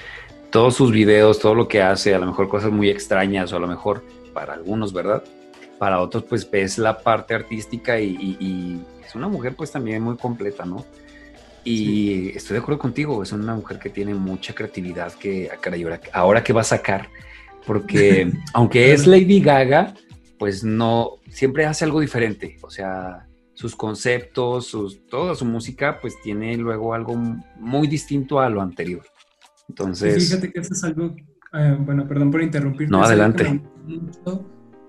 Todos 0.49 0.75
sus 0.75 0.91
videos, 0.91 1.39
todo 1.39 1.55
lo 1.55 1.67
que 1.67 1.81
hace, 1.81 2.15
a 2.15 2.19
lo 2.19 2.25
mejor 2.25 2.47
cosas 2.47 2.71
muy 2.71 2.89
extrañas 2.89 3.51
o 3.51 3.57
a 3.57 3.59
lo 3.59 3.67
mejor 3.67 4.03
para 4.33 4.53
algunos, 4.53 4.93
¿verdad? 4.93 5.23
para 5.77 6.01
otros 6.01 6.23
pues 6.23 6.49
ves 6.49 6.77
la 6.77 6.99
parte 6.99 7.33
artística 7.33 7.99
y, 7.99 8.81
es 9.05 9.15
una 9.15 9.29
mujer 9.29 9.55
pues 9.55 9.71
también 9.71 10.03
muy 10.03 10.17
completa, 10.17 10.65
¿no? 10.65 10.85
Y 11.63 12.29
estoy 12.35 12.55
de 12.55 12.59
acuerdo 12.59 12.79
contigo, 12.79 13.23
es 13.23 13.31
una 13.31 13.55
mujer 13.55 13.79
que 13.79 13.89
tiene 13.89 14.13
mucha 14.13 14.53
creatividad 14.53 15.13
que, 15.13 15.49
ah, 15.49 15.99
ahora 16.11 16.43
que 16.43 16.51
va 16.51 16.59
a 16.59 16.65
sacar, 16.65 17.07
porque 17.65 18.29
aunque 18.53 18.91
es 18.91 19.07
Lady 19.07 19.39
Gaga, 19.39 19.93
pues 20.37 20.65
no, 20.65 21.19
siempre 21.29 21.65
hace 21.65 21.85
algo 21.85 22.01
diferente, 22.01 22.57
o 22.61 22.69
sea, 22.69 23.27
sus 23.57 23.75
conceptos, 23.75 24.67
sus, 24.67 25.07
toda 25.07 25.33
su 25.33 25.43
música, 25.43 25.99
pues 25.99 26.21
tiene 26.21 26.55
luego 26.57 26.93
algo 26.93 27.15
muy 27.59 27.87
distinto 27.87 28.39
a 28.39 28.51
lo 28.51 28.61
anterior. 28.61 29.01
Entonces... 29.67 30.29
fíjate 30.29 30.51
que 30.51 30.59
eso 30.59 30.75
es 30.75 30.83
algo, 30.83 31.15
eh, 31.53 31.75
bueno, 31.79 32.07
perdón 32.07 32.29
por 32.29 32.43
interrumpir. 32.43 32.87
No, 32.87 33.03
adelante. 33.03 33.59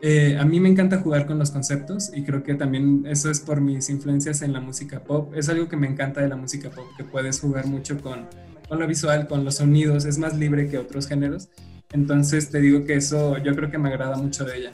Eh, 0.02 0.36
a 0.38 0.44
mí 0.44 0.60
me 0.60 0.68
encanta 0.68 0.98
jugar 0.98 1.24
con 1.24 1.38
los 1.38 1.50
conceptos 1.50 2.12
y 2.14 2.24
creo 2.24 2.42
que 2.42 2.54
también 2.56 3.04
eso 3.06 3.30
es 3.30 3.40
por 3.40 3.62
mis 3.62 3.88
influencias 3.88 4.42
en 4.42 4.52
la 4.52 4.60
música 4.60 5.02
pop. 5.02 5.32
Es 5.34 5.48
algo 5.48 5.66
que 5.66 5.78
me 5.78 5.86
encanta 5.86 6.20
de 6.20 6.28
la 6.28 6.36
música 6.36 6.68
pop, 6.68 6.84
que 6.94 7.04
puedes 7.04 7.40
jugar 7.40 7.66
mucho 7.66 7.98
con, 8.02 8.26
con 8.68 8.78
lo 8.78 8.86
visual, 8.86 9.26
con 9.28 9.46
los 9.46 9.54
sonidos, 9.54 10.04
es 10.04 10.18
más 10.18 10.36
libre 10.36 10.68
que 10.68 10.76
otros 10.76 11.08
géneros. 11.08 11.48
Entonces 11.90 12.50
te 12.50 12.60
digo 12.60 12.84
que 12.84 12.96
eso 12.96 13.38
yo 13.38 13.56
creo 13.56 13.70
que 13.70 13.78
me 13.78 13.88
agrada 13.88 14.18
mucho 14.18 14.44
de 14.44 14.58
ella. 14.58 14.72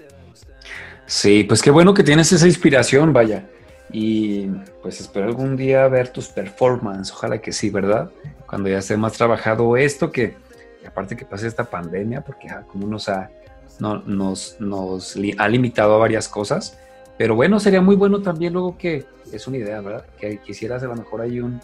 Sí, 1.07 1.45
pues 1.45 1.63
qué 1.63 1.71
bueno 1.71 1.95
que 1.95 2.03
tienes 2.03 2.33
esa 2.33 2.49
inspiración, 2.49 3.13
vaya. 3.13 3.49
Y 3.91 4.47
pues 4.83 5.01
espero 5.01 5.27
algún 5.27 5.57
día 5.57 5.87
ver 5.89 6.09
tus 6.09 6.29
performances, 6.29 7.13
ojalá 7.13 7.39
que 7.41 7.53
sí, 7.53 7.71
¿verdad? 7.71 8.11
Cuando 8.47 8.69
ya 8.69 8.79
esté 8.79 8.97
más 8.97 9.13
trabajado 9.13 9.77
esto, 9.77 10.11
que 10.11 10.37
aparte 10.87 11.17
que 11.17 11.25
pase 11.25 11.47
esta 11.47 11.65
pandemia, 11.65 12.23
porque 12.23 12.49
ah, 12.49 12.65
como 12.67 12.87
nos 12.87 13.09
ha 13.09 13.31
no, 13.81 14.03
nos, 14.07 14.57
nos 14.61 15.17
ha 15.39 15.49
limitado 15.49 15.95
a 15.95 15.99
varias 15.99 16.29
cosas. 16.29 16.79
Pero 17.17 17.35
bueno, 17.35 17.61
sería 17.61 17.81
muy 17.81 17.97
bueno 17.97 18.23
también 18.23 18.53
luego 18.53 18.77
que, 18.77 19.07
es 19.33 19.47
una 19.47 19.57
idea, 19.59 19.81
¿verdad? 19.81 20.07
Que 20.19 20.39
quisieras 20.39 20.83
a 20.83 20.87
lo 20.87 20.97
mejor 20.97 21.21
hay 21.21 21.41
un, 21.41 21.61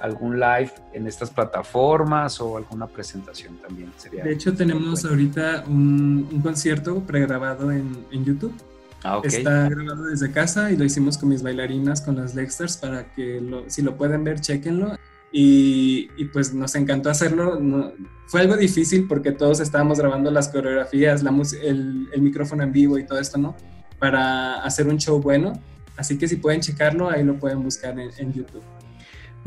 algún 0.00 0.38
live 0.38 0.70
en 0.92 1.06
estas 1.06 1.30
plataformas 1.30 2.40
o 2.40 2.56
alguna 2.56 2.86
presentación 2.86 3.56
también. 3.58 3.92
Sería 3.96 4.24
de 4.24 4.32
hecho, 4.32 4.54
tenemos 4.54 5.04
ahorita 5.04 5.64
un, 5.66 6.40
concierto 6.42 7.00
pregrabado 7.00 7.72
en, 7.72 8.06
en 8.10 8.24
YouTube. 8.24 8.54
Ah, 9.04 9.20
Está 9.22 9.68
grabado 9.68 10.04
desde 10.04 10.32
casa 10.32 10.72
y 10.72 10.76
lo 10.76 10.84
hicimos 10.84 11.18
con 11.18 11.28
mis 11.28 11.42
bailarinas, 11.42 12.00
con 12.00 12.16
las 12.16 12.34
Lexters, 12.34 12.76
para 12.76 13.12
que 13.12 13.40
si 13.68 13.82
lo 13.82 13.96
pueden 13.96 14.24
ver, 14.24 14.40
chequenlo. 14.40 14.96
Y, 15.30 16.08
pues 16.32 16.54
nos 16.54 16.74
encantó 16.74 17.10
hacerlo. 17.10 17.60
fue 18.26 18.40
algo 18.40 18.56
difícil 18.56 19.06
porque 19.06 19.32
todos 19.32 19.60
estábamos 19.60 19.98
grabando 19.98 20.30
las 20.30 20.48
coreografías, 20.48 21.22
la 21.22 21.30
el, 21.62 22.08
el, 22.12 22.22
micrófono 22.22 22.62
en 22.62 22.72
vivo 22.72 22.98
y 22.98 23.04
todo 23.04 23.18
esto, 23.18 23.38
¿no? 23.38 23.54
Para 23.98 24.62
hacer 24.62 24.88
un 24.88 24.98
show 24.98 25.20
bueno. 25.20 25.52
Así 25.98 26.16
que 26.16 26.28
si 26.28 26.36
pueden 26.36 26.60
checarlo, 26.60 27.10
ahí 27.10 27.24
lo 27.24 27.36
pueden 27.38 27.62
buscar 27.62 27.98
en, 27.98 28.32
YouTube. 28.32 28.62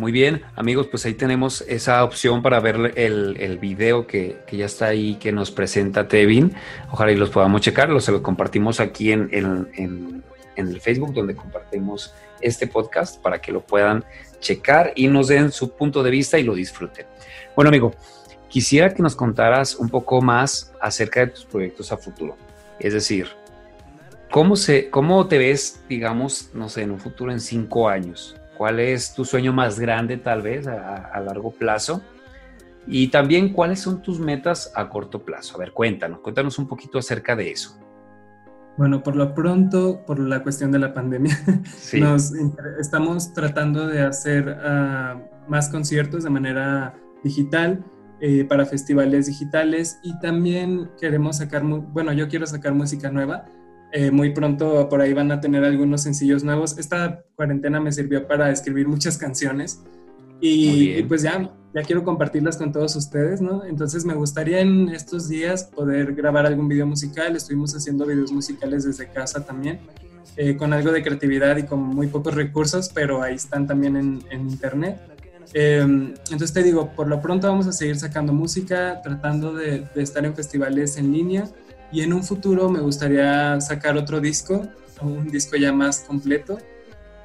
Muy 0.02 0.12
bien, 0.12 0.42
amigos, 0.56 0.88
pues 0.88 1.06
ahí 1.06 1.14
tenemos 1.14 1.62
esa 1.68 2.04
opción 2.04 2.42
para 2.42 2.60
ver 2.60 2.94
el, 2.96 3.38
el 3.40 3.60
video 3.60 4.08
que, 4.08 4.40
que, 4.48 4.58
ya 4.58 4.66
está 4.66 4.88
ahí, 4.88 5.14
que 5.18 5.32
nos 5.32 5.52
presenta 5.52 6.08
Tevin. 6.08 6.56
Ojalá 6.90 7.12
y 7.12 7.16
los 7.18 7.30
podamos 7.30 7.62
checar, 7.62 7.88
los, 7.90 8.10
lo 8.10 8.24
compartimos 8.24 8.80
aquí 8.80 9.12
en, 9.12 9.30
en, 9.32 9.70
en, 9.76 10.24
en 10.56 10.68
el 10.70 10.82
Facebook, 10.82 11.14
donde 11.14 11.36
compartimos 11.36 12.16
este 12.42 12.66
podcast 12.66 13.22
para 13.22 13.40
que 13.40 13.52
lo 13.52 13.62
puedan 13.62 14.04
checar 14.40 14.92
y 14.96 15.08
nos 15.08 15.28
den 15.28 15.52
su 15.52 15.76
punto 15.76 16.02
de 16.02 16.10
vista 16.10 16.40
y 16.40 16.44
lo 16.46 16.56
disfruten. 16.56 17.06
Bueno, 17.56 17.70
amigo, 17.70 17.94
quisiera 18.50 18.92
que 18.96 19.04
nos 19.04 19.16
contaras 19.16 19.76
un 19.76 19.90
poco 19.90 20.20
más 20.20 20.74
acerca 20.82 21.20
de 21.20 21.28
tus 21.28 21.46
proyectos 21.46 21.92
a 21.92 21.98
futuro. 21.98 22.36
Es 22.80 22.94
decir, 22.94 23.28
¿cómo, 24.32 24.56
se, 24.56 24.90
cómo 24.90 25.28
te 25.28 25.38
ves, 25.38 25.84
digamos, 25.88 26.50
no 26.56 26.70
sé, 26.70 26.82
en 26.82 26.90
un 26.90 27.00
futuro 27.00 27.32
en 27.32 27.40
cinco 27.40 27.88
años? 27.88 28.40
¿Cuál 28.62 28.80
es 28.80 29.15
tu 29.15 29.26
sueño 29.26 29.52
más 29.54 29.80
grande 29.80 30.17
tal 30.17 30.43
vez 30.43 30.67
a, 30.67 31.19
largo 31.26 31.50
plazo? 31.50 32.04
Y 32.86 33.08
también, 33.08 33.54
¿cuáles 33.54 33.80
son 33.80 34.04
tus 34.04 34.19
metas 34.19 34.71
a 34.76 34.88
corto 34.88 35.26
plazo? 35.26 35.56
A 35.56 35.58
ver, 35.58 35.71
cuéntanos, 35.71 36.19
cuéntanos 36.19 36.60
un 36.60 36.67
poquito 36.67 37.00
acerca 37.00 37.36
de 37.36 37.50
eso. 37.50 37.80
Bueno, 38.78 39.02
por 39.02 39.15
lo 39.15 39.34
pronto, 39.34 40.06
por 40.06 40.19
la 40.19 40.43
cuestión 40.43 40.71
de 40.71 40.78
la 40.78 40.93
pandemia, 40.93 41.36
nos 42.00 42.34
estamos 42.80 43.34
tratando 43.34 43.88
de 43.88 44.04
hacer 44.04 44.50
uh, 44.50 45.50
más 45.50 45.67
conciertos 45.69 46.24
de 46.24 46.30
manera 46.30 46.93
digital 47.24 47.84
eh, 48.19 48.45
para 48.45 48.67
festivales 48.67 49.26
digitales 49.26 50.00
y 50.04 50.19
también 50.19 50.91
queremos 51.00 51.38
sacar, 51.38 51.63
bueno, 51.63 52.13
yo 52.13 52.28
quiero 52.28 52.45
sacar 52.45 52.76
música 52.76 53.10
nueva. 53.10 53.43
Eh, 53.93 54.10
muy 54.10 54.32
pronto 54.32 54.88
por 54.88 55.01
ahí 55.01 55.13
van 55.13 55.32
a 55.32 55.41
tener 55.41 55.63
algunos 55.65 56.04
sencillos 56.04 56.43
nuevos. 56.43 56.77
Esta 56.77 57.23
cuarentena 57.36 57.80
me 57.80 57.91
sirvió 57.91 58.27
para 58.27 58.49
escribir 58.51 58.88
muchas 58.88 59.17
canciones 59.17 59.82
y, 60.39 61.04
pues 61.04 61.21
ya, 61.21 61.54
ya 61.73 61.82
quiero 61.84 62.04
compartirlas 62.04 62.58
con 62.58 62.71
todos 62.71 62.95
ustedes, 62.95 63.41
¿no? 63.41 63.63
Entonces 63.65 64.06
me 64.06 64.13
gustaría 64.13 64.62
en 64.62 64.89
estos 64.89 65.27
días 65.27 65.65
poder 65.65 66.13
grabar 66.13 66.45
algún 66.45 66.67
video 66.67 66.88
musical. 66.88 67.36
Estuvimos 67.36 67.75
haciendo 67.75 68.06
videos 68.06 68.32
musicales 68.32 68.86
desde 68.86 69.08
casa 69.08 69.45
también, 69.45 69.80
eh, 70.38 70.56
con 70.56 70.73
algo 70.73 70.91
de 70.91 71.04
creatividad 71.04 71.58
y 71.58 71.63
con 71.63 71.80
muy 71.82 72.08
pocos 72.08 72.34
recursos, 72.34 72.89
pero 72.93 73.21
ahí 73.21 73.36
están 73.36 73.67
también 73.67 73.97
en, 73.97 74.23
en 74.32 74.49
internet. 74.49 74.99
Em, 75.54 76.13
entonces 76.32 76.54
te 76.54 76.63
digo, 76.63 76.91
por 76.95 77.08
lo 77.08 77.21
pronto 77.21 77.47
vamos 77.47 77.67
a 77.67 77.71
seguir 77.71 77.97
sacando 77.97 78.32
música, 78.32 79.01
tratando 79.04 79.54
de, 79.54 79.86
estar 79.95 80.23
en 80.25 80.34
festivales 80.34 80.97
en 80.97 81.12
línea 81.12 81.49
y 81.91 82.01
en 82.01 82.13
un 82.13 82.23
futuro 82.23 82.69
me 82.69 82.80
gustaría 82.80 83.60
sacar 83.62 83.97
otro 83.97 84.19
disco, 84.19 84.67
un 85.01 85.30
disco 85.30 85.58
ya 85.58 85.73
más 85.73 86.01
completo 86.01 86.58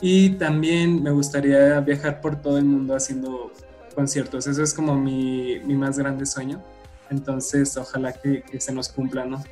y 0.00 0.31
también 0.31 1.02
me 1.02 1.11
gustaría 1.11 1.81
viajar 1.81 2.20
por 2.20 2.40
todo 2.40 2.59
el 2.59 2.64
mundo 2.64 2.94
haciendo 2.94 3.52
conciertos. 3.94 4.46
Eso 4.46 4.62
es 4.62 4.74
como 4.74 4.94
mi, 4.94 5.59
mi 5.61 5.74
más 5.74 5.98
grande 5.98 6.26
sueño. 6.26 6.62
Entonces, 7.11 7.76
ojalá 7.76 8.12
que, 8.12 8.42
que, 8.42 8.61
se 8.61 8.72
nos 8.72 8.88
cumpla, 8.88 9.24
¿no? 9.24 9.42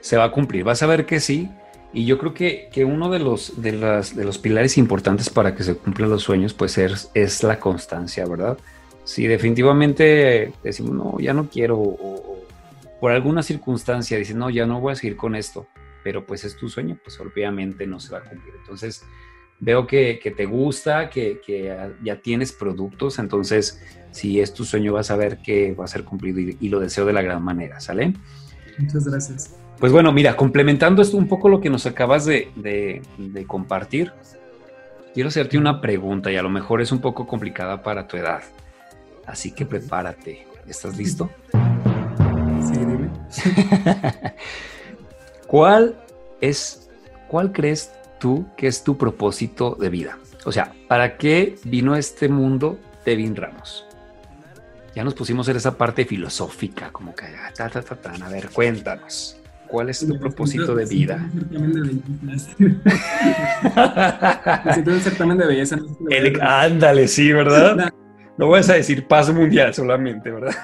Se 0.00 0.16
va 0.16 0.24
a 0.24 0.32
cumplir, 0.32 0.64
vas 0.64 0.82
a 0.82 0.86
ver 0.86 1.06
que 1.06 1.20
sí. 1.20 1.48
Y 1.92 2.04
yo 2.04 2.18
creo 2.18 2.34
que, 2.34 2.68
que 2.72 2.84
uno 2.84 3.10
de 3.10 3.20
los, 3.20 3.62
de, 3.62 3.72
las, 3.72 4.14
de 4.14 4.24
los 4.24 4.38
pilares 4.38 4.76
importantes 4.76 5.30
para 5.30 5.54
que 5.54 5.62
se 5.62 5.76
cumplan 5.76 6.10
los 6.10 6.22
sueños, 6.22 6.52
pues 6.52 6.76
es, 6.76 7.10
es 7.14 7.42
la 7.42 7.58
constancia, 7.58 8.26
¿verdad? 8.26 8.58
Si 9.04 9.26
definitivamente 9.26 10.52
decimos, 10.62 10.92
no, 10.92 11.18
ya 11.20 11.32
no 11.32 11.48
quiero, 11.48 11.78
o, 11.78 12.38
por 13.00 13.12
alguna 13.12 13.42
circunstancia 13.42 14.18
dices, 14.18 14.36
no, 14.36 14.50
ya 14.50 14.66
no 14.66 14.80
voy 14.80 14.92
a 14.92 14.96
seguir 14.96 15.16
con 15.16 15.34
esto, 15.34 15.66
pero 16.02 16.26
pues 16.26 16.44
es 16.44 16.56
tu 16.56 16.68
sueño, 16.68 16.98
pues 17.02 17.18
obviamente 17.20 17.86
no 17.86 18.00
se 18.00 18.12
va 18.12 18.18
a 18.18 18.22
cumplir. 18.22 18.54
Entonces, 18.58 19.04
veo 19.60 19.86
que, 19.86 20.18
que 20.22 20.30
te 20.30 20.46
gusta, 20.46 21.10
que, 21.10 21.40
que, 21.44 21.74
ya 22.02 22.20
tienes 22.20 22.52
productos, 22.52 23.18
entonces, 23.18 23.82
si 24.10 24.40
es 24.40 24.52
tu 24.54 24.64
sueño, 24.64 24.92
vas 24.92 25.10
a 25.10 25.16
ver 25.16 25.38
que 25.38 25.72
va 25.72 25.84
a 25.84 25.88
ser 25.88 26.04
cumplido 26.04 26.40
y, 26.40 26.56
y 26.60 26.68
lo 26.68 26.80
deseo 26.80 27.04
de 27.04 27.12
la 27.12 27.22
gran 27.22 27.42
manera, 27.42 27.80
¿sale? 27.80 28.12
Muchas 28.78 29.06
gracias. 29.06 29.56
Pues 29.78 29.92
bueno, 29.92 30.10
mira, 30.10 30.36
complementando 30.36 31.02
esto 31.02 31.16
un 31.16 31.28
poco 31.28 31.48
lo 31.48 31.60
que 31.60 31.68
nos 31.68 31.84
acabas 31.84 32.24
de, 32.24 33.02
compartir, 33.46 34.12
quiero 35.12 35.28
hacerte 35.28 35.58
una 35.58 35.80
pregunta 35.80 36.32
y 36.32 36.36
a 36.36 36.42
lo 36.42 36.48
mejor 36.48 36.80
es 36.80 36.92
un 36.92 37.00
poco 37.00 37.26
complicada 37.26 37.82
para 37.82 38.06
tu 38.06 38.16
edad. 38.16 38.42
Así 39.26 39.52
que 39.52 39.66
prepárate. 39.66 40.46
¿Estás 40.66 40.96
listo? 40.96 41.30
¿Cuál 45.46 45.96
es, 46.40 46.90
cuál 47.28 47.52
crees 47.52 47.92
tú 48.18 48.46
que 48.56 48.66
es 48.66 48.82
tu 48.82 48.96
propósito 48.96 49.76
de 49.78 49.90
vida? 49.90 50.18
O 50.44 50.52
sea, 50.52 50.72
¿para 50.88 51.16
qué 51.16 51.56
vino 51.64 51.94
a 51.94 51.98
este 51.98 52.28
mundo 52.28 52.78
Devin 53.04 53.34
Ramos? 53.36 53.86
Ya 54.94 55.04
nos 55.04 55.14
pusimos 55.14 55.46
en 55.48 55.56
esa 55.56 55.76
parte 55.76 56.04
filosófica, 56.04 56.90
como 56.90 57.14
que, 57.14 57.26
ah, 57.26 57.52
ta, 57.54 57.68
ta, 57.68 57.82
ta, 57.82 58.12
a 58.12 58.28
ver, 58.30 58.48
cuéntanos. 58.50 59.36
¿Cuál 59.66 59.90
es 59.90 60.06
tu 60.06 60.18
propósito 60.18 60.74
de 60.74 60.86
vida? 60.86 61.28
un 64.86 65.00
certamen 65.00 65.38
de 65.38 65.46
belleza. 65.46 65.76
El, 66.10 66.40
ándale, 66.40 67.08
sí, 67.08 67.32
¿verdad? 67.32 67.92
No 68.38 68.50
vas 68.50 68.68
a 68.68 68.74
decir 68.74 69.06
paz 69.08 69.32
mundial 69.32 69.72
solamente, 69.72 70.30
¿verdad? 70.30 70.54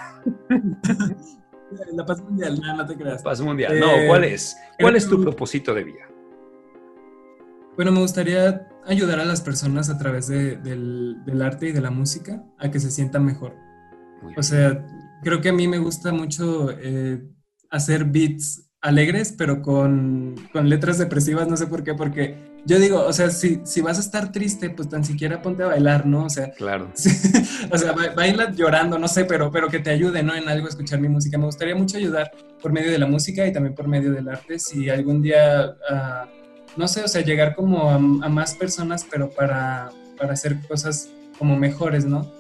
La 1.92 2.06
paz 2.06 2.20
mundial, 2.22 2.61
no, 2.61 2.76
no 2.76 2.87
te 2.87 2.96
creas. 2.96 3.22
Paz 3.22 3.40
mundial. 3.40 3.78
No, 3.78 3.90
eh, 3.96 4.06
¿cuál 4.06 4.24
es? 4.24 4.56
¿Cuál 4.80 4.96
es 4.96 5.08
tu 5.08 5.20
propósito 5.20 5.74
de 5.74 5.85
vida? 5.85 6.08
Bueno, 7.76 7.92
me 7.92 8.00
gustaría 8.00 8.68
ayudar 8.85 9.20
a 9.20 9.24
las 9.24 9.40
personas 9.40 9.88
a 9.88 9.98
través 9.98 10.28
de, 10.28 10.56
del, 10.56 11.24
del, 11.24 11.40
arte 11.42 11.68
y 11.68 11.72
de 11.72 11.80
la 11.80 11.90
música 11.90 12.44
a 12.58 12.70
que 12.70 12.80
se 12.80 12.90
sientan 12.90 13.24
mejor. 13.24 13.54
O 14.37 14.42
sea, 14.42 14.85
creo 15.22 15.40
que 15.40 15.48
a 15.48 15.52
mí 15.52 15.66
me 15.68 15.78
gusta 15.78 16.12
mucho 16.12 16.70
eh, 16.70 17.22
hacer 17.70 18.04
beats 18.04 18.70
alegres, 18.80 19.35
pero 19.37 19.62
con, 19.62 20.35
con, 20.52 20.68
letras 20.68 20.98
depresivas, 20.98 21.48
no 21.48 21.56
sé 21.56 21.66
por 21.66 21.82
qué, 21.82 21.94
porque 21.94 22.51
yo 22.64 22.79
digo, 22.79 23.05
o 23.05 23.12
sea, 23.12 23.31
si, 23.31 23.61
si 23.64 23.81
vas 23.81 23.98
a 23.98 24.01
estar 24.01 24.31
triste, 24.31 24.70
pues 24.70 24.88
tan 24.88 25.05
siquiera 25.05 25.42
ponte 25.42 25.64
a 25.64 25.66
bailar, 25.66 26.07
¿no? 26.07 26.27
O 26.27 26.31
sea, 26.31 26.51
claro. 26.53 26.92
o 27.70 27.79
sea, 27.79 27.92
baila 28.14 28.53
llorando, 28.53 28.98
no 28.98 29.09
sé, 29.09 29.25
pero, 29.25 29.51
pero 29.51 29.68
que 29.68 29.81
te 29.81 29.90
ayude, 29.90 30.22
¿no? 30.22 30.35
En 30.35 30.48
algo 30.48 30.68
escuchar 30.68 31.01
mi 31.01 31.09
música. 31.09 31.38
Me 31.38 31.46
gustaría 31.46 31.75
mucho 31.75 31.96
ayudar 31.96 32.31
por 32.61 32.72
medio 32.72 32.92
de 32.92 32.98
la 32.98 33.07
música 33.07 33.46
y 33.46 33.53
también 33.53 33.75
por 33.75 33.88
medio 33.88 34.12
del 34.12 34.29
arte. 34.29 34.61
Si 34.61 34.88
algún 34.88 35.22
día, 35.22 35.75
uh, 35.90 36.29
no 36.77 36.87
sé, 36.87 37.03
o 37.03 37.09
sea, 37.09 37.22
llegar 37.22 37.57
como 37.57 37.90
a, 37.90 37.94
a, 37.96 38.29
más 38.29 38.55
personas, 38.55 39.05
pero 39.11 39.31
para, 39.31 39.90
para 40.16 40.35
hacer 40.35 40.57
cosas 40.68 41.09
como 41.38 41.57
mejores, 41.57 42.05
¿no? 42.05 42.31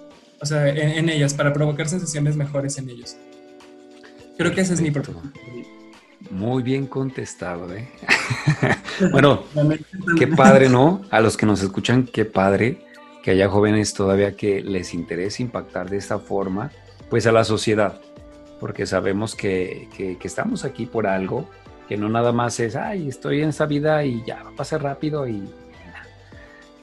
O 0.40 0.46
sea, 0.46 0.68
en, 0.68 0.78
en 0.78 1.08
ellas, 1.08 1.34
para 1.34 1.52
provocar 1.52 1.88
sensaciones 1.88 2.36
mejores 2.36 2.78
en 2.78 2.90
ellos. 2.90 3.16
Creo 4.38 4.52
que 4.52 4.60
ese 4.60 4.74
es 4.74 4.80
mi 4.80 4.92
propósito. 4.92 5.22
Muy 6.30 6.62
bien 6.62 6.86
contestado, 6.86 7.72
¿eh? 7.74 7.88
bueno, 9.12 9.44
qué 10.18 10.26
padre, 10.26 10.68
¿no? 10.68 11.02
A 11.10 11.20
los 11.20 11.36
que 11.36 11.46
nos 11.46 11.62
escuchan, 11.62 12.06
qué 12.06 12.24
padre 12.24 12.84
que 13.22 13.30
haya 13.30 13.48
jóvenes 13.48 13.94
todavía 13.94 14.36
que 14.36 14.62
les 14.62 14.94
interese 14.94 15.42
impactar 15.42 15.88
de 15.88 15.96
esta 15.96 16.18
forma, 16.18 16.70
pues 17.08 17.26
a 17.26 17.32
la 17.32 17.44
sociedad, 17.44 18.00
porque 18.60 18.84
sabemos 18.84 19.34
que, 19.34 19.88
que, 19.96 20.18
estamos 20.22 20.64
aquí 20.64 20.86
por 20.86 21.06
algo, 21.06 21.48
que 21.88 21.96
no 21.96 22.08
nada 22.08 22.32
más 22.32 22.58
es, 22.60 22.74
ay, 22.74 23.08
estoy 23.08 23.42
en 23.42 23.50
esta 23.50 23.66
vida 23.66 24.04
y 24.04 24.24
ya 24.26 24.42
va 24.42 24.50
a 24.50 24.56
pasar 24.56 24.82
rápido 24.82 25.26
y... 25.28 25.42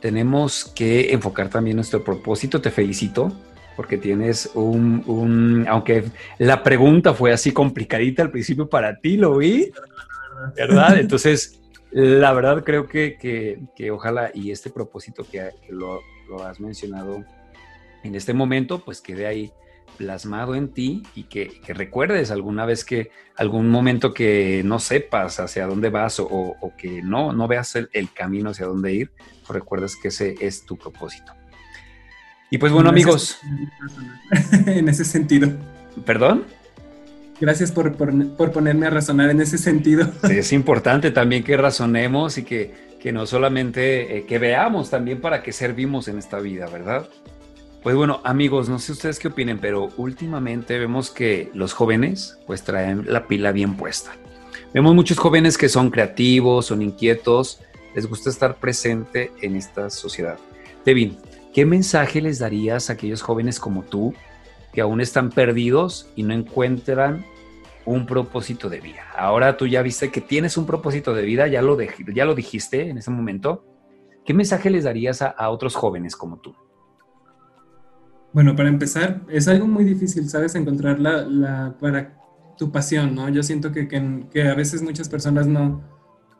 Tenemos 0.02 0.64
que 0.64 1.12
enfocar 1.12 1.50
también 1.50 1.76
nuestro 1.76 2.02
propósito. 2.06 2.62
Te 2.62 2.72
felicito 2.72 3.34
porque 3.80 3.98
tienes 3.98 4.52
un, 4.56 5.66
aunque 5.70 6.04
la 6.38 6.64
pregunta 6.64 7.14
fue 7.14 7.32
así 7.32 7.54
complicadita 7.54 8.22
al 8.22 8.30
principio 8.30 8.68
para 8.68 9.00
ti, 9.00 9.16
lo 9.16 9.38
vi, 9.38 9.72
¿verdad? 10.54 11.00
Entonces, 11.00 11.62
la 11.90 12.34
verdad 12.34 12.66
creo 12.66 12.90
que, 12.90 13.16
que, 13.74 13.92
ojalá 13.92 14.32
y 14.34 14.52
este 14.52 14.70
propósito 14.70 15.24
que, 15.24 15.52
lo, 15.70 16.02
has 16.44 16.60
mencionado 16.60 17.24
en 18.04 18.16
este 18.16 18.34
momento, 18.34 18.84
pues 18.84 19.00
quede 19.00 19.26
ahí 19.26 19.54
plasmado 19.96 20.56
en 20.56 20.74
ti 20.74 21.04
y 21.16 21.24
que, 21.24 21.62
recuerdes 21.70 22.32
alguna 22.32 22.66
vez 22.66 22.84
que 22.84 23.12
algún 23.38 23.70
momento 23.70 24.14
que 24.14 24.62
no 24.66 24.80
sepas 24.80 25.40
hacia 25.40 25.68
dónde 25.68 25.90
vas 25.90 26.20
o, 26.20 26.74
que 26.78 27.02
no, 27.02 27.32
no 27.32 27.48
veas 27.48 27.78
el, 27.78 27.90
el, 27.94 28.12
camino 28.12 28.50
hacia 28.50 28.66
dónde 28.66 28.92
ir, 28.92 29.12
pues 29.48 29.58
recuerdes 29.58 29.96
que 29.96 30.10
ese 30.10 30.36
es 30.42 30.66
tu 30.66 30.76
propósito. 30.76 31.32
Y 32.50 32.58
pues 32.58 32.72
bueno, 32.72 32.90
amigos. 32.90 33.40
en 34.66 34.90
ese 34.90 35.06
sentido. 35.06 35.50
¿Perdón? 36.06 36.46
Gracias 37.40 37.72
por, 37.72 37.96
por, 37.96 38.52
ponerme 38.52 38.88
a 38.88 38.90
razonar 38.90 39.30
en 39.30 39.42
ese 39.42 39.58
sentido. 39.58 40.12
es 40.30 40.52
importante 40.54 41.12
también 41.12 41.44
que 41.44 41.56
razonemos 41.56 42.38
y 42.38 42.44
que, 42.44 42.74
que 43.00 43.14
no 43.14 43.26
solamente 43.26 44.18
eh, 44.18 44.26
que 44.26 44.40
veamos 44.40 44.90
también 44.90 45.22
para 45.22 45.42
qué 45.42 45.54
servimos 45.54 46.08
en 46.10 46.18
esta 46.18 46.40
vida, 46.40 46.68
¿verdad? 46.68 47.08
Pues 47.82 47.96
bueno, 47.96 48.20
amigos, 48.26 48.68
no 48.68 48.78
sé 48.78 48.92
ustedes 48.92 49.20
qué 49.20 49.30
opinen, 49.30 49.60
pero 49.60 49.90
últimamente 49.96 50.78
vemos 50.78 51.12
que 51.12 51.50
los 51.54 51.72
jóvenes 51.72 52.38
pues 52.46 52.64
traen 52.64 53.06
la 53.08 53.26
pila 53.26 53.54
bien 53.54 53.78
puesta. 53.78 54.12
Vemos 54.74 54.94
muchos 54.94 55.18
jóvenes 55.18 55.58
que 55.58 55.70
son 55.70 55.90
creativos, 55.90 56.66
son 56.66 56.82
inquietos, 56.82 57.62
les 57.96 58.06
gusta 58.06 58.30
estar 58.30 58.58
presente 58.58 59.32
en 59.42 59.56
esta 59.56 59.90
sociedad. 59.90 60.38
Devin, 60.86 61.18
¿Qué 61.54 61.66
mensaje 61.66 62.22
les 62.22 62.40
darías 62.40 62.90
a 62.90 62.94
aquellos 62.94 63.22
jóvenes 63.22 63.60
como 63.60 63.84
tú 63.84 64.14
que 64.72 64.82
aún 64.82 65.02
están 65.02 65.32
perdidos 65.32 66.08
y 66.16 66.22
no 66.22 66.34
encuentran 66.34 67.26
un 67.86 68.06
propósito 68.06 68.70
de 68.70 68.80
vida? 68.80 69.02
Ahora 69.18 69.58
tú 69.58 69.66
ya 69.66 69.82
viste 69.82 70.12
que 70.12 70.22
tienes 70.22 70.58
un 70.58 70.68
propósito 70.68 71.14
de 71.16 71.24
vida, 71.24 71.48
ya 71.48 71.64
lo, 71.64 71.78
ya 71.82 72.26
lo 72.26 72.36
dijiste 72.36 72.90
en 72.90 73.00
ese 73.00 73.10
momento. 73.10 73.66
¿Qué 74.26 74.34
mensaje 74.36 74.70
les 74.70 74.84
darías 74.84 75.24
a, 75.24 75.50
otros 75.50 75.76
jóvenes 75.76 76.16
como 76.16 76.38
tú? 76.38 76.54
Bueno, 78.32 78.56
para 78.56 78.70
empezar, 78.70 79.22
es 79.28 79.48
algo 79.48 79.66
muy 79.66 79.84
difícil, 79.84 80.30
¿sabes? 80.30 80.54
Encontrar 80.54 81.00
la, 81.00 81.76
para 81.80 82.16
tu 82.60 82.72
pasión, 82.72 83.16
¿no? 83.16 83.28
Yo 83.30 83.42
siento 83.42 83.72
que, 83.72 83.88
que, 83.88 84.44
a 84.44 84.54
veces 84.54 84.84
muchas 84.84 85.10
personas 85.10 85.48
no 85.48 85.82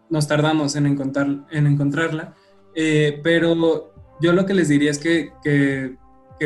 nos 0.08 0.28
tardamos 0.28 0.76
en, 0.76 0.86
encontrar, 0.86 1.48
en 1.50 1.66
encontrarla, 1.66 2.36
eh, 2.76 3.20
pero 3.24 3.56
yo 4.20 4.34
lo 4.34 4.46
que 4.46 4.54
les 4.54 4.68
diría 4.68 4.92
es 4.92 5.00
que, 5.00 5.32
que, 5.44 5.98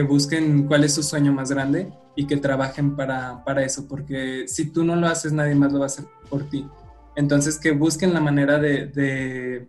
busquen 0.02 0.66
cuál 0.68 0.84
es 0.84 0.94
su 0.94 1.04
sueño 1.04 1.32
más 1.32 1.52
grande 1.52 1.92
y 2.16 2.26
que 2.26 2.38
trabajen 2.38 2.96
para, 2.96 3.44
para, 3.44 3.64
eso, 3.64 3.88
porque 3.88 4.46
si 4.48 4.72
tú 4.72 4.84
no 4.84 4.96
lo 4.96 5.08
haces, 5.08 5.34
nadie 5.34 5.56
más 5.56 5.72
lo 5.72 5.80
va 5.80 5.86
a 5.86 5.88
hacer 5.88 6.06
por 6.30 6.50
ti. 6.50 6.68
Entonces, 7.16 7.60
que 7.60 7.72
busquen 7.72 8.14
la 8.14 8.20
manera 8.20 8.58
de, 8.58 8.88
de, 8.88 9.68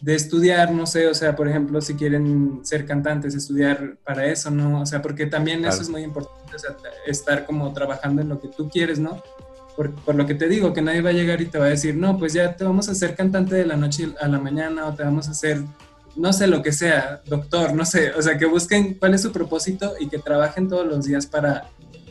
de, 0.00 0.14
estudiar, 0.14 0.72
no 0.72 0.86
sé, 0.86 1.06
o 1.06 1.14
sea, 1.14 1.36
por 1.36 1.48
ejemplo, 1.48 1.80
si 1.82 1.94
quieren 1.94 2.60
ser 2.62 2.86
cantantes, 2.86 3.34
estudiar 3.34 3.98
para 4.04 4.26
eso, 4.26 4.50
¿no? 4.50 4.80
O 4.80 4.86
sea, 4.86 5.02
porque 5.02 5.26
también 5.26 5.64
eso 5.66 5.82
es 5.82 5.90
muy 5.90 6.02
importante, 6.02 6.56
o 6.56 6.58
sea, 6.58 6.76
estar 7.06 7.44
como 7.44 7.72
trabajando 7.74 8.22
en 8.22 8.30
lo 8.30 8.40
que 8.40 8.48
tú 8.48 8.70
quieres, 8.70 8.98
¿no? 8.98 9.22
Por, 9.76 9.94
por, 9.94 10.14
lo 10.14 10.26
que 10.26 10.34
te 10.34 10.48
digo, 10.48 10.72
que 10.72 10.82
nadie 10.82 11.02
va 11.02 11.10
a 11.10 11.12
llegar 11.12 11.40
y 11.42 11.46
te 11.46 11.58
va 11.58 11.66
a 11.66 11.70
decir, 11.70 11.94
no, 11.94 12.18
pues 12.18 12.32
ya 12.32 12.56
te 12.56 12.64
vamos 12.64 12.88
a 12.88 12.92
hacer 12.92 13.14
cantante 13.14 13.54
de 13.54 13.66
la 13.66 13.76
noche 13.76 14.08
a 14.18 14.28
la 14.28 14.40
mañana 14.40 14.86
o 14.86 14.94
te 14.94 15.04
vamos 15.04 15.28
a 15.28 15.32
hacer, 15.32 15.62
no 16.18 16.32
sé 16.32 16.48
lo 16.48 16.62
que 16.62 16.72
sea, 16.72 17.22
doctor, 17.26 17.72
no 17.74 17.84
sé, 17.84 18.10
o 18.12 18.20
sea, 18.20 18.36
que 18.36 18.46
busquen 18.46 18.94
cuál 18.94 19.14
es 19.14 19.22
su 19.22 19.32
propósito 19.32 19.94
y 19.98 20.08
que 20.08 20.18
trabajen 20.18 20.68
todos 20.68 20.86
los 20.86 21.06
días 21.06 21.26
para, 21.26 21.70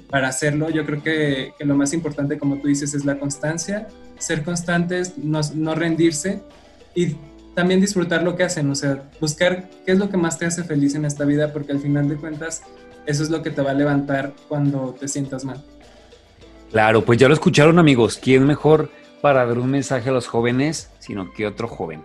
para 0.10 0.30
hacerlo. 0.30 0.70
Yo 0.70 0.86
creo 0.86 1.04
que, 1.04 1.54
que 1.58 1.66
lo 1.66 1.76
más 1.76 1.94
importante, 1.94 2.40
como 2.40 2.58
tú 2.58 2.68
dices, 2.68 2.94
es 2.94 3.06
la 3.06 3.20
constancia 3.20 3.88
ser 4.20 4.44
constantes, 4.44 5.18
no, 5.18 5.42
no, 5.54 5.76
rendirse 5.76 6.42
y 6.96 7.16
también 7.54 7.82
disfrutar 7.82 8.24
lo 8.24 8.36
que 8.36 8.44
hacen, 8.44 8.70
o 8.70 8.76
sea, 8.76 9.10
buscar 9.20 9.70
qué 9.86 9.92
es 9.92 10.00
lo 10.00 10.10
que 10.10 10.18
más 10.18 10.38
te 10.38 10.46
hace 10.46 10.64
feliz 10.64 10.96
en 10.96 11.06
esta 11.06 11.26
vida, 11.26 11.54
porque 11.54 11.72
al 11.72 11.80
final 11.80 12.08
de 12.08 12.16
cuentas 12.16 12.64
eso 13.06 13.24
es 13.24 13.30
lo 13.30 13.42
que 13.42 13.52
te 13.52 13.62
va 13.62 13.72
a 13.72 13.74
levantar 13.74 14.34
cuando 14.48 14.96
te 15.00 15.08
sientas 15.08 15.46
mal. 15.46 15.64
Claro, 16.72 17.06
pues 17.06 17.18
ya 17.20 17.28
lo 17.28 17.34
escucharon 17.34 17.80
amigos, 17.80 18.20
¿quién 18.22 18.46
mejor 18.46 18.90
para 19.22 19.46
dar 19.46 19.58
un 19.58 19.72
mensaje 19.72 20.10
a 20.10 20.14
los 20.14 20.28
jóvenes 20.28 20.92
sino 21.00 21.32
que 21.34 21.48
otro 21.48 21.68
joven? 21.68 22.04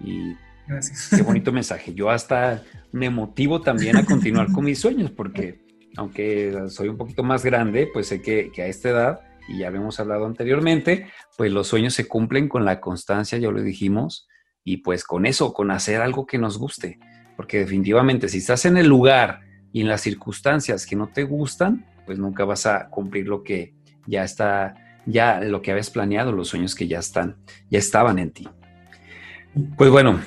Y 0.00 0.34
Gracias. 0.66 1.10
qué 1.14 1.22
bonito 1.22 1.52
mensaje. 1.52 1.94
Yo 1.94 2.10
hasta 2.10 2.62
me 2.92 3.10
motivo 3.10 3.60
también 3.60 3.96
a 3.96 4.04
continuar 4.04 4.50
con 4.52 4.64
mis 4.64 4.80
sueños, 4.80 5.10
porque 5.10 5.66
aunque 5.96 6.54
soy 6.68 6.88
un 6.88 6.96
poquito 6.96 7.22
más 7.22 7.44
grande, 7.44 7.88
pues 7.92 8.08
sé 8.08 8.22
que, 8.22 8.50
a 8.58 8.66
esta 8.66 8.90
edad 8.90 9.20
y 9.48 9.58
ya 9.58 9.68
habíamos 9.68 9.98
hablado 10.00 10.26
anteriormente, 10.26 11.08
pues 11.36 11.52
los 11.52 11.68
sueños 11.68 11.94
se 11.94 12.06
cumplen 12.06 12.48
con 12.48 12.64
la 12.64 12.80
constancia, 12.80 13.38
ya 13.38 13.50
lo 13.50 13.62
dijimos, 13.62 14.28
y 14.64 14.78
pues 14.78 15.04
con 15.04 15.26
eso, 15.26 15.52
con 15.52 15.70
hacer 15.70 16.00
algo 16.00 16.26
que 16.26 16.38
nos 16.38 16.58
guste, 16.58 16.98
porque 17.36 17.60
definitivamente 17.60 18.28
si 18.28 18.38
estás 18.38 18.64
en 18.64 18.76
el 18.76 18.88
lugar 18.88 19.40
y 19.72 19.82
en 19.82 19.88
las 19.88 20.00
circunstancias 20.00 20.84
que 20.84 20.96
no 20.96 21.08
te 21.08 21.22
gustan, 21.22 21.86
pues 22.04 22.18
nunca 22.18 22.44
vas 22.44 22.66
a 22.66 22.88
cumplir 22.88 23.28
lo 23.28 23.42
que 23.42 23.74
ya 24.06 24.24
está, 24.24 24.74
ya 25.06 25.40
lo 25.40 25.62
que 25.62 25.70
habías 25.70 25.90
planeado, 25.90 26.32
los 26.32 26.48
sueños 26.48 26.74
que 26.74 26.88
ya 26.88 26.98
están, 26.98 27.36
ya 27.70 27.78
estaban 27.78 28.18
en 28.18 28.32
ti. 28.32 28.48
Pues 29.76 29.90
bueno, 29.90 30.20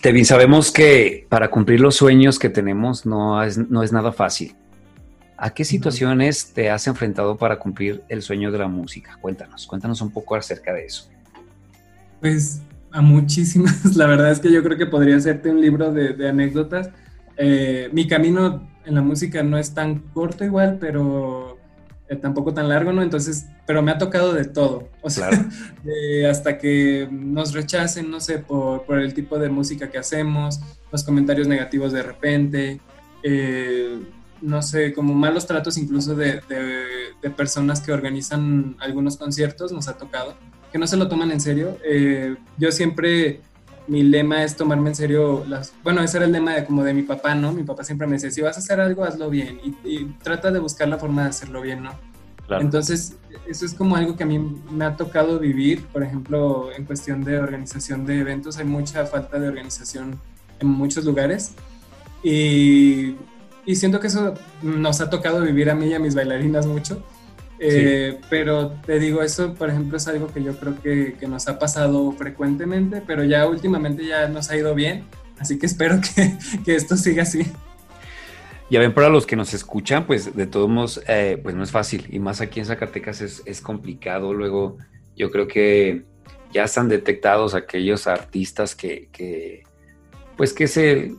Tevin, 0.00 0.24
sabemos 0.24 0.72
que 0.72 1.26
para 1.28 1.50
cumplir 1.50 1.80
los 1.80 1.96
sueños 1.96 2.38
que 2.38 2.48
tenemos 2.48 3.04
no 3.04 3.42
es, 3.42 3.58
no 3.58 3.82
es 3.82 3.92
nada 3.92 4.12
fácil. 4.12 4.54
¿A 5.36 5.50
qué 5.50 5.64
situaciones 5.64 6.52
te 6.52 6.70
has 6.70 6.86
enfrentado 6.86 7.36
para 7.36 7.58
cumplir 7.58 8.02
el 8.08 8.22
sueño 8.22 8.50
de 8.50 8.58
la 8.58 8.68
música? 8.68 9.18
Cuéntanos, 9.20 9.66
cuéntanos 9.66 10.00
un 10.00 10.10
poco 10.10 10.36
acerca 10.36 10.72
de 10.72 10.86
eso. 10.86 11.08
Pues 12.20 12.62
a 12.90 13.02
muchísimas, 13.02 13.96
la 13.96 14.06
verdad 14.06 14.30
es 14.30 14.40
que 14.40 14.50
yo 14.50 14.62
creo 14.62 14.78
que 14.78 14.86
podría 14.86 15.16
hacerte 15.16 15.50
un 15.50 15.60
libro 15.60 15.92
de, 15.92 16.14
de 16.14 16.28
anécdotas. 16.28 16.90
Eh, 17.36 17.90
mi 17.92 18.06
camino 18.06 18.68
en 18.84 18.94
la 18.94 19.02
música 19.02 19.42
no 19.42 19.58
es 19.58 19.74
tan 19.74 19.98
corto 19.98 20.44
igual, 20.44 20.78
pero 20.80 21.59
tampoco 22.16 22.52
tan 22.52 22.68
largo, 22.68 22.92
¿no? 22.92 23.02
Entonces, 23.02 23.46
pero 23.66 23.82
me 23.82 23.92
ha 23.92 23.98
tocado 23.98 24.32
de 24.32 24.44
todo, 24.44 24.88
o 25.02 25.10
sea, 25.10 25.28
claro. 25.28 25.44
de 25.84 26.28
hasta 26.28 26.58
que 26.58 27.08
nos 27.10 27.52
rechacen, 27.52 28.10
no 28.10 28.20
sé, 28.20 28.38
por, 28.38 28.82
por, 28.82 28.98
el 28.98 29.14
tipo 29.14 29.38
de 29.38 29.48
música 29.48 29.90
que 29.90 29.98
hacemos, 29.98 30.60
los 30.90 31.04
comentarios 31.04 31.46
negativos 31.46 31.92
de 31.92 32.02
repente. 32.02 32.80
Eh, 33.22 34.00
no 34.42 34.62
sé, 34.62 34.94
como 34.94 35.12
malos 35.14 35.46
tratos 35.46 35.76
incluso 35.76 36.14
de, 36.14 36.40
de, 36.48 36.84
de, 37.20 37.30
personas 37.30 37.80
que 37.82 37.92
organizan 37.92 38.74
algunos 38.80 39.18
conciertos, 39.18 39.70
nos 39.70 39.86
ha 39.88 39.98
tocado, 39.98 40.34
que 40.72 40.78
no 40.78 40.86
se 40.86 40.96
lo 40.96 41.08
toman 41.08 41.30
en 41.30 41.40
serio. 41.40 41.78
Eh, 41.84 42.36
yo 42.56 42.72
siempre, 42.72 43.40
mi 43.90 44.02
lema 44.02 44.44
es 44.44 44.56
tomarme 44.56 44.90
en 44.90 44.94
serio 44.94 45.44
las... 45.46 45.72
Bueno, 45.82 46.02
ese 46.02 46.18
era 46.18 46.26
el 46.26 46.32
lema 46.32 46.54
de, 46.54 46.64
como 46.64 46.82
de 46.84 46.94
mi 46.94 47.02
papá, 47.02 47.34
¿no? 47.34 47.52
Mi 47.52 47.62
papá 47.62 47.84
siempre 47.84 48.06
me 48.06 48.14
decía, 48.14 48.30
si 48.30 48.40
vas 48.40 48.56
a 48.56 48.60
hacer 48.60 48.80
algo, 48.80 49.04
hazlo 49.04 49.28
bien 49.28 49.60
y, 49.62 49.76
y 49.84 50.04
trata 50.22 50.50
de 50.50 50.58
buscar 50.58 50.88
la 50.88 50.98
forma 50.98 51.24
de 51.24 51.28
hacerlo 51.28 51.60
bien, 51.60 51.82
¿no? 51.82 51.92
Claro. 52.46 52.62
Entonces, 52.62 53.16
eso 53.46 53.64
es 53.64 53.74
como 53.74 53.96
algo 53.96 54.16
que 54.16 54.22
a 54.22 54.26
mí 54.26 54.38
me 54.70 54.84
ha 54.84 54.96
tocado 54.96 55.38
vivir, 55.38 55.86
por 55.86 56.02
ejemplo, 56.02 56.70
en 56.76 56.84
cuestión 56.84 57.22
de 57.22 57.38
organización 57.38 58.06
de 58.06 58.18
eventos, 58.20 58.58
hay 58.58 58.64
mucha 58.64 59.06
falta 59.06 59.38
de 59.38 59.48
organización 59.48 60.20
en 60.58 60.68
muchos 60.68 61.04
lugares. 61.04 61.52
Y 62.22 63.16
y 63.70 63.76
siento 63.76 64.00
que 64.00 64.06
eso 64.06 64.34
nos 64.62 65.00
ha 65.00 65.10
tocado 65.10 65.42
vivir 65.42 65.70
a 65.70 65.74
mí 65.74 65.86
y 65.86 65.94
a 65.94 65.98
mis 65.98 66.14
bailarinas 66.14 66.66
mucho. 66.66 67.02
Eh, 67.60 68.12
sí. 68.18 68.26
Pero 68.30 68.70
te 68.86 68.98
digo, 68.98 69.22
eso 69.22 69.54
por 69.54 69.68
ejemplo 69.68 69.98
es 69.98 70.08
algo 70.08 70.28
que 70.28 70.42
yo 70.42 70.58
creo 70.58 70.80
que, 70.80 71.14
que, 71.20 71.28
nos 71.28 71.46
ha 71.46 71.58
pasado 71.58 72.10
frecuentemente, 72.12 73.02
pero 73.06 73.22
ya 73.22 73.46
últimamente 73.46 74.06
ya 74.06 74.28
nos 74.28 74.50
ha 74.50 74.56
ido 74.56 74.74
bien, 74.74 75.04
así 75.38 75.58
que 75.58 75.66
espero 75.72 76.00
que, 76.00 76.32
que 76.64 76.74
esto 76.74 76.96
siga 76.96 77.24
así. 77.24 77.46
Ya 78.70 78.78
ven, 78.78 78.94
para 78.94 79.08
los 79.08 79.26
que 79.26 79.36
nos 79.36 79.52
escuchan, 79.52 80.06
pues 80.06 80.34
de 80.34 80.46
todos 80.46 80.68
modos, 80.68 81.02
eh, 81.08 81.38
pues 81.42 81.54
no 81.54 81.64
es 81.64 81.70
fácil, 81.70 82.06
y 82.08 82.18
más 82.18 82.40
aquí 82.40 82.60
en 82.60 82.66
Zacatecas 82.66 83.20
es, 83.20 83.42
es 83.44 83.60
complicado. 83.60 84.32
Luego, 84.32 84.78
yo 85.16 85.30
creo 85.30 85.48
que 85.48 86.04
ya 86.52 86.64
están 86.64 86.88
detectados 86.88 87.54
aquellos 87.54 88.06
artistas 88.06 88.74
que, 88.74 89.08
que 89.12 89.64
pues 90.36 90.52
que 90.52 90.68
se 90.68 91.14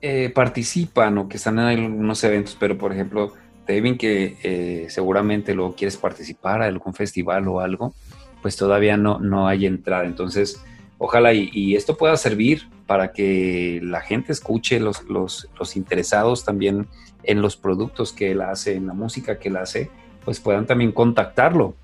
eh, 0.00 0.30
participan 0.34 1.18
o 1.18 1.28
que 1.28 1.36
están 1.36 1.58
en 1.58 1.66
algunos 1.66 2.22
eventos, 2.24 2.56
pero 2.58 2.78
por 2.78 2.92
ejemplo, 2.92 3.34
Devin, 3.66 3.96
que 3.96 4.36
eh, 4.42 4.86
seguramente 4.88 5.54
luego 5.54 5.74
quieres 5.74 5.96
participar 5.96 6.62
a 6.62 6.66
algún 6.66 6.94
festival 6.94 7.48
o 7.48 7.60
algo, 7.60 7.94
pues 8.40 8.56
todavía 8.56 8.96
no, 8.96 9.18
no 9.18 9.46
hay 9.46 9.66
entrada. 9.66 10.04
Entonces, 10.04 10.62
ojalá 10.98 11.32
y, 11.32 11.76
esto 11.76 11.96
pueda 11.96 12.16
servir 12.16 12.68
para 12.86 13.12
que 13.12 13.80
la 13.82 14.00
gente 14.00 14.32
escuche, 14.32 14.80
los, 14.80 15.04
los, 15.04 15.48
los, 15.58 15.76
interesados 15.76 16.44
también 16.44 16.86
en 17.22 17.40
los 17.40 17.56
productos 17.56 18.12
que 18.12 18.32
él 18.32 18.40
hace, 18.40 18.74
en 18.74 18.86
la 18.86 18.92
música 18.92 19.38
que 19.38 19.48
él 19.48 19.56
hace, 19.56 19.90
pues 20.24 20.40
puedan 20.40 20.66
también 20.66 20.92
contactarlo, 20.92 21.74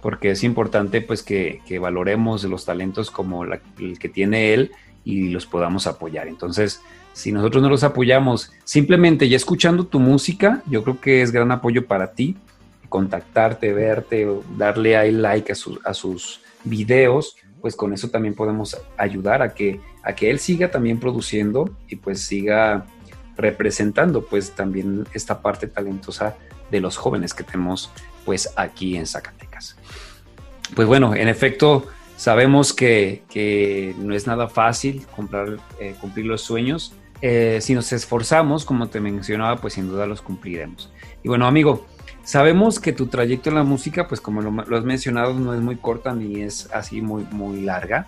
porque 0.00 0.30
es 0.30 0.42
importante 0.42 1.00
pues 1.02 1.22
que, 1.22 1.60
que 1.66 1.78
valoremos 1.78 2.44
los 2.44 2.64
talentos 2.64 3.10
como 3.10 3.44
el 3.44 3.98
que 3.98 4.08
tiene 4.08 4.54
él 4.54 4.72
y 5.04 5.28
los 5.28 5.46
podamos 5.46 5.86
apoyar. 5.86 6.26
Entonces, 6.26 6.82
si 7.16 7.32
nosotros 7.32 7.62
no 7.62 7.70
los 7.70 7.82
apoyamos, 7.82 8.52
simplemente 8.64 9.26
ya 9.26 9.38
escuchando 9.38 9.86
tu 9.86 9.98
música, 9.98 10.62
yo 10.66 10.84
creo 10.84 11.00
que 11.00 11.22
es 11.22 11.32
gran 11.32 11.50
apoyo 11.50 11.86
para 11.86 12.12
ti, 12.12 12.36
contactarte, 12.90 13.72
verte, 13.72 14.28
darle 14.58 14.98
ahí 14.98 15.12
like 15.12 15.50
a, 15.50 15.54
su, 15.54 15.80
a 15.86 15.94
sus 15.94 16.42
videos, 16.62 17.38
pues 17.62 17.74
con 17.74 17.94
eso 17.94 18.10
también 18.10 18.34
podemos 18.34 18.76
ayudar 18.98 19.40
a 19.40 19.54
que, 19.54 19.80
a 20.02 20.14
que 20.14 20.28
él 20.30 20.38
siga 20.38 20.70
también 20.70 21.00
produciendo 21.00 21.74
y 21.88 21.96
pues 21.96 22.20
siga 22.20 22.84
representando 23.34 24.22
pues 24.26 24.50
también 24.50 25.06
esta 25.14 25.40
parte 25.40 25.68
talentosa 25.68 26.36
de 26.70 26.80
los 26.80 26.98
jóvenes 26.98 27.32
que 27.32 27.44
tenemos 27.44 27.90
pues 28.26 28.52
aquí 28.56 28.94
en 28.94 29.06
Zacatecas. 29.06 29.76
Pues 30.74 30.86
bueno, 30.86 31.14
en 31.14 31.28
efecto, 31.28 31.86
sabemos 32.18 32.74
que, 32.74 33.22
que 33.30 33.94
no 33.96 34.14
es 34.14 34.26
nada 34.26 34.48
fácil 34.48 35.06
comprar, 35.16 35.56
eh, 35.80 35.94
cumplir 35.98 36.26
los 36.26 36.42
sueños, 36.42 36.92
eh, 37.22 37.58
si 37.60 37.74
nos 37.74 37.92
esforzamos, 37.92 38.64
como 38.64 38.88
te 38.88 39.00
mencionaba, 39.00 39.56
pues 39.56 39.74
sin 39.74 39.88
duda 39.88 40.06
los 40.06 40.22
cumpliremos. 40.22 40.92
Y 41.22 41.28
bueno, 41.28 41.46
amigo, 41.46 41.86
sabemos 42.22 42.78
que 42.78 42.92
tu 42.92 43.06
trayecto 43.06 43.48
en 43.48 43.56
la 43.56 43.62
música, 43.62 44.06
pues 44.08 44.20
como 44.20 44.42
lo, 44.42 44.76
has 44.76 44.84
mencionado, 44.84 45.34
no 45.34 45.54
es 45.54 45.60
muy 45.60 45.76
corta 45.76 46.14
ni 46.14 46.42
es 46.42 46.68
así 46.72 47.00
muy, 47.00 47.24
muy 47.30 47.62
larga. 47.62 48.06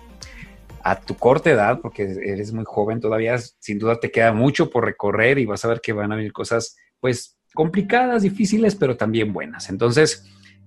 A 0.83 0.99
tu 0.99 1.15
corta 1.15 1.49
edad, 1.49 1.79
porque 1.81 2.03
eres 2.03 2.53
muy 2.53 2.63
joven 2.65 2.99
todavía, 2.99 3.37
sin 3.37 3.79
duda 3.79 3.99
te 3.99 4.11
queda 4.11 4.31
mucho 4.31 4.69
por 4.69 4.85
recorrer 4.85 5.37
y 5.39 5.45
vas 5.45 5.65
a 5.65 5.67
ver 5.67 5.81
que 5.81 5.93
van 5.93 6.11
a 6.11 6.15
venir 6.15 6.31
cosas, 6.31 6.77
pues, 6.99 7.37
complicadas, 7.53 8.21
difíciles, 8.21 8.75
pero 8.75 8.95
también 8.95 9.33
buenas. 9.33 9.69
Entonces, 9.69 10.25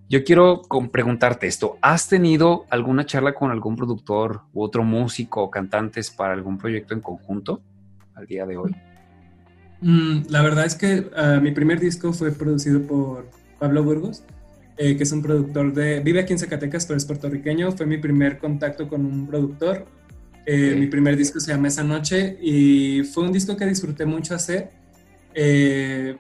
yo 0.08 0.24
quiero 0.24 0.62
preguntarte 0.90 1.46
esto. 1.46 1.78
¿Has 1.80 2.08
tenido 2.08 2.66
alguna 2.68 3.06
charla 3.06 3.34
con 3.34 3.50
algún 3.50 3.76
productor 3.76 4.42
u 4.52 4.62
otro 4.62 4.82
músico 4.82 5.42
o 5.42 5.50
cantantes 5.50 6.10
para 6.10 6.34
algún 6.34 6.58
proyecto 6.58 6.92
en 6.92 7.00
conjunto? 7.00 7.62
Al 8.22 8.26
día 8.28 8.46
de 8.46 8.56
hoy? 8.56 8.74
Mm, 9.80 10.28
la 10.28 10.42
verdad 10.42 10.64
es 10.64 10.74
que 10.76 11.10
uh, 11.16 11.40
mi 11.40 11.50
primer 11.50 11.80
disco 11.80 12.12
fue 12.12 12.30
producido 12.32 12.80
por 12.82 13.28
Pablo 13.58 13.82
Burgos, 13.82 14.22
eh, 14.76 14.96
que 14.96 15.02
es 15.02 15.12
un 15.12 15.22
productor 15.22 15.74
de... 15.74 16.00
Vive 16.00 16.20
aquí 16.20 16.32
en 16.32 16.38
Zacatecas, 16.38 16.86
pero 16.86 16.96
es 16.96 17.04
puertorriqueño. 17.04 17.72
Fue 17.72 17.84
mi 17.86 17.98
primer 17.98 18.38
contacto 18.38 18.88
con 18.88 19.04
un 19.04 19.26
productor. 19.26 19.86
Eh, 20.46 20.68
okay. 20.68 20.80
Mi 20.80 20.86
primer 20.86 21.16
disco 21.16 21.38
se 21.40 21.52
llama 21.52 21.68
Esa 21.68 21.84
Noche 21.84 22.38
y 22.40 23.02
fue 23.04 23.24
un 23.24 23.32
disco 23.32 23.56
que 23.56 23.66
disfruté 23.66 24.06
mucho 24.06 24.34
hacer. 24.34 24.70
Eh, 25.34 26.16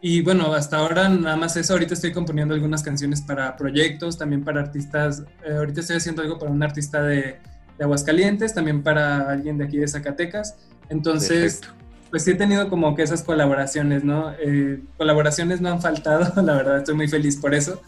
y 0.00 0.20
bueno, 0.20 0.52
hasta 0.52 0.76
ahora 0.76 1.08
nada 1.08 1.36
más 1.36 1.56
eso. 1.56 1.72
Ahorita 1.72 1.94
estoy 1.94 2.12
componiendo 2.12 2.54
algunas 2.54 2.82
canciones 2.82 3.22
para 3.22 3.56
proyectos, 3.56 4.18
también 4.18 4.44
para 4.44 4.60
artistas. 4.60 5.22
Eh, 5.46 5.54
ahorita 5.56 5.80
estoy 5.80 5.96
haciendo 5.96 6.22
algo 6.22 6.38
para 6.38 6.52
un 6.52 6.62
artista 6.62 7.02
de, 7.02 7.38
de 7.78 7.84
Aguascalientes, 7.84 8.52
también 8.54 8.82
para 8.82 9.30
alguien 9.30 9.56
de 9.56 9.64
aquí 9.64 9.78
de 9.78 9.88
Zacatecas. 9.88 10.56
Entonces, 10.88 11.56
Perfecto. 11.56 11.84
pues 12.10 12.24
sí 12.24 12.32
he 12.32 12.34
tenido 12.34 12.68
como 12.68 12.94
que 12.94 13.02
esas 13.02 13.22
colaboraciones, 13.22 14.04
¿no? 14.04 14.32
Eh, 14.40 14.80
colaboraciones 14.96 15.60
no 15.60 15.70
han 15.70 15.80
faltado, 15.80 16.42
la 16.42 16.54
verdad 16.54 16.78
estoy 16.78 16.94
muy 16.94 17.08
feliz 17.08 17.36
por 17.36 17.54
eso. 17.54 17.80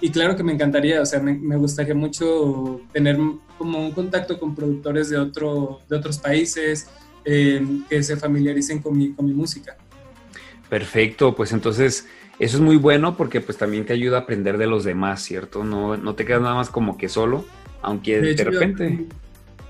y 0.00 0.10
claro 0.10 0.34
que 0.36 0.42
me 0.42 0.52
encantaría, 0.52 1.02
o 1.02 1.06
sea, 1.06 1.20
me, 1.20 1.34
me, 1.34 1.56
gustaría 1.56 1.94
mucho 1.94 2.80
tener 2.92 3.18
como 3.58 3.78
un 3.78 3.92
contacto 3.92 4.38
con 4.38 4.54
productores 4.54 5.10
de, 5.10 5.18
otro, 5.18 5.80
de 5.88 5.96
otros 5.96 6.18
países 6.18 6.88
eh, 7.24 7.62
que 7.88 8.02
se 8.02 8.16
familiaricen 8.16 8.80
con 8.80 8.96
mi, 8.96 9.12
con 9.12 9.26
mi 9.26 9.34
música. 9.34 9.76
Perfecto, 10.70 11.34
pues 11.34 11.52
entonces 11.52 12.06
eso 12.38 12.56
es 12.56 12.62
muy 12.62 12.76
bueno 12.76 13.16
porque 13.18 13.42
pues 13.42 13.58
también 13.58 13.84
te 13.84 13.92
ayuda 13.92 14.16
a 14.16 14.20
aprender 14.20 14.56
de 14.56 14.66
los 14.66 14.84
demás, 14.84 15.22
¿cierto? 15.22 15.62
No, 15.62 15.98
no 15.98 16.14
te 16.14 16.24
quedas 16.24 16.40
nada 16.40 16.54
más 16.54 16.70
como 16.70 16.96
que 16.96 17.10
solo, 17.10 17.44
aunque 17.82 18.20
de, 18.20 18.44
repente... 18.44 19.06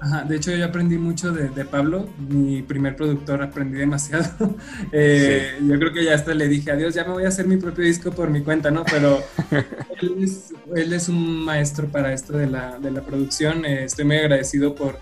Ajá, 0.01 0.25
de 0.25 0.37
hecho, 0.37 0.51
yo 0.53 0.65
aprendí 0.65 0.97
mucho 0.97 1.31
de, 1.31 1.51
de, 1.51 1.65
Pablo, 1.67 2.09
mi 2.27 2.63
primer 2.63 2.97
productor, 2.97 3.43
aprendí 3.43 3.79
demasiado. 3.79 4.25
Eh, 4.93 5.59
Yo 5.63 5.79
creo 5.79 5.93
que 5.93 6.05
ya 6.05 6.15
hasta 6.15 6.35
le 6.35 6.49
dije, 6.49 6.71
adiós, 6.71 6.95
ya 6.95 7.05
me 7.05 7.13
voy 7.13 7.25
a 7.25 7.29
hacer 7.29 7.47
mi 7.47 7.57
propio 7.59 7.85
disco 7.85 8.11
por 8.11 8.31
mi 8.31 8.41
cuenta, 8.41 8.71
¿no? 8.71 8.85
Pero 8.85 9.23
él, 10.01 10.17
es, 10.23 10.53
él, 10.75 10.93
es, 10.93 11.09
un 11.09 11.45
maestro 11.45 11.87
para 11.89 12.13
esto 12.13 12.33
de 12.33 12.47
la, 12.47 12.79
de 12.79 12.91
la 12.91 13.03
producción. 13.03 13.65
Eh, 13.65 13.85
estoy 13.85 14.07
muy 14.07 14.17
agradecido 14.17 14.75
por, 14.75 14.99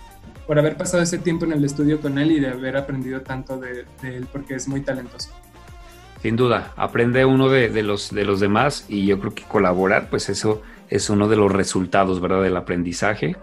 por 0.46 0.59
haber 0.59 0.76
pasado 0.76 1.03
ese 1.03 1.18
tiempo 1.18 1.44
en 1.44 1.53
el 1.53 1.64
estudio 1.64 2.01
con 2.01 2.18
él 2.18 2.32
y 2.32 2.40
de 2.40 2.49
haber 2.49 2.76
aprendido 2.76 3.20
tanto 3.20 3.59
de, 3.59 3.84
de 4.03 4.16
él, 4.16 4.26
porque 4.30 4.57
es 4.57 4.66
muy 4.66 4.80
talentoso. 4.80 5.30
Sin 6.20 6.36
duda, 6.36 6.72
aprende 6.76 7.24
uno 7.24 7.49
de, 7.49 7.68
de, 7.70 7.82
los, 7.84 8.12
de 8.12 8.24
los 8.24 8.40
demás 8.40 8.84
y 8.88 9.07
yo 9.07 9.20
creo 9.20 9.34
que 9.34 9.44
colaborar, 9.44 10.11
pues 10.11 10.28
eso 10.28 10.62
es 10.90 11.09
uno 11.09 11.28
de 11.28 11.36
los 11.36 11.53
resultados, 11.53 12.20
¿verdad? 12.20 12.42
Del 12.42 12.57
aprendizaje 12.57 13.36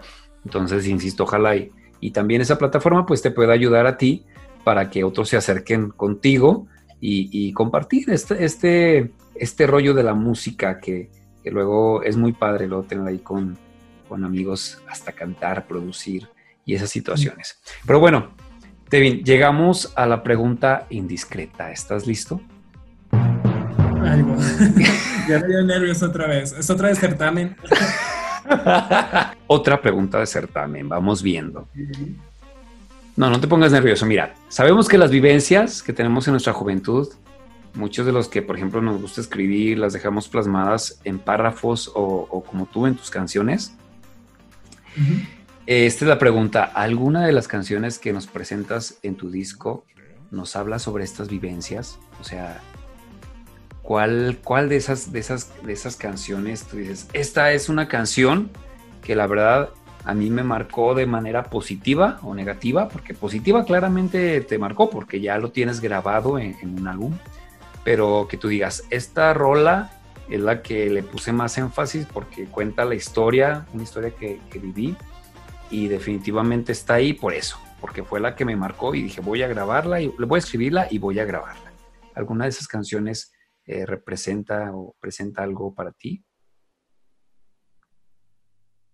entonces, 0.46 0.86
insisto, 0.86 1.24
ojalá 1.24 1.56
y, 1.56 1.72
y 1.98 2.12
también 2.12 2.40
esa 2.40 2.56
plataforma 2.56 3.04
pues 3.04 3.20
te 3.20 3.32
pueda 3.32 3.52
ayudar 3.52 3.84
a 3.88 3.96
ti 3.96 4.24
para 4.62 4.90
que 4.90 5.02
otros 5.02 5.28
se 5.28 5.36
acerquen 5.36 5.90
contigo 5.90 6.68
y, 7.00 7.28
y 7.32 7.52
compartir 7.52 8.10
este, 8.10 8.44
este, 8.44 9.10
este 9.34 9.66
rollo 9.66 9.92
de 9.92 10.04
la 10.04 10.14
música 10.14 10.78
que, 10.78 11.10
que, 11.42 11.50
luego 11.50 12.04
es 12.04 12.16
muy 12.16 12.32
padre 12.32 12.68
luego 12.68 12.84
tener 12.84 13.08
ahí 13.08 13.18
con, 13.18 13.58
con 14.08 14.24
amigos 14.24 14.80
hasta 14.88 15.10
cantar, 15.10 15.66
producir 15.66 16.28
y 16.64 16.76
esas 16.76 16.90
situaciones. 16.90 17.60
Pero 17.84 17.98
bueno, 17.98 18.30
Tevin, 18.88 19.24
llegamos 19.24 19.92
a 19.96 20.06
la 20.06 20.22
pregunta 20.22 20.86
indiscreta. 20.90 21.72
¿Estás 21.72 22.06
listo? 22.06 22.40
Algo. 23.10 24.36
ya 25.28 25.40
me 25.40 25.48
dio 25.48 25.64
nervios 25.64 26.04
otra 26.04 26.28
vez. 26.28 26.52
Es 26.52 26.70
otra 26.70 26.86
vez 26.88 27.00
certamen. 27.00 27.56
Otra 29.46 29.80
pregunta 29.80 30.18
de 30.18 30.26
certamen, 30.26 30.88
vamos 30.88 31.22
viendo. 31.22 31.68
No, 33.16 33.30
no 33.30 33.40
te 33.40 33.48
pongas 33.48 33.72
nervioso. 33.72 34.06
Mira, 34.06 34.34
sabemos 34.48 34.88
que 34.88 34.98
las 34.98 35.10
vivencias 35.10 35.82
que 35.82 35.92
tenemos 35.92 36.26
en 36.28 36.32
nuestra 36.32 36.52
juventud, 36.52 37.08
muchos 37.74 38.06
de 38.06 38.12
los 38.12 38.28
que, 38.28 38.42
por 38.42 38.56
ejemplo, 38.56 38.82
nos 38.82 39.00
gusta 39.00 39.20
escribir, 39.20 39.78
las 39.78 39.92
dejamos 39.92 40.28
plasmadas 40.28 41.00
en 41.04 41.18
párrafos 41.18 41.88
o, 41.94 42.28
o 42.30 42.42
como 42.42 42.66
tú 42.66 42.86
en 42.86 42.94
tus 42.94 43.10
canciones. 43.10 43.74
Uh 44.96 45.00
-huh. 45.00 45.26
Esta 45.66 46.04
es 46.04 46.08
la 46.08 46.18
pregunta. 46.18 46.62
¿Alguna 46.62 47.26
de 47.26 47.32
las 47.32 47.48
canciones 47.48 47.98
que 47.98 48.12
nos 48.12 48.28
presentas 48.28 48.98
en 49.02 49.16
tu 49.16 49.30
disco 49.30 49.84
nos 50.30 50.54
habla 50.54 50.78
sobre 50.78 51.02
estas 51.02 51.28
vivencias? 51.28 51.98
O 52.20 52.24
sea, 52.24 52.60
¿Cuál, 53.86 54.38
cuál 54.42 54.68
de, 54.68 54.74
esas, 54.78 55.12
de, 55.12 55.20
esas, 55.20 55.52
de 55.62 55.72
esas 55.72 55.94
canciones 55.94 56.64
tú 56.64 56.76
dices? 56.76 57.08
Esta 57.12 57.52
es 57.52 57.68
una 57.68 57.86
canción 57.86 58.50
que 59.00 59.14
la 59.14 59.28
verdad 59.28 59.68
a 60.04 60.12
mí 60.12 60.28
me 60.28 60.42
marcó 60.42 60.96
de 60.96 61.06
manera 61.06 61.44
positiva 61.44 62.18
o 62.22 62.34
negativa, 62.34 62.88
porque 62.88 63.14
positiva 63.14 63.64
claramente 63.64 64.40
te 64.40 64.58
marcó 64.58 64.90
porque 64.90 65.20
ya 65.20 65.38
lo 65.38 65.52
tienes 65.52 65.80
grabado 65.80 66.36
en, 66.36 66.56
en 66.60 66.80
un 66.80 66.88
álbum, 66.88 67.16
pero 67.84 68.26
que 68.28 68.36
tú 68.36 68.48
digas, 68.48 68.82
esta 68.90 69.32
rola 69.34 69.92
es 70.28 70.40
la 70.40 70.62
que 70.62 70.90
le 70.90 71.04
puse 71.04 71.32
más 71.32 71.56
énfasis 71.56 72.06
porque 72.12 72.46
cuenta 72.46 72.84
la 72.84 72.96
historia, 72.96 73.66
una 73.72 73.84
historia 73.84 74.10
que, 74.10 74.40
que 74.50 74.58
viví 74.58 74.96
y 75.70 75.86
definitivamente 75.86 76.72
está 76.72 76.94
ahí 76.94 77.12
por 77.12 77.34
eso, 77.34 77.56
porque 77.80 78.02
fue 78.02 78.18
la 78.18 78.34
que 78.34 78.44
me 78.44 78.56
marcó 78.56 78.96
y 78.96 79.02
dije 79.04 79.20
voy 79.20 79.44
a 79.44 79.46
grabarla 79.46 80.00
y 80.00 80.08
voy 80.08 80.38
a 80.38 80.40
escribirla 80.40 80.88
y 80.90 80.98
voy 80.98 81.20
a 81.20 81.24
grabarla. 81.24 81.70
Alguna 82.16 82.46
de 82.46 82.50
esas 82.50 82.66
canciones 82.66 83.32
eh, 83.66 83.84
representa 83.84 84.70
o 84.74 84.94
presenta 85.00 85.42
algo 85.42 85.74
para 85.74 85.92
ti? 85.92 86.24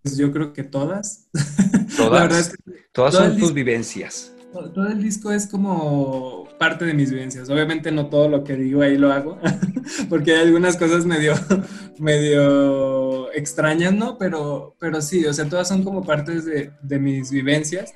Pues 0.02 0.16
yo 0.16 0.32
creo 0.32 0.52
que 0.52 0.64
todas. 0.64 1.28
Todas, 1.96 2.34
es 2.38 2.56
que 2.56 2.86
todas 2.90 3.14
son 3.14 3.36
tus 3.38 3.52
vivencias. 3.52 4.34
Todo 4.52 4.86
el 4.88 5.02
disco 5.02 5.30
es 5.30 5.46
como 5.46 6.48
parte 6.58 6.86
de 6.86 6.94
mis 6.94 7.10
vivencias. 7.10 7.50
Obviamente 7.50 7.92
no 7.92 8.08
todo 8.08 8.28
lo 8.28 8.44
que 8.44 8.56
digo 8.56 8.82
ahí 8.82 8.96
lo 8.96 9.12
hago, 9.12 9.38
porque 10.08 10.32
hay 10.32 10.40
algunas 10.42 10.76
cosas 10.78 11.04
medio, 11.04 11.34
medio 11.98 13.30
extrañas, 13.32 13.92
¿no? 13.92 14.16
Pero, 14.16 14.74
pero 14.78 15.02
sí, 15.02 15.24
o 15.26 15.34
sea, 15.34 15.48
todas 15.48 15.68
son 15.68 15.84
como 15.84 16.02
partes 16.02 16.46
de, 16.46 16.72
de 16.82 16.98
mis 16.98 17.30
vivencias. 17.30 17.92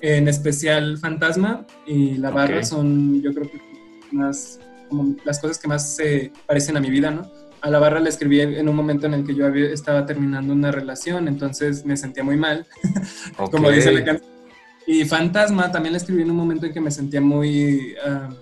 En 0.00 0.28
especial 0.28 0.96
Fantasma 0.96 1.66
y 1.86 2.16
La 2.16 2.30
Barra 2.30 2.54
okay. 2.54 2.64
son, 2.64 3.20
yo 3.20 3.34
creo 3.34 3.50
que 3.50 3.60
más 4.12 4.60
como 4.90 5.16
las 5.24 5.38
cosas 5.38 5.58
que 5.58 5.68
más 5.68 5.96
se 5.96 6.32
parecen 6.46 6.76
a 6.76 6.80
mi 6.80 6.90
vida, 6.90 7.10
¿no? 7.10 7.22
A 7.62 7.70
la 7.70 7.78
barra 7.78 8.00
la 8.00 8.08
escribí 8.08 8.40
en 8.40 8.68
un 8.68 8.76
momento 8.76 9.06
en 9.06 9.14
el 9.14 9.24
que 9.24 9.34
yo 9.34 9.46
había, 9.46 9.70
estaba 9.70 10.04
terminando 10.04 10.52
una 10.52 10.70
relación, 10.70 11.28
entonces 11.28 11.86
me 11.86 11.96
sentía 11.96 12.22
muy 12.22 12.36
mal, 12.36 12.66
okay. 13.38 13.50
como 13.50 13.70
dice 13.70 13.92
la 13.92 14.04
canción. 14.04 14.30
Y 14.86 15.04
Fantasma 15.04 15.70
también 15.70 15.92
la 15.92 15.98
escribí 15.98 16.22
en 16.22 16.30
un 16.30 16.36
momento 16.36 16.66
en 16.66 16.72
que 16.72 16.80
me 16.80 16.90
sentía 16.90 17.20
muy 17.20 17.94
uh, 18.06 18.34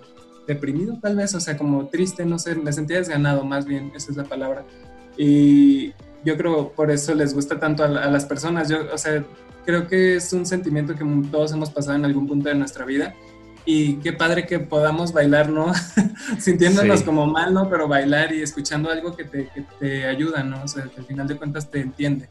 deprimido, 0.47 0.97
tal 1.01 1.15
vez, 1.15 1.35
o 1.35 1.39
sea, 1.39 1.57
como 1.57 1.87
triste, 1.87 2.25
no 2.25 2.39
sé, 2.39 2.55
me 2.55 2.73
sentía 2.73 2.97
desganado, 2.97 3.43
más 3.45 3.65
bien, 3.65 3.91
esa 3.95 4.11
es 4.11 4.17
la 4.17 4.23
palabra. 4.23 4.65
Y 5.17 5.93
yo 6.25 6.37
creo 6.37 6.71
por 6.71 6.89
eso 6.91 7.13
les 7.13 7.33
gusta 7.33 7.59
tanto 7.59 7.83
a, 7.83 7.87
a 7.87 8.09
las 8.09 8.25
personas. 8.25 8.69
Yo, 8.69 8.79
o 8.91 8.97
sea, 8.97 9.23
creo 9.65 9.87
que 9.87 10.15
es 10.15 10.33
un 10.33 10.45
sentimiento 10.45 10.95
que 10.95 11.05
todos 11.29 11.51
hemos 11.51 11.69
pasado 11.69 11.97
en 11.97 12.05
algún 12.05 12.25
punto 12.25 12.49
de 12.49 12.55
nuestra 12.55 12.85
vida 12.85 13.13
y 13.71 13.97
qué 13.97 14.13
padre 14.13 14.47
que 14.47 14.57
podamos 14.57 15.13
bailar, 15.13 15.47
¿no? 15.49 15.71
Sintiéndonos 16.39 17.01
sí. 17.01 17.05
como 17.05 17.27
mal, 17.27 17.53
¿no? 17.53 17.69
Pero 17.69 17.87
bailar 17.87 18.33
y 18.33 18.41
escuchando 18.41 18.89
algo 18.89 19.15
que 19.15 19.25
te, 19.25 19.47
que 19.49 19.63
te, 19.79 20.07
ayuda, 20.07 20.41
¿no? 20.41 20.63
O 20.63 20.67
sea, 20.67 20.85
que 20.85 20.99
al 20.99 21.05
final 21.05 21.27
de 21.27 21.37
cuentas 21.37 21.69
te 21.69 21.79
entiende. 21.79 22.27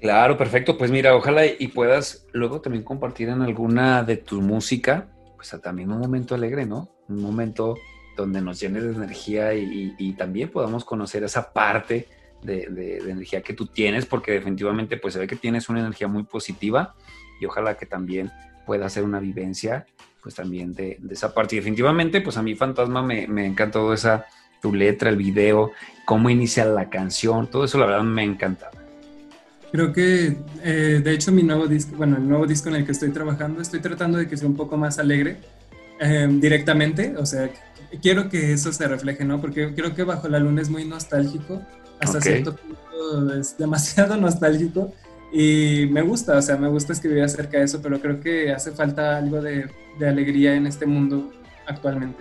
Claro, 0.00 0.38
perfecto. 0.38 0.78
Pues 0.78 0.92
mira, 0.92 1.16
ojalá 1.16 1.46
y 1.46 1.66
puedas 1.66 2.28
luego 2.32 2.60
también 2.60 2.84
compartir 2.84 3.28
en 3.28 3.42
alguna 3.42 4.04
de 4.04 4.18
tu 4.18 4.40
música, 4.40 5.08
pues 5.34 5.52
también 5.60 5.90
un 5.90 5.98
momento 5.98 6.36
alegre, 6.36 6.64
¿no? 6.64 6.88
Un 7.08 7.20
momento 7.20 7.74
donde 8.16 8.40
nos 8.40 8.60
llene 8.60 8.80
de 8.80 8.94
energía 8.94 9.52
y, 9.52 9.64
y, 9.64 9.94
y 9.98 10.12
también 10.12 10.48
podamos 10.50 10.84
conocer 10.84 11.24
esa 11.24 11.52
parte 11.52 12.06
de, 12.40 12.68
de, 12.68 13.00
de, 13.00 13.10
energía 13.10 13.42
que 13.42 13.52
tú 13.52 13.66
tienes, 13.66 14.06
porque 14.06 14.30
definitivamente 14.30 14.96
pues 14.96 15.14
se 15.14 15.18
ve 15.18 15.26
que 15.26 15.34
tienes 15.34 15.68
una 15.68 15.80
energía 15.80 16.06
muy 16.06 16.22
positiva 16.22 16.94
y 17.40 17.46
ojalá 17.46 17.76
que 17.76 17.86
también 17.86 18.30
pueda 18.66 18.86
hacer 18.86 19.04
una 19.04 19.20
vivencia, 19.20 19.86
pues 20.22 20.34
también 20.34 20.74
de, 20.74 20.98
de 21.00 21.14
esa 21.14 21.34
parte. 21.34 21.56
Y 21.56 21.58
definitivamente, 21.58 22.20
pues 22.20 22.36
a 22.36 22.42
mí 22.42 22.54
Fantasma 22.54 23.02
me, 23.02 23.26
me 23.26 23.46
encantó 23.46 23.92
esa, 23.92 24.26
tu 24.62 24.72
letra, 24.72 25.10
el 25.10 25.16
video, 25.16 25.72
cómo 26.06 26.30
inicia 26.30 26.64
la 26.64 26.88
canción, 26.88 27.48
todo 27.48 27.64
eso 27.64 27.78
la 27.78 27.86
verdad 27.86 28.04
me 28.04 28.22
encanta. 28.22 28.70
Creo 29.72 29.92
que, 29.92 30.36
eh, 30.62 31.00
de 31.02 31.12
hecho, 31.12 31.32
mi 31.32 31.42
nuevo 31.42 31.66
disco, 31.66 31.96
bueno, 31.96 32.16
el 32.16 32.28
nuevo 32.28 32.46
disco 32.46 32.68
en 32.68 32.76
el 32.76 32.86
que 32.86 32.92
estoy 32.92 33.10
trabajando, 33.10 33.60
estoy 33.60 33.80
tratando 33.80 34.18
de 34.18 34.28
que 34.28 34.36
sea 34.36 34.46
un 34.46 34.54
poco 34.54 34.76
más 34.76 34.98
alegre 34.98 35.38
eh, 35.98 36.28
directamente, 36.30 37.14
o 37.16 37.26
sea, 37.26 37.50
quiero 38.00 38.28
que 38.28 38.52
eso 38.52 38.72
se 38.72 38.86
refleje, 38.86 39.24
¿no? 39.24 39.40
Porque 39.40 39.74
creo 39.74 39.94
que 39.94 40.04
Bajo 40.04 40.28
la 40.28 40.38
Luna 40.38 40.62
es 40.62 40.68
muy 40.68 40.84
nostálgico, 40.84 41.62
hasta 42.00 42.18
okay. 42.18 42.32
cierto 42.32 42.56
punto 42.56 43.34
es 43.34 43.56
demasiado 43.56 44.16
nostálgico, 44.18 44.92
y 45.32 45.88
me 45.90 46.02
gusta, 46.02 46.36
o 46.36 46.42
sea, 46.42 46.58
me 46.58 46.68
gusta 46.68 46.92
escribir 46.92 47.22
acerca 47.22 47.58
de 47.58 47.64
eso, 47.64 47.80
pero 47.80 47.98
creo 48.00 48.20
que 48.20 48.52
hace 48.52 48.70
falta 48.72 49.16
algo 49.16 49.40
de, 49.40 49.66
alegría 50.06 50.54
en 50.54 50.66
este 50.66 50.84
mundo 50.84 51.32
actualmente. 51.66 52.18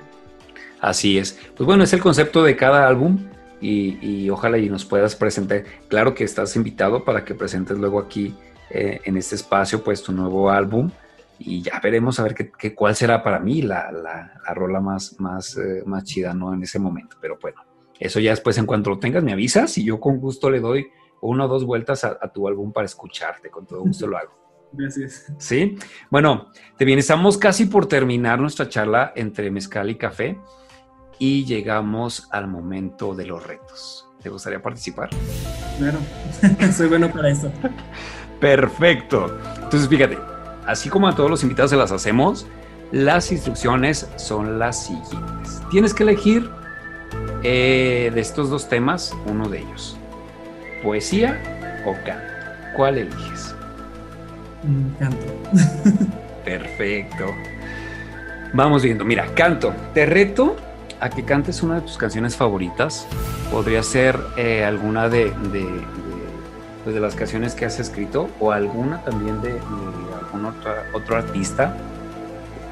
Así 0.80 1.18
es. 1.18 1.38
Pues 1.55 1.66
bueno, 1.68 1.84
es 1.84 1.91
el 1.93 1.99
concepto 1.99 2.43
de 2.43 2.55
cada 2.55 2.88
álbum 2.88 3.20
y, 3.59 4.30
ojalá 4.30 4.57
y 4.57 4.70
nos 4.70 4.86
puedas 4.86 5.16
presentar. 5.16 5.66
Claro 5.89 6.14
que 6.14 6.24
estás 6.24 6.55
invitado 6.55 7.03
para 7.03 7.26
que 7.26 7.36
presentes 7.36 7.78
luego 7.78 7.99
aquí 7.99 8.34
eh, 8.70 9.01
en 9.03 9.18
este 9.18 9.36
espacio 9.36 9.84
pues 9.84 10.01
tu 10.01 10.14
nuevo 10.14 10.49
álbum 10.49 10.89
y 11.38 11.62
ya 11.62 11.80
veremos 11.82 12.20
a 12.20 12.24
ver 12.24 12.36
qué, 12.36 12.74
cuál 12.74 12.95
será 12.95 13.24
para 13.24 13.39
mí 13.39 13.62
la, 13.62 13.91
la, 13.91 14.39
la 14.45 14.53
rola 14.53 14.80
más, 14.80 15.20
más, 15.20 15.57
eh, 15.57 15.84
más 15.86 16.03
chida 16.05 16.34
¿no? 16.34 16.53
en 16.53 16.64
ese 16.64 16.80
momento. 16.80 17.18
Pero 17.20 17.38
bueno, 17.41 17.62
eso 17.99 18.20
ya 18.20 18.32
después 18.32 18.57
en 18.57 18.66
cuanto 18.66 18.89
lo 18.89 18.99
tengas 18.99 19.24
me 19.24 19.34
avisas 19.34 19.78
y 19.78 19.84
yo 19.84 19.99
con 19.99 20.18
gusto 20.18 20.49
le 20.49 20.59
doy 20.59 20.88
una 21.22 21.45
o 21.45 21.47
dos 21.47 21.65
vueltas 21.65 22.03
a, 22.03 22.17
a, 22.22 22.32
tu 22.32 22.47
álbum 22.47 22.72
para 22.72 22.86
escucharte, 22.86 23.49
con 23.49 23.65
todo 23.65 23.82
gusto 23.82 24.07
lo 24.07 24.17
hago. 24.17 24.32
Gracias. 24.74 25.32
Sí, 25.38 25.78
bueno, 26.09 26.49
te 26.78 26.86
bien, 26.86 26.99
estamos 26.99 27.38
casi 27.38 27.65
por 27.65 27.88
terminar 27.88 28.39
nuestra 28.39 28.69
charla 28.69 29.11
entre 29.15 29.51
mezcal 29.51 29.89
y 29.89 29.95
café 29.95 30.38
y 31.19 31.45
llegamos 31.45 32.28
al 32.32 32.47
momento 32.47 33.13
de 33.13 33.26
los 33.26 33.45
retos. 33.45 34.07
¿Te 34.22 34.30
gustaría 34.30 34.61
participar? 34.61 35.09
Claro, 35.78 35.99
soy 36.74 36.88
bueno 36.88 37.11
para 37.11 37.30
eso. 37.30 37.51
Perfecto. 38.39 39.38
Entonces, 39.55 39.88
fíjate, 39.88 40.17
así 40.65 40.89
como 40.89 41.07
a 41.07 41.15
todos 41.15 41.30
los 41.30 41.43
invitados 41.43 41.72
se 41.72 41.78
las 41.78 41.91
hacemos, 41.91 42.47
las 42.91 43.32
instrucciones 43.32 44.09
son 44.17 44.57
las 44.57 44.86
siguientes. 44.86 45.61
Tienes 45.69 45.93
que 45.93 46.03
elegir 46.03 46.49
eh, 47.43 48.11
de 48.13 48.19
estos 48.19 48.49
dos 48.49 48.67
temas, 48.67 49.15
uno 49.28 49.47
de 49.47 49.59
ellos. 49.59 49.97
¿Poesía 50.84 51.39
o 51.86 51.93
canto? 52.05 52.32
¿Cuál 52.75 52.97
eliges? 52.99 53.55
Mm, 54.63 54.97
Canto. 54.99 55.25
Perfecto. 56.45 57.25
Vamos 58.53 58.84
viendo. 58.84 59.05
Mira, 59.05 59.25
canto. 59.36 59.73
Te 59.93 60.05
reto 60.05 60.55
a 60.99 61.09
que 61.09 61.23
cantes 61.23 61.63
una 61.63 61.75
de 61.75 61.82
tus 61.82 61.97
canciones 61.97 62.36
favoritas. 62.36 63.07
Podría 63.51 63.84
ser 63.84 64.19
eh, 64.38 64.63
alguna 64.63 65.09
de, 65.09 65.25
de, 65.51 65.59
de, 65.59 65.84
pues, 66.84 66.95
de 66.95 67.01
las 67.01 67.15
canciones 67.15 67.55
que 67.55 67.65
has 67.65 67.79
escrito 67.79 68.29
o 68.39 68.51
alguna 68.51 69.01
también 69.03 69.41
de, 69.41 69.53
de 69.53 69.59
algún 69.59 70.45
otro, 70.45 70.73
otro 70.93 71.17
artista. 71.17 71.75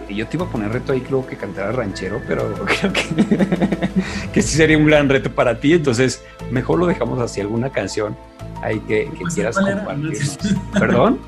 Y 0.09 0.15
yo 0.15 0.27
te 0.27 0.37
iba 0.37 0.45
a 0.45 0.49
poner 0.49 0.71
reto 0.71 0.91
ahí, 0.91 1.01
creo 1.01 1.25
que 1.25 1.37
cantara 1.37 1.71
ranchero, 1.71 2.19
pero 2.27 2.51
creo 2.65 2.91
que, 2.91 3.89
que 4.33 4.41
sí 4.41 4.57
sería 4.57 4.77
un 4.77 4.85
gran 4.87 5.07
reto 5.07 5.31
para 5.31 5.59
ti. 5.59 5.73
Entonces, 5.73 6.23
mejor 6.51 6.79
lo 6.79 6.87
dejamos 6.87 7.19
así, 7.21 7.39
alguna 7.41 7.69
canción 7.69 8.17
ahí 8.63 8.79
que, 8.81 9.05
que 9.05 9.17
Pues, 9.21 9.35
quieras 9.35 9.55
¿cuál 9.55 9.67
era? 9.67 9.77
compartirnos. 9.85 10.37
¿Perdón? 10.79 11.19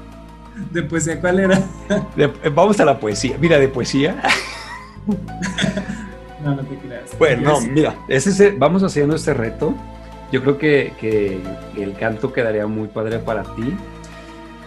De 0.72 0.84
poesía, 0.84 1.20
¿cuál 1.22 1.40
era? 1.40 1.62
De- 2.16 2.28
vamos 2.50 2.80
a 2.80 2.86
la 2.86 3.00
poesía. 3.00 3.38
Mira, 3.40 3.58
de 3.60 3.68
poesía. 3.68 4.22
No, 6.44 6.56
no 6.56 6.64
te 6.64 6.76
creas. 6.78 7.18
Bueno, 7.20 7.52
no, 7.52 7.62
sí. 7.62 7.70
mira, 7.70 7.96
ese 8.08 8.52
vamos 8.52 8.82
haciendo 8.84 9.16
este 9.16 9.34
reto. 9.34 9.76
Yo 10.32 10.42
creo 10.42 10.58
que, 10.58 10.94
que 11.00 11.40
el 11.78 11.94
canto 11.96 12.32
quedaría 12.34 12.66
muy 12.66 12.88
padre 12.88 13.20
para 13.20 13.44
ti. 13.44 13.76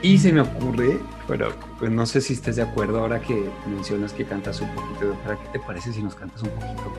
Y 0.02 0.18
se 0.18 0.32
me 0.32 0.42
ocurre, 0.42 0.98
pero 1.26 1.52
pues 1.78 1.90
no 1.90 2.06
sé 2.06 2.20
si 2.20 2.34
estés 2.34 2.56
de 2.56 2.62
acuerdo 2.62 3.00
ahora 3.00 3.20
que 3.20 3.48
mencionas 3.66 4.12
que 4.12 4.24
cantas 4.24 4.60
un 4.60 4.68
poquito 4.74 5.06
de 5.06 5.10
ópera. 5.12 5.38
¿Qué 5.42 5.58
te 5.58 5.64
parece 5.64 5.92
si 5.92 6.02
nos 6.02 6.14
cantas 6.14 6.42
un 6.42 6.50
poquito 6.50 6.92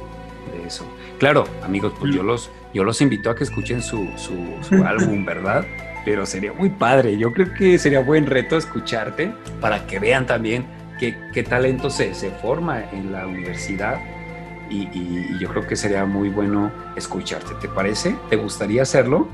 de 0.53 0.67
eso? 0.67 0.84
Claro, 1.19 1.45
amigos, 1.63 1.93
pues 1.99 2.13
yo 2.13 2.23
los, 2.23 2.49
yo 2.73 2.84
los 2.84 3.01
invito 3.01 3.30
a 3.30 3.36
que 3.36 3.43
escuchen 3.43 3.82
su, 3.82 4.07
su, 4.17 4.36
su 4.61 4.84
álbum, 4.84 5.26
¿verdad? 5.26 5.65
Pero 6.03 6.26
sería 6.26 6.53
muy 6.53 6.69
padre. 6.69 7.17
Yo 7.17 7.32
creo 7.34 7.53
que 7.53 7.78
sería 7.80 7.99
buen 7.99 8.26
reto 8.26 8.57
escucharte 8.57 9.34
para 9.61 9.86
que 9.88 9.99
vean 9.99 10.26
también 10.26 10.65
qué, 10.99 11.15
qué 11.34 11.43
talento 11.43 11.89
se, 11.89 12.13
se 12.13 12.30
forma 12.32 12.84
en 12.91 13.11
la 13.11 13.26
universidad 13.28 13.99
y, 14.69 14.84
y- 14.97 15.28
y 15.36 15.39
yo 15.39 15.49
creo 15.49 15.67
que 15.67 15.76
sería 15.76 16.05
muy 16.05 16.30
bueno 16.30 16.71
escucharte. 16.95 17.53
¿Te 17.61 17.67
parece? 17.67 18.15
¿Te 18.30 18.36
gustaría 18.36 18.82
hacerlo? 18.84 19.28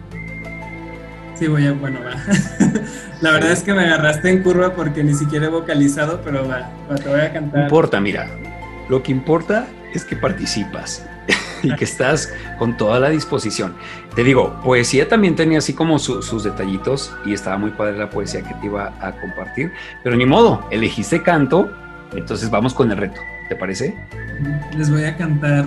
Sí, 1.41 1.47
voy 1.47 1.65
a, 1.65 1.71
bueno, 1.73 1.97
va. 2.05 2.11
La 3.21 3.31
verdad 3.31 3.51
es 3.51 3.63
que 3.63 3.73
me 3.73 3.83
agarraste 3.83 4.29
en 4.29 4.43
curva 4.43 4.75
porque 4.75 5.03
ni 5.03 5.15
siquiera 5.15 5.47
he 5.47 5.49
vocalizado, 5.49 6.21
pero 6.23 6.47
va, 6.47 6.69
va, 6.87 6.93
te 6.95 7.09
voy 7.09 7.19
a 7.19 7.27
No 7.29 7.33
cantar. 7.33 7.63
importa, 7.63 7.99
mira. 7.99 8.27
Lo 8.89 9.01
que 9.01 9.11
importa 9.11 9.65
es 9.91 10.05
que 10.05 10.15
participas 10.15 11.03
y 11.63 11.73
que 11.75 11.83
estás 11.85 12.31
con 12.59 12.77
toda 12.77 12.99
la 12.99 13.09
disposición. 13.09 13.73
Te 14.13 14.23
digo, 14.23 14.59
poesía 14.63 15.07
también 15.09 15.35
tenía 15.35 15.57
así 15.57 15.73
como 15.73 15.97
su- 15.97 16.21
sus 16.21 16.43
detallitos 16.43 17.11
y 17.25 17.33
estaba 17.33 17.57
muy 17.57 17.71
padre 17.71 17.97
la 17.97 18.11
poesía 18.11 18.43
que 18.43 18.53
te 18.53 18.67
iba 18.67 18.93
a 19.01 19.11
compartir, 19.19 19.71
pero 20.03 20.15
ni 20.15 20.27
modo, 20.27 20.67
elegiste 20.69 21.23
canto, 21.23 21.71
entonces 22.13 22.51
vamos 22.51 22.75
con 22.75 22.91
el 22.91 22.97
reto. 22.97 23.19
¿Te 23.49 23.55
parece? 23.55 23.95
Les 24.77 24.91
voy 24.91 25.05
a 25.05 25.17
cantar 25.17 25.65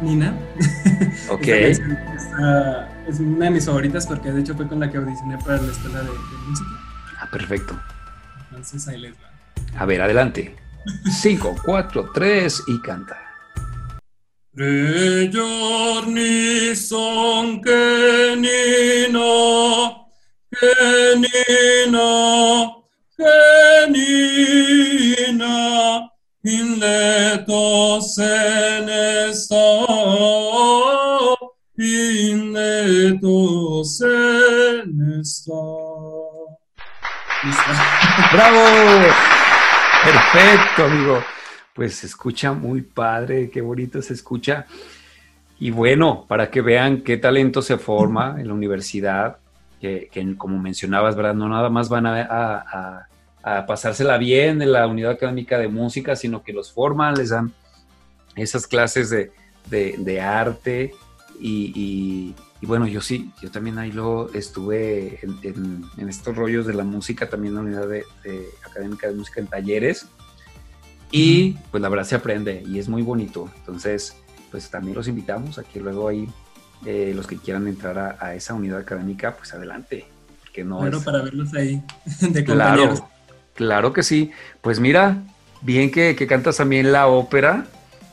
Nina. 0.00 0.32
Ok. 1.28 1.48
Esta 1.48 2.88
es 3.06 3.20
una 3.20 3.46
de 3.46 3.50
mis 3.52 3.66
favoritas 3.66 4.06
porque 4.06 4.32
de 4.32 4.40
hecho 4.40 4.54
fue 4.54 4.66
con 4.66 4.80
la 4.80 4.90
que 4.90 4.98
audicioné 4.98 5.38
para 5.38 5.60
la 5.62 5.72
escuela 5.72 6.00
de, 6.00 6.08
de 6.08 6.36
música. 6.48 6.70
Ah, 7.18 7.28
perfecto. 7.30 7.78
Entonces 8.50 8.88
ahí 8.88 9.00
les 9.00 9.12
va. 9.14 9.30
A 9.78 9.86
ver, 9.86 10.02
adelante. 10.02 10.56
5, 11.10 11.56
4, 11.64 12.10
3 12.12 12.62
y 12.68 12.80
canta. 12.80 13.16
Tre 14.56 15.28
giorni 15.28 16.74
son 16.74 17.60
che 17.60 18.34
Nino, 18.36 20.08
che 20.48 21.14
Nino, 21.18 22.88
che 23.14 23.86
Nina, 25.26 26.10
in 26.40 26.78
letto 26.78 28.00
se 28.00 28.80
ne 28.86 29.34
sta, 29.34 29.84
in 32.86 33.10
letto 33.12 33.84
se 33.84 34.06
ne 34.86 35.24
sta. 35.24 35.52
Listo. 37.44 37.62
¡Bravo! 38.32 38.58
Perfecto, 40.04 40.84
amigo. 40.84 41.22
Pues 41.74 41.96
se 41.96 42.06
escucha 42.06 42.52
muy 42.52 42.82
padre, 42.82 43.50
qué 43.50 43.60
bonito 43.60 44.00
se 44.00 44.14
escucha. 44.14 44.66
Y 45.58 45.70
bueno, 45.70 46.24
para 46.28 46.50
que 46.50 46.60
vean 46.60 47.02
qué 47.02 47.16
talento 47.16 47.62
se 47.62 47.78
forma 47.78 48.36
en 48.38 48.48
la 48.48 48.54
universidad, 48.54 49.38
que, 49.80 50.08
como 50.38 50.58
mencionabas, 50.58 51.16
¿verdad? 51.16 51.34
No 51.34 51.48
nada 51.48 51.68
más 51.70 51.88
van 51.88 52.06
a, 52.06 53.06
pasársela 53.66 54.18
bien 54.18 54.60
en 54.60 54.72
la 54.72 54.86
unidad 54.86 55.12
académica 55.12 55.58
de 55.58 55.68
música, 55.68 56.16
sino 56.16 56.42
que 56.42 56.52
los 56.52 56.72
forman, 56.72 57.14
les 57.14 57.30
dan 57.30 57.52
esas 58.34 58.66
clases 58.66 59.10
de- 59.10 59.32
de 59.70 60.20
arte 60.20 60.92
y, 61.40 62.34
y- 62.60 62.66
bueno, 62.66 62.86
yo 62.86 63.00
sí, 63.00 63.30
yo 63.42 63.50
también 63.50 63.78
ahí 63.78 63.92
lo 63.92 64.32
estuve 64.34 65.20
en, 65.22 65.38
en- 65.42 65.84
en 65.98 66.08
estos 66.08 66.36
rollos 66.36 66.66
de 66.66 66.74
la 66.74 66.84
música, 66.84 67.28
también 67.28 67.52
en 67.52 67.54
la 67.56 67.60
unidad 67.62 67.88
de, 67.88 68.04
de 68.24 68.46
académica 68.64 69.08
de 69.08 69.14
música 69.14 69.40
en 69.40 69.46
talleres. 69.46 70.06
Y 71.10 71.52
pues 71.70 71.80
la 71.80 71.88
verdad 71.88 72.04
se 72.04 72.16
aprende 72.16 72.62
y 72.66 72.78
es 72.78 72.88
muy 72.88 73.02
bonito. 73.02 73.48
Entonces, 73.58 74.16
pues 74.50 74.68
también 74.70 74.96
los 74.96 75.06
invitamos 75.08 75.58
a 75.58 75.62
que 75.62 75.80
luego 75.80 76.08
ahí 76.08 76.28
eh, 76.84 77.12
los 77.14 77.26
que 77.26 77.36
quieran 77.36 77.68
entrar 77.68 77.98
a, 77.98 78.16
a 78.20 78.34
esa 78.34 78.54
unidad 78.54 78.80
académica, 78.80 79.36
pues 79.36 79.54
adelante. 79.54 80.06
Porque 80.40 80.64
no 80.64 80.78
Bueno, 80.78 80.98
es- 80.98 81.04
para 81.04 81.22
verlos 81.22 81.54
ahí 81.54 81.82
de 82.20 82.44
compañeros. 82.44 83.00
Claro, 83.00 83.08
claro 83.54 83.92
que 83.92 84.02
sí. 84.02 84.30
Pues 84.60 84.80
mira, 84.80 85.22
bien 85.62 85.90
que, 85.90 86.16
que 86.16 86.26
cantas 86.26 86.56
también 86.56 86.90
la 86.92 87.06
ópera 87.06 87.66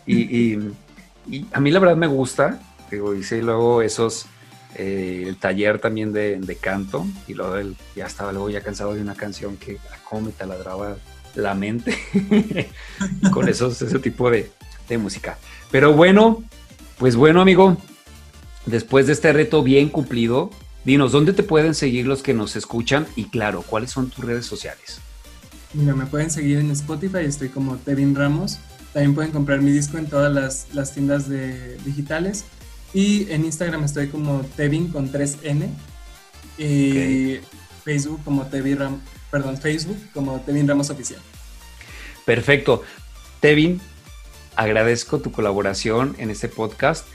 y, 0.05 0.21
y- 0.21 0.71
y 1.27 1.47
a 1.51 1.59
mí 1.59 1.71
la 1.71 1.79
verdad 1.79 1.95
me 1.97 2.07
gusta. 2.07 2.59
Digo, 2.91 3.15
hice 3.15 3.41
luego 3.41 3.81
esos, 3.81 4.27
eh, 4.75 5.25
el 5.27 5.37
taller 5.37 5.79
también 5.79 6.13
de, 6.13 6.57
canto 6.61 7.05
y 7.27 7.33
luego 7.33 7.75
ya 7.95 8.05
estaba 8.05 8.31
luego 8.31 8.49
ya 8.49 8.61
cansado 8.61 8.93
de 8.93 9.01
una 9.01 9.15
canción 9.15 9.57
que 9.57 9.77
ah, 9.91 9.97
cómo 10.07 10.23
me 10.23 10.31
taladraba 10.31 10.97
la 11.35 11.55
mente 11.55 11.97
con 13.31 13.49
esos, 13.49 13.81
ese 13.81 13.99
tipo 13.99 14.29
de, 14.29 14.51
de 14.87 14.97
música. 14.97 15.37
Pero 15.71 15.93
bueno, 15.93 16.43
pues 16.97 17.15
bueno 17.15 17.41
amigo, 17.41 17.77
después 18.65 19.07
de 19.07 19.13
este 19.13 19.33
reto 19.33 19.63
bien 19.63 19.89
cumplido, 19.89 20.51
dinos, 20.85 21.11
¿dónde 21.11 21.33
te 21.33 21.43
pueden 21.43 21.75
seguir 21.75 22.05
los 22.05 22.21
que 22.21 22.33
nos 22.33 22.55
escuchan? 22.55 23.07
Y 23.15 23.25
claro, 23.25 23.63
¿cuáles 23.63 23.91
son 23.91 24.09
tus 24.09 24.23
redes 24.23 24.45
sociales? 24.45 24.99
Mira, 25.73 25.95
me 25.95 26.05
pueden 26.05 26.29
seguir 26.29 26.59
en 26.59 26.69
Spotify, 26.71 27.25
estoy 27.25 27.49
como 27.49 27.77
Tevin 27.77 28.15
Ramos. 28.15 28.59
También 28.93 29.15
pueden 29.15 29.31
comprar 29.31 29.59
mi 29.61 29.71
disco 29.71 29.97
en 29.97 30.05
todas 30.05 30.31
las, 30.31 30.67
las 30.73 30.93
tiendas 30.93 31.27
de, 31.27 31.77
digitales. 31.83 32.45
Y 32.93 33.31
en 33.31 33.45
Instagram 33.45 33.83
estoy 33.83 34.07
como 34.07 34.41
Tevin 34.55 34.89
con 34.89 35.11
3N. 35.11 35.69
Y 36.57 37.39
Facebook 37.83 38.21
como 38.23 38.45
Tevin 38.45 38.77
Ram, 38.77 39.01
perdón, 39.31 39.57
Facebook 39.57 39.97
como 40.13 40.39
Tevin 40.41 40.67
Ramos 40.67 40.89
Oficial. 40.89 41.19
Perfecto. 42.25 42.83
Tevin, 43.39 43.81
agradezco 44.55 45.19
tu 45.19 45.31
colaboración 45.31 46.15
en 46.17 46.29
este 46.29 46.47
podcast 46.47 47.05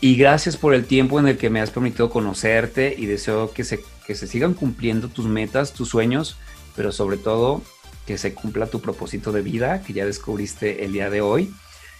y 0.00 0.16
gracias 0.16 0.56
por 0.56 0.74
el 0.74 0.86
tiempo 0.86 1.20
en 1.20 1.28
el 1.28 1.36
que 1.36 1.50
me 1.50 1.60
has 1.60 1.70
permitido 1.70 2.10
conocerte 2.10 2.94
y 2.96 3.06
deseo 3.06 3.52
que 3.52 3.64
se, 3.64 3.80
que 4.06 4.14
se 4.14 4.26
sigan 4.26 4.54
cumpliendo 4.54 5.08
tus 5.08 5.26
metas, 5.26 5.72
tus 5.72 5.90
sueños, 5.90 6.36
pero 6.74 6.92
sobre 6.92 7.16
todo 7.16 7.62
que 8.06 8.18
se 8.18 8.34
cumpla 8.34 8.66
tu 8.66 8.80
propósito 8.80 9.32
de 9.32 9.42
vida 9.42 9.82
que 9.82 9.92
ya 9.92 10.06
descubriste 10.06 10.84
el 10.84 10.92
día 10.92 11.10
de 11.10 11.20
hoy. 11.20 11.52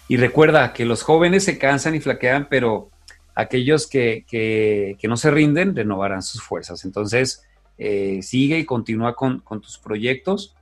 Y 0.06 0.18
recuerda 0.18 0.72
que 0.72 0.84
los 0.84 1.02
jóvenes 1.02 1.44
se 1.44 1.58
cansan 1.58 1.94
y 1.94 2.00
flaquean, 2.00 2.48
pero 2.50 2.90
aquellos 3.34 3.86
que, 3.86 4.24
que- 4.28 4.96
que 5.00 5.08
no 5.08 5.16
se 5.16 5.30
rinden 5.30 5.74
renovarán 5.74 6.22
sus 6.22 6.42
fuerzas. 6.42 6.84
Entonces, 6.84 7.42
eh, 7.78 8.20
sigue 8.22 8.58
y 8.58 8.64
continúa 8.64 9.14
con, 9.16 9.40
con 9.40 9.60
tus 9.60 9.78
proyectos 9.78 10.54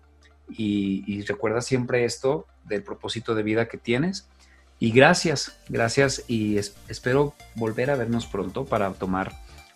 y, 0.50 1.04
y 1.06 1.22
recuerda 1.22 1.60
siempre 1.60 2.04
esto 2.04 2.46
del 2.64 2.82
propósito 2.82 3.34
de 3.34 3.42
vida 3.42 3.68
que 3.68 3.78
tienes. 3.78 4.28
Y 4.78 4.90
gracias, 4.90 5.56
gracias 5.68 6.24
y 6.26 6.56
es- 6.58 6.74
espero 6.88 7.34
volver 7.54 7.90
a 7.90 7.96
vernos 7.96 8.26
pronto 8.26 8.64
para 8.64 8.90
tomar, 8.94 9.32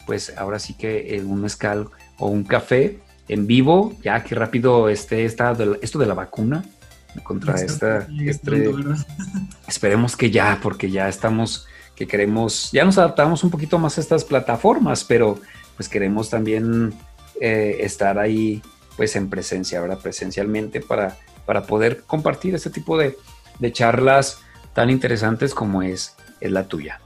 pues 0.07 0.33
ahora 0.37 0.59
sí 0.59 0.75
que 0.75 1.15
eh, 1.17 1.23
un 1.23 1.43
mezcal 1.43 1.89
o 2.19 2.29
un 2.29 2.45
café 2.45 2.99
en 3.29 3.47
vivo, 3.47 3.97
ya 4.03 4.23
que 4.25 4.35
rápido 4.35 4.89
esté 4.89 5.25
esta, 5.25 5.57
esto 5.83 5.99
de 5.99 6.07
la 6.07 6.15
vacuna 6.15 6.65
contra 7.23 7.55
esta, 7.61 8.07
Sí, 8.07 8.29
es 8.29 8.37
este. 8.37 8.69
Esperemos 9.69 10.17
que 10.17 10.31
ya, 10.31 10.59
porque 10.63 10.91
ya 10.91 11.09
estamos, 11.09 11.67
que 11.97 12.07
queremos, 12.07 12.71
ya 12.73 12.85
nos 12.85 12.99
adaptamos 12.99 13.43
un 13.43 13.51
poquito 13.51 13.79
más 13.79 13.99
a 13.99 14.01
estas 14.01 14.25
plataformas, 14.25 15.03
pero 15.03 15.41
pues 15.77 15.89
queremos 15.89 16.31
también 16.31 16.95
eh, 17.41 17.79
estar 17.81 18.19
ahí 18.19 18.63
pues 18.97 19.17
en 19.17 19.29
presencia, 19.29 19.81
¿verdad? 19.81 19.99
Presencialmente 19.99 20.81
para, 20.81 21.17
para 21.45 21.65
poder 21.65 22.03
compartir 22.07 22.55
este 22.55 22.71
tipo 22.71 22.97
de, 22.99 23.17
de 23.59 23.73
charlas 23.73 24.39
tan 24.75 24.91
interesantes 24.91 25.55
como 25.55 25.83
es, 25.83 26.15
es 26.41 26.53
la 26.53 26.69
tuya. 26.69 27.01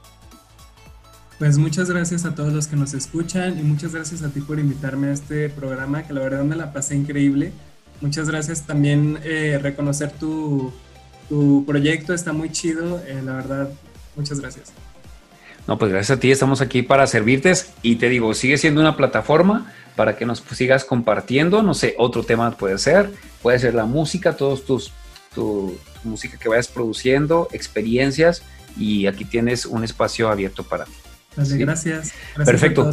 Pues 1.39 1.57
muchas 1.57 1.89
gracias 1.89 2.25
a 2.25 2.35
todos 2.35 2.53
los 2.53 2.67
que 2.67 2.75
nos 2.75 2.93
escuchan 2.93 3.57
y 3.57 3.63
muchas 3.63 3.95
gracias 3.95 4.21
a 4.21 4.29
ti 4.29 4.41
por 4.41 4.59
invitarme 4.59 5.07
a 5.07 5.13
este 5.13 5.49
programa, 5.49 6.03
que 6.03 6.13
la 6.13 6.21
verdad 6.21 6.43
me 6.43 6.55
la 6.55 6.71
pasé 6.71 6.95
increíble. 6.95 7.51
Muchas 7.99 8.29
gracias 8.29 8.67
también 8.67 9.17
eh, 9.23 9.59
reconocer 9.61 10.11
tu, 10.11 10.71
tu, 11.29 11.63
proyecto, 11.65 12.13
está 12.13 12.31
muy 12.31 12.51
chido, 12.51 13.01
eh, 13.07 13.21
la 13.23 13.33
verdad, 13.33 13.69
muchas 14.21 14.39
gracias. 14.39 14.71
No, 15.67 15.77
pues 15.77 15.91
gracias 15.91 16.17
a 16.17 16.19
ti, 16.19 16.31
estamos 16.31 16.61
aquí 16.61 16.81
para 16.81 17.05
servirte 17.07 17.53
y 17.81 17.95
te 17.95 18.09
digo, 18.09 18.33
sigue 18.33 18.57
siendo 18.57 18.81
una 18.81 18.97
plataforma 18.97 19.71
para 19.95 20.15
que 20.15 20.25
nos 20.25 20.43
sigas 20.53 20.85
compartiendo, 20.85 21.61
no 21.61 21.73
sé, 21.73 21.95
otro 21.97 22.23
tema 22.23 22.51
puede 22.51 22.77
ser, 22.77 23.11
puede 23.41 23.59
ser 23.59 23.75
la 23.75 23.85
música, 23.85 24.35
todos 24.35 24.65
tus, 24.65 24.91
tu, 25.35 25.77
tu 26.01 26.09
música 26.09 26.37
que 26.37 26.49
vayas 26.49 26.67
produciendo, 26.67 27.47
experiencias 27.51 28.41
y 28.77 29.05
aquí 29.05 29.25
tienes 29.25 29.65
un 29.65 29.83
espacio 29.83 30.29
abierto 30.29 30.63
para 30.63 30.85
ti. 30.85 30.93
Vale, 31.35 31.57
gracias. 31.57 32.13
gracias. 32.35 32.45
Perfecto. 32.45 32.89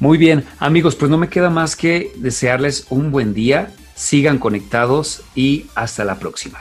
Muy 0.00 0.16
bien, 0.16 0.44
amigos, 0.60 0.94
pues 0.94 1.10
no 1.10 1.18
me 1.18 1.28
queda 1.28 1.50
más 1.50 1.74
que 1.74 2.12
desearles 2.16 2.86
un 2.88 3.10
buen 3.10 3.34
día, 3.34 3.72
sigan 3.96 4.38
conectados 4.38 5.22
y 5.34 5.66
hasta 5.74 6.04
la 6.04 6.20
próxima. 6.20 6.58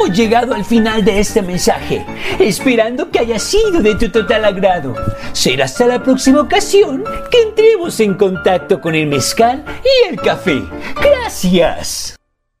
Hemos 0.00 0.16
llegado 0.16 0.54
al 0.54 0.64
final 0.64 1.04
de 1.04 1.20
este 1.20 1.42
mensaje, 1.42 2.06
esperando 2.38 3.10
que 3.10 3.18
haya 3.18 3.38
sido 3.38 3.82
de 3.82 3.94
tu 3.96 4.08
total 4.10 4.46
agrado. 4.46 4.94
Será 5.32 5.66
hasta 5.66 5.86
la 5.86 6.02
próxima 6.02 6.40
ocasión 6.40 7.04
que 7.30 7.42
entremos 7.42 8.00
en 8.00 8.14
contacto 8.14 8.80
con 8.80 8.94
el 8.94 9.06
mezcal 9.06 9.62
y 9.84 10.08
el 10.08 10.16
café. 10.16 10.62
Gracias. 10.96 12.19